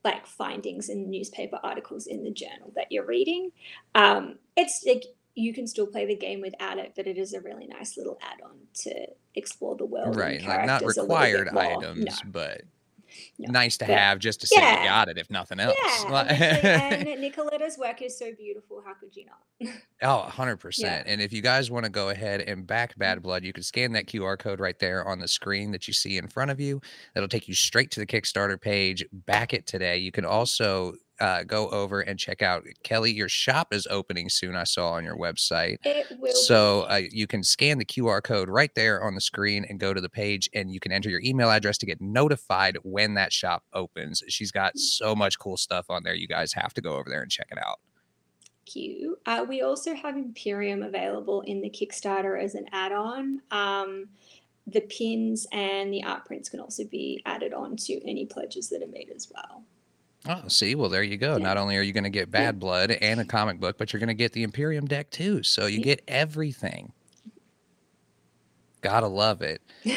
like 0.04 0.26
findings 0.26 0.88
in 0.90 1.10
newspaper 1.10 1.58
articles 1.62 2.06
in 2.06 2.22
the 2.24 2.30
journal 2.30 2.70
that 2.76 2.92
you're 2.92 3.06
reading. 3.06 3.50
Um, 3.94 4.38
it's 4.56 4.84
like 4.86 5.04
you 5.34 5.52
can 5.54 5.66
still 5.66 5.86
play 5.86 6.04
the 6.06 6.14
game 6.14 6.40
without 6.42 6.78
it, 6.78 6.92
but 6.94 7.06
it 7.06 7.16
is 7.18 7.32
a 7.32 7.40
really 7.40 7.66
nice 7.66 7.96
little 7.96 8.18
add-on 8.22 8.52
to 8.82 9.06
explore 9.34 9.74
the 9.76 9.86
world. 9.86 10.08
and 10.08 10.16
right, 10.16 10.42
like 10.42 10.66
not 10.66 10.80
characters 10.80 10.96
a 10.98 11.02
little 11.02 11.16
bit 11.16 11.40
required 11.40 11.78
items, 11.78 12.04
No. 12.04 12.30
but 12.30 12.62
No, 13.38 13.50
nice 13.52 13.76
to 13.78 13.84
have 13.84 14.18
just 14.18 14.40
to 14.42 14.46
say 14.46 14.56
Yeah. 14.60 14.82
you 14.82 14.88
got 14.88 15.08
it 15.08 15.18
if 15.18 15.30
nothing 15.30 15.60
else. 15.60 15.74
Yeah, 16.04 16.12
honestly, 16.12 16.46
and 16.70 17.04
Nicoletta's 17.20 17.78
work 17.78 18.02
is 18.02 18.18
so 18.18 18.32
beautiful. 18.36 18.82
How 18.84 18.94
could 18.94 19.14
you 19.16 19.26
not? 19.26 19.72
Oh, 20.02 20.26
100%. 20.28 21.04
And 21.06 21.20
if 21.22 21.32
you 21.32 21.40
guys 21.40 21.70
want 21.70 21.84
to 21.84 21.90
go 21.90 22.10
ahead 22.10 22.40
and 22.42 22.58
Mm-hmm. 22.58 22.66
back 22.66 22.98
Bad 22.98 23.22
Blood, 23.22 23.42
you 23.44 23.52
can 23.54 23.62
scan 23.62 23.92
that 23.92 24.06
QR 24.06 24.38
code 24.38 24.60
right 24.60 24.78
there 24.78 25.06
on 25.08 25.18
the 25.18 25.28
screen 25.28 25.70
that 25.72 25.86
you 25.88 25.94
see 25.94 26.18
in 26.18 26.28
front 26.28 26.50
of 26.50 26.60
you. 26.60 26.80
That'll 27.14 27.28
take 27.28 27.48
you 27.48 27.54
straight 27.54 27.90
to 27.92 28.00
the 28.00 28.06
Kickstarter 28.06 28.60
page. 28.60 29.04
Back 29.12 29.54
it 29.54 29.66
today. 29.66 29.96
You 29.98 30.12
can 30.12 30.24
also 30.26 30.94
uh, 31.20 31.44
go 31.44 31.68
over 31.70 32.00
and 32.00 32.18
check 32.18 32.42
out 32.42 32.64
Kelly. 32.82 33.12
Your 33.12 33.28
shop 33.28 33.72
is 33.72 33.86
opening 33.90 34.28
soon, 34.28 34.56
I 34.56 34.64
saw 34.64 34.92
on 34.92 35.04
your 35.04 35.16
website. 35.16 35.78
It 35.84 36.06
will. 36.18 36.32
So 36.32 36.82
uh, 36.82 37.02
you 37.10 37.26
can 37.26 37.42
scan 37.42 37.78
the 37.78 37.84
QR 37.84 38.22
code 38.22 38.48
right 38.48 38.74
there 38.74 39.02
on 39.02 39.14
the 39.14 39.20
screen 39.20 39.64
and 39.68 39.78
go 39.78 39.94
to 39.94 40.00
the 40.00 40.08
page, 40.08 40.48
and 40.54 40.70
you 40.70 40.80
can 40.80 40.92
enter 40.92 41.08
your 41.08 41.20
email 41.22 41.50
address 41.50 41.78
to 41.78 41.86
get 41.86 42.00
notified 42.00 42.78
when 42.82 43.14
that 43.14 43.32
shop 43.32 43.64
opens. 43.72 44.22
She's 44.28 44.50
got 44.50 44.78
so 44.78 45.14
much 45.14 45.38
cool 45.38 45.56
stuff 45.56 45.86
on 45.88 46.02
there. 46.02 46.14
You 46.14 46.28
guys 46.28 46.52
have 46.52 46.74
to 46.74 46.80
go 46.80 46.96
over 46.96 47.08
there 47.08 47.22
and 47.22 47.30
check 47.30 47.48
it 47.50 47.58
out. 47.58 47.80
Q. 48.66 49.18
Uh, 49.26 49.44
we 49.46 49.62
also 49.62 49.94
have 49.94 50.16
Imperium 50.16 50.82
available 50.82 51.42
in 51.42 51.60
the 51.60 51.70
Kickstarter 51.70 52.42
as 52.42 52.54
an 52.54 52.66
add-on. 52.72 53.42
Um, 53.50 54.06
the 54.66 54.80
pins 54.80 55.46
and 55.52 55.92
the 55.92 56.02
art 56.02 56.24
prints 56.24 56.48
can 56.48 56.60
also 56.60 56.84
be 56.84 57.22
added 57.26 57.52
on 57.52 57.76
to 57.76 58.00
any 58.08 58.24
pledges 58.24 58.70
that 58.70 58.82
are 58.82 58.88
made 58.88 59.10
as 59.14 59.30
well. 59.34 59.64
Oh, 60.26 60.48
see, 60.48 60.74
well, 60.74 60.88
there 60.88 61.02
you 61.02 61.16
go. 61.18 61.32
Yeah. 61.36 61.42
Not 61.44 61.56
only 61.58 61.76
are 61.76 61.82
you 61.82 61.92
going 61.92 62.04
to 62.04 62.10
get 62.10 62.30
Bad 62.30 62.58
Blood 62.58 62.90
and 62.90 63.20
a 63.20 63.24
comic 63.24 63.60
book, 63.60 63.76
but 63.78 63.92
you're 63.92 64.00
going 64.00 64.08
to 64.08 64.14
get 64.14 64.32
the 64.32 64.42
Imperium 64.42 64.86
deck 64.86 65.10
too. 65.10 65.42
So 65.42 65.66
you 65.66 65.78
Yeah. 65.78 65.84
get 65.84 66.02
everything. 66.08 66.92
Gotta 68.80 69.08
love 69.08 69.42
it. 69.42 69.62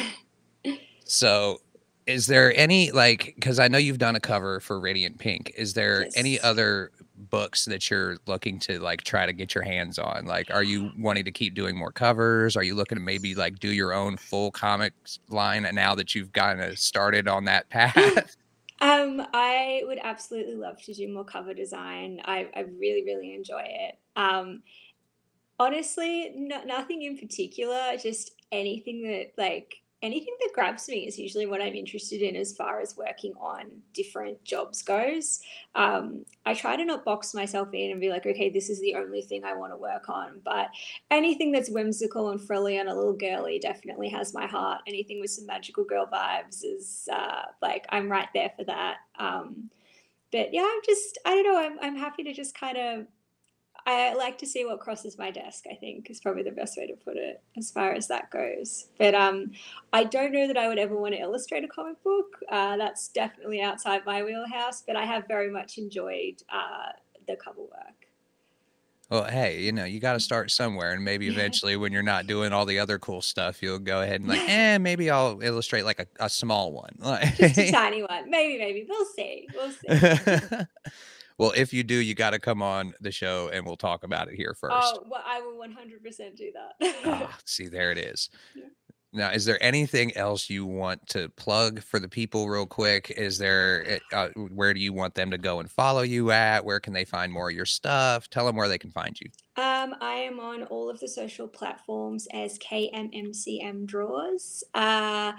So, 1.09 1.61
is 2.05 2.27
there 2.27 2.53
any 2.57 2.91
like? 2.91 3.31
Because 3.35 3.59
I 3.59 3.69
know 3.69 3.77
you've 3.77 3.97
done 3.97 4.17
a 4.17 4.19
cover 4.19 4.59
for 4.59 4.77
Radiant 4.77 5.19
Pink. 5.19 5.53
Is 5.55 5.73
there 5.73 6.05
any 6.17 6.37
other 6.41 6.91
books 7.29 7.63
that 7.63 7.89
you're 7.89 8.17
looking 8.27 8.59
to 8.59 8.77
like 8.79 9.03
try 9.05 9.25
to 9.25 9.31
get 9.31 9.55
your 9.55 9.63
hands 9.63 9.97
on? 9.99 10.25
Like, 10.25 10.51
are 10.53 10.63
you 10.63 10.91
wanting 10.97 11.23
to 11.23 11.31
keep 11.31 11.53
doing 11.53 11.77
more 11.77 11.93
covers? 11.93 12.57
Are 12.57 12.63
you 12.63 12.75
looking 12.75 12.97
to 12.97 13.01
maybe 13.01 13.35
like 13.35 13.59
do 13.59 13.71
your 13.71 13.93
own 13.93 14.17
full 14.17 14.51
comics 14.51 15.19
line 15.29 15.65
now 15.73 15.95
that 15.95 16.13
you've 16.13 16.33
kind 16.33 16.59
of 16.59 16.77
started 16.77 17.29
on 17.29 17.45
that 17.45 17.69
path? 17.69 18.35
Um, 18.79 19.25
I 19.33 19.81
would 19.85 19.99
absolutely 20.03 20.55
love 20.55 20.81
to 20.83 20.93
do 20.93 21.11
more 21.11 21.25
cover 21.25 21.53
design. 21.53 22.21
I, 22.23 22.47
I 22.55 22.61
really, 22.61 23.03
really 23.05 23.33
enjoy 23.33 23.63
it. 23.65 23.97
Um, 24.15 24.61
honestly, 25.59 26.31
no, 26.35 26.63
nothing 26.63 27.01
in 27.01 27.17
particular, 27.17 27.97
just 28.01 28.31
anything 28.51 29.03
that 29.03 29.31
like 29.37 29.81
anything 30.01 30.35
that 30.41 30.53
grabs 30.53 30.87
me 30.87 31.07
is 31.07 31.17
usually 31.17 31.47
what 31.47 31.61
I'm 31.61 31.73
interested 31.73 32.21
in 32.21 32.35
as 32.35 32.55
far 32.55 32.79
as 32.79 32.95
working 32.95 33.33
on 33.39 33.65
different 33.93 34.43
jobs 34.43 34.81
goes. 34.83 35.39
Um, 35.73 36.23
I 36.45 36.53
try 36.53 36.75
to 36.75 36.85
not 36.85 37.03
box 37.03 37.33
myself 37.33 37.69
in 37.73 37.91
and 37.91 37.99
be 37.99 38.09
like, 38.09 38.25
okay, 38.25 38.49
this 38.49 38.69
is 38.69 38.79
the 38.79 38.95
only 38.95 39.21
thing 39.21 39.43
I 39.43 39.55
want 39.55 39.73
to 39.73 39.77
work 39.77 40.07
on. 40.07 40.39
But 40.45 40.67
anything 41.09 41.51
that's 41.51 41.69
whimsical 41.69 42.29
and 42.29 42.39
frilly 42.41 42.77
and 42.77 42.89
a 42.89 42.95
little 42.95 43.13
girly 43.17 43.57
definitely 43.59 44.09
has 44.09 44.33
my 44.33 44.45
heart. 44.45 44.81
Anything 44.85 45.19
with 45.19 45.31
some 45.31 45.47
magical 45.47 45.83
girl 45.83 46.07
vibes 46.11 46.63
is 46.63 47.09
uh, 47.11 47.43
like 47.61 47.85
I'm 47.89 48.11
right 48.11 48.29
there 48.35 48.51
for 48.55 48.65
that. 48.65 48.97
Um, 49.17 49.69
but 50.31 50.53
yeah, 50.53 50.67
I'm 50.69 50.81
just 50.85 51.17
I 51.25 51.31
don't 51.33 51.43
know. 51.43 51.57
I'm 51.57 51.79
I'm 51.81 51.95
happy 51.95 52.23
to 52.23 52.33
just 52.33 52.57
kind 52.57 52.77
of 52.77 53.07
I 53.87 54.13
like 54.15 54.37
to 54.39 54.45
see 54.45 54.65
what 54.65 54.81
crosses 54.81 55.17
my 55.17 55.31
desk. 55.31 55.63
I 55.71 55.75
think 55.75 56.09
is 56.09 56.19
probably 56.19 56.43
the 56.43 56.51
best 56.51 56.77
way 56.77 56.87
to 56.87 56.93
put 56.93 57.15
it 57.15 57.41
as 57.57 57.71
far 57.71 57.93
as 57.93 58.09
that 58.09 58.29
goes. 58.29 58.87
But 58.99 59.15
um, 59.15 59.51
I 59.93 60.03
don't 60.03 60.33
know 60.33 60.45
that 60.45 60.57
I 60.57 60.67
would 60.67 60.77
ever 60.77 60.97
want 60.97 61.13
to 61.15 61.21
illustrate 61.21 61.63
a 61.63 61.69
comic 61.69 62.03
book. 62.03 62.37
Uh, 62.51 62.75
that's 62.75 63.07
definitely 63.07 63.61
outside 63.61 64.05
my 64.05 64.23
wheelhouse. 64.23 64.83
But 64.85 64.97
I 64.97 65.05
have 65.05 65.25
very 65.29 65.49
much 65.49 65.77
enjoyed 65.77 66.43
uh, 66.51 66.91
the 67.27 67.37
cover 67.37 67.61
work. 67.61 68.07
Well, 69.09 69.23
hey, 69.23 69.61
you 69.61 69.71
know, 69.71 69.85
you 69.85 70.01
got 70.01 70.13
to 70.13 70.19
start 70.19 70.51
somewhere, 70.51 70.91
and 70.91 71.01
maybe 71.01 71.27
Yeah. 71.27 71.31
eventually, 71.31 71.77
when 71.77 71.93
you're 71.93 72.03
not 72.03 72.27
doing 72.27 72.51
all 72.51 72.65
the 72.65 72.79
other 72.79 72.99
cool 72.99 73.21
stuff, 73.21 73.63
you'll 73.63 73.79
go 73.79 74.01
ahead 74.01 74.19
and 74.19 74.27
like, 74.27 74.41
eh, 74.49 74.77
maybe 74.79 75.09
I'll 75.09 75.39
illustrate 75.41 75.85
like 75.85 76.01
a, 76.01 76.07
a 76.25 76.29
small 76.29 76.73
one. 76.73 76.97
Just 77.37 77.57
a 77.57 77.71
tiny 77.71 78.03
one, 78.03 78.29
maybe, 78.29 78.57
maybe 78.57 78.85
we'll 78.87 79.05
see. 79.05 79.47
We'll 79.53 79.71
see. 79.71 79.87
well, 81.37 81.53
if 81.55 81.73
you 81.73 81.83
do, 81.83 81.95
you 81.95 82.15
got 82.15 82.31
to 82.31 82.39
come 82.39 82.61
on 82.61 82.93
the 82.99 83.11
show, 83.11 83.49
and 83.53 83.65
we'll 83.65 83.77
talk 83.77 84.03
about 84.03 84.27
it 84.27 84.35
here 84.35 84.55
first. 84.59 84.75
Oh, 84.75 85.03
well, 85.09 85.23
I 85.25 85.41
will 85.41 85.57
100% 85.57 86.35
do 86.35 86.51
that. 86.53 86.95
Ah, 87.05 87.37
see, 87.45 87.67
there 87.67 87.91
it 87.91 87.97
is. 87.97 88.29
Yeah. 88.55 88.65
Now, 89.13 89.31
is 89.31 89.45
there 89.45 89.57
anything 89.63 90.15
else 90.17 90.49
you 90.49 90.65
want 90.65 91.07
to 91.09 91.29
plug 91.29 91.81
for 91.81 91.97
the 91.97 92.09
people, 92.09 92.49
real 92.49 92.65
quick? 92.65 93.09
Is 93.15 93.37
there, 93.37 93.99
uh, 94.11 94.15
uh, 94.15 94.29
where 94.35 94.73
do 94.73 94.81
you 94.81 94.91
want 94.91 95.15
them 95.15 95.31
to 95.31 95.37
go 95.37 95.59
and 95.59 95.71
follow 95.71 96.01
you 96.01 96.31
at? 96.31 96.65
Where 96.65 96.79
can 96.81 96.93
they 96.93 97.05
find 97.05 97.31
more 97.31 97.49
of 97.49 97.55
your 97.55 97.65
stuff? 97.65 98.29
Tell 98.29 98.45
them 98.45 98.57
where 98.57 98.67
they 98.67 98.77
can 98.77 98.91
find 98.91 99.17
you. 99.19 99.29
Um, 99.55 99.95
I 100.01 100.15
am 100.15 100.39
on 100.39 100.63
all 100.63 100.89
of 100.89 100.99
the 100.99 101.07
social 101.07 101.47
platforms 101.47 102.27
as 102.33 102.59
KMMCM 102.59 103.85
Draws. 103.85 104.63
Uh, 104.73 105.31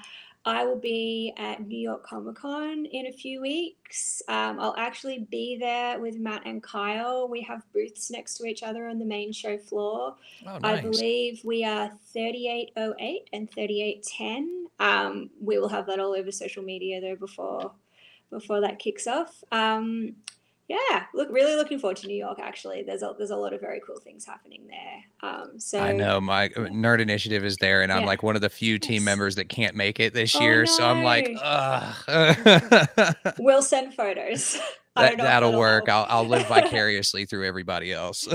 I 0.48 0.64
will 0.64 0.78
be 0.78 1.34
at 1.36 1.60
New 1.60 1.78
York 1.78 2.06
Comic 2.06 2.36
Con 2.36 2.86
in 2.86 3.06
a 3.06 3.12
few 3.12 3.42
weeks. 3.42 4.22
Um, 4.28 4.58
I'll 4.58 4.74
actually 4.78 5.26
be 5.30 5.58
there 5.58 6.00
with 6.00 6.18
Matt 6.18 6.46
and 6.46 6.62
Kyle. 6.62 7.28
We 7.28 7.42
have 7.42 7.62
booths 7.74 8.10
next 8.10 8.38
to 8.38 8.46
each 8.46 8.62
other 8.62 8.86
on 8.86 8.98
the 8.98 9.04
main 9.04 9.30
show 9.30 9.58
floor. 9.58 10.16
Oh, 10.46 10.58
nice. 10.58 10.78
I 10.78 10.80
believe 10.80 11.42
we 11.44 11.64
are 11.64 11.90
3808 12.14 13.28
and 13.34 13.50
3810. 13.50 14.68
Um, 14.80 15.28
we 15.38 15.58
will 15.58 15.68
have 15.68 15.86
that 15.86 16.00
all 16.00 16.14
over 16.14 16.32
social 16.32 16.62
media 16.62 16.98
though 17.02 17.16
before 17.16 17.72
before 18.30 18.62
that 18.62 18.78
kicks 18.78 19.06
off. 19.06 19.44
Um, 19.52 20.16
yeah, 20.68 21.04
look, 21.14 21.28
really 21.30 21.56
looking 21.56 21.78
forward 21.78 21.96
to 21.98 22.06
New 22.06 22.16
York. 22.16 22.38
Actually, 22.38 22.82
there's 22.82 23.02
a 23.02 23.14
there's 23.16 23.30
a 23.30 23.36
lot 23.36 23.52
of 23.54 23.60
very 23.60 23.80
cool 23.86 23.98
things 23.98 24.24
happening 24.26 24.68
there. 24.68 25.30
Um, 25.30 25.58
so 25.58 25.80
I 25.80 25.92
know 25.92 26.20
my 26.20 26.46
uh, 26.46 26.68
nerd 26.68 27.00
initiative 27.00 27.44
is 27.44 27.56
there, 27.56 27.82
and 27.82 27.90
I'm 27.92 28.02
Yeah. 28.02 28.06
like 28.08 28.22
one 28.22 28.36
of 28.36 28.42
the 28.42 28.50
few 28.50 28.78
team 28.78 28.94
Yes. 28.96 29.04
members 29.04 29.34
that 29.36 29.48
can't 29.48 29.74
make 29.74 29.98
it 29.98 30.12
this 30.14 30.36
Oh, 30.36 30.40
year. 30.40 30.66
So 30.66 30.86
I'm 30.86 31.02
like, 31.02 31.34
ugh. 31.42 33.14
we'll 33.38 33.62
send 33.62 33.94
photos. 33.94 34.58
That, 34.96 35.10
don't 35.10 35.18
know 35.18 35.24
if 35.24 35.28
that'll 35.30 35.58
work. 35.58 35.88
I'll, 35.88 36.06
I'll 36.08 36.26
live 36.26 36.46
vicariously 36.48 37.24
through 37.24 37.46
everybody 37.46 37.92
else. 37.92 38.26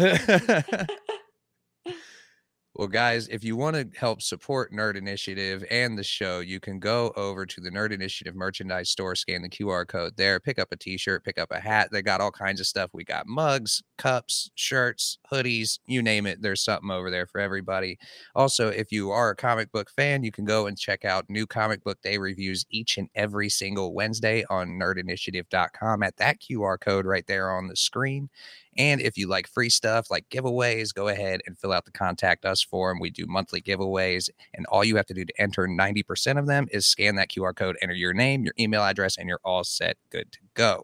Well, 2.75 2.87
guys, 2.87 3.27
if 3.27 3.43
you 3.43 3.55
want 3.55 3.75
to 3.75 3.87
help 3.99 4.19
support 4.23 4.73
Nerd 4.73 4.95
Initiative 4.95 5.63
and 5.69 5.95
the 5.95 6.03
show, 6.03 6.39
you 6.39 6.59
can 6.59 6.79
go 6.79 7.13
over 7.15 7.45
to 7.45 7.61
the 7.61 7.69
Nerd 7.69 7.91
Initiative 7.91 8.33
merchandise 8.33 8.89
store, 8.89 9.13
scan 9.15 9.43
the 9.43 9.49
QR 9.49 9.87
code 9.87 10.13
there, 10.17 10.39
pick 10.39 10.57
up 10.57 10.71
a 10.71 10.75
t 10.75 10.97
shirt, 10.97 11.23
pick 11.23 11.37
up 11.37 11.51
a 11.51 11.59
hat. 11.59 11.89
They 11.91 12.01
got 12.01 12.19
all 12.19 12.31
kinds 12.31 12.59
of 12.59 12.65
stuff. 12.65 12.89
We 12.91 13.03
got 13.03 13.27
mugs, 13.27 13.83
cups, 13.99 14.49
shirts, 14.55 15.19
hoodies, 15.31 15.77
you 15.85 16.01
name 16.01 16.25
it. 16.25 16.41
There's 16.41 16.63
something 16.63 16.89
over 16.89 17.11
there 17.11 17.27
for 17.27 17.39
everybody. 17.39 17.99
Also, 18.33 18.69
if 18.69 18.91
you 18.91 19.11
are 19.11 19.29
a 19.29 19.35
comic 19.35 19.71
book 19.71 19.91
fan, 19.91 20.23
you 20.23 20.31
can 20.31 20.43
go 20.43 20.65
and 20.65 20.75
check 20.75 21.05
out 21.05 21.29
new 21.29 21.45
comic 21.45 21.83
book 21.83 22.01
day 22.01 22.17
reviews 22.17 22.65
each 22.71 22.97
and 22.97 23.07
every 23.13 23.49
single 23.49 23.93
Wednesday 23.93 24.45
on 24.49 24.69
nerdinitiative.com 24.69 26.01
at 26.01 26.17
that 26.17 26.39
QR 26.39 26.79
code 26.79 27.05
right 27.05 27.27
there 27.27 27.51
on 27.51 27.67
the 27.67 27.75
screen. 27.75 28.31
And 28.77 29.01
if 29.01 29.17
you 29.17 29.27
like 29.27 29.47
free 29.47 29.69
stuff 29.69 30.09
like 30.09 30.29
giveaways, 30.29 30.93
go 30.93 31.07
ahead 31.07 31.41
and 31.45 31.57
fill 31.57 31.71
out 31.71 31.85
the 31.85 31.91
contact 31.91 32.45
us 32.45 32.61
form. 32.61 32.99
We 32.99 33.09
do 33.09 33.25
monthly 33.27 33.61
giveaways, 33.61 34.29
and 34.53 34.65
all 34.67 34.83
you 34.83 34.95
have 34.95 35.05
to 35.07 35.13
do 35.13 35.25
to 35.25 35.41
enter 35.41 35.67
90% 35.67 36.39
of 36.39 36.47
them 36.47 36.67
is 36.71 36.87
scan 36.87 37.15
that 37.15 37.29
QR 37.29 37.55
code, 37.55 37.77
enter 37.81 37.93
your 37.93 38.13
name, 38.13 38.43
your 38.43 38.53
email 38.59 38.83
address, 38.83 39.17
and 39.17 39.29
you're 39.29 39.39
all 39.43 39.63
set, 39.63 39.97
good 40.09 40.31
to 40.31 40.39
go. 40.55 40.83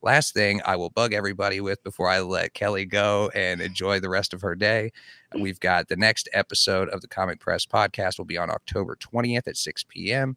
Last 0.00 0.32
thing 0.32 0.60
I 0.64 0.76
will 0.76 0.90
bug 0.90 1.12
everybody 1.12 1.60
with 1.60 1.82
before 1.82 2.08
I 2.08 2.20
let 2.20 2.54
Kelly 2.54 2.84
go 2.84 3.30
and 3.34 3.60
enjoy 3.60 3.98
the 3.98 4.08
rest 4.08 4.32
of 4.32 4.40
her 4.42 4.54
day. 4.54 4.92
We've 5.34 5.58
got 5.58 5.88
the 5.88 5.96
next 5.96 6.28
episode 6.32 6.88
of 6.90 7.00
the 7.00 7.08
Comic 7.08 7.40
Press 7.40 7.66
podcast 7.66 8.16
will 8.16 8.24
be 8.24 8.38
on 8.38 8.48
October 8.48 8.96
20th 8.96 9.48
at 9.48 9.56
6 9.56 9.84
p.m. 9.88 10.36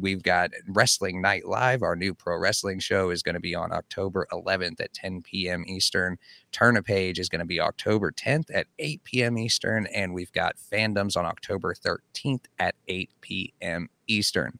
We've 0.00 0.22
got 0.22 0.50
Wrestling 0.68 1.20
Night 1.20 1.46
Live. 1.46 1.82
Our 1.82 1.96
new 1.96 2.14
pro 2.14 2.38
wrestling 2.38 2.78
show 2.80 3.10
is 3.10 3.22
going 3.22 3.34
to 3.34 3.40
be 3.40 3.54
on 3.54 3.72
October 3.72 4.26
11th 4.32 4.80
at 4.80 4.92
10 4.92 5.22
p.m. 5.22 5.64
Eastern. 5.66 6.18
Turn 6.52 6.76
a 6.76 6.82
Page 6.82 7.18
is 7.18 7.28
going 7.28 7.40
to 7.40 7.46
be 7.46 7.60
October 7.60 8.12
10th 8.12 8.54
at 8.54 8.66
8 8.78 9.04
p.m. 9.04 9.38
Eastern. 9.38 9.86
And 9.86 10.14
we've 10.14 10.32
got 10.32 10.56
Fandoms 10.56 11.16
on 11.16 11.24
October 11.24 11.74
13th 11.74 12.44
at 12.58 12.74
8 12.88 13.10
p.m. 13.20 13.88
Eastern. 14.06 14.58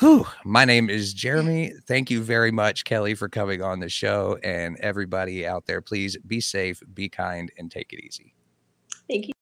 Whew. 0.00 0.26
My 0.44 0.64
name 0.64 0.88
is 0.88 1.12
Jeremy. 1.12 1.74
Thank 1.86 2.10
you 2.10 2.22
very 2.22 2.50
much, 2.50 2.84
Kelly, 2.84 3.14
for 3.14 3.28
coming 3.28 3.62
on 3.62 3.80
the 3.80 3.90
show. 3.90 4.38
And 4.42 4.78
everybody 4.78 5.46
out 5.46 5.66
there, 5.66 5.82
please 5.82 6.16
be 6.26 6.40
safe, 6.40 6.82
be 6.94 7.10
kind, 7.10 7.52
and 7.58 7.70
take 7.70 7.92
it 7.92 8.02
easy. 8.02 8.34
Thank 9.08 9.28
you. 9.28 9.34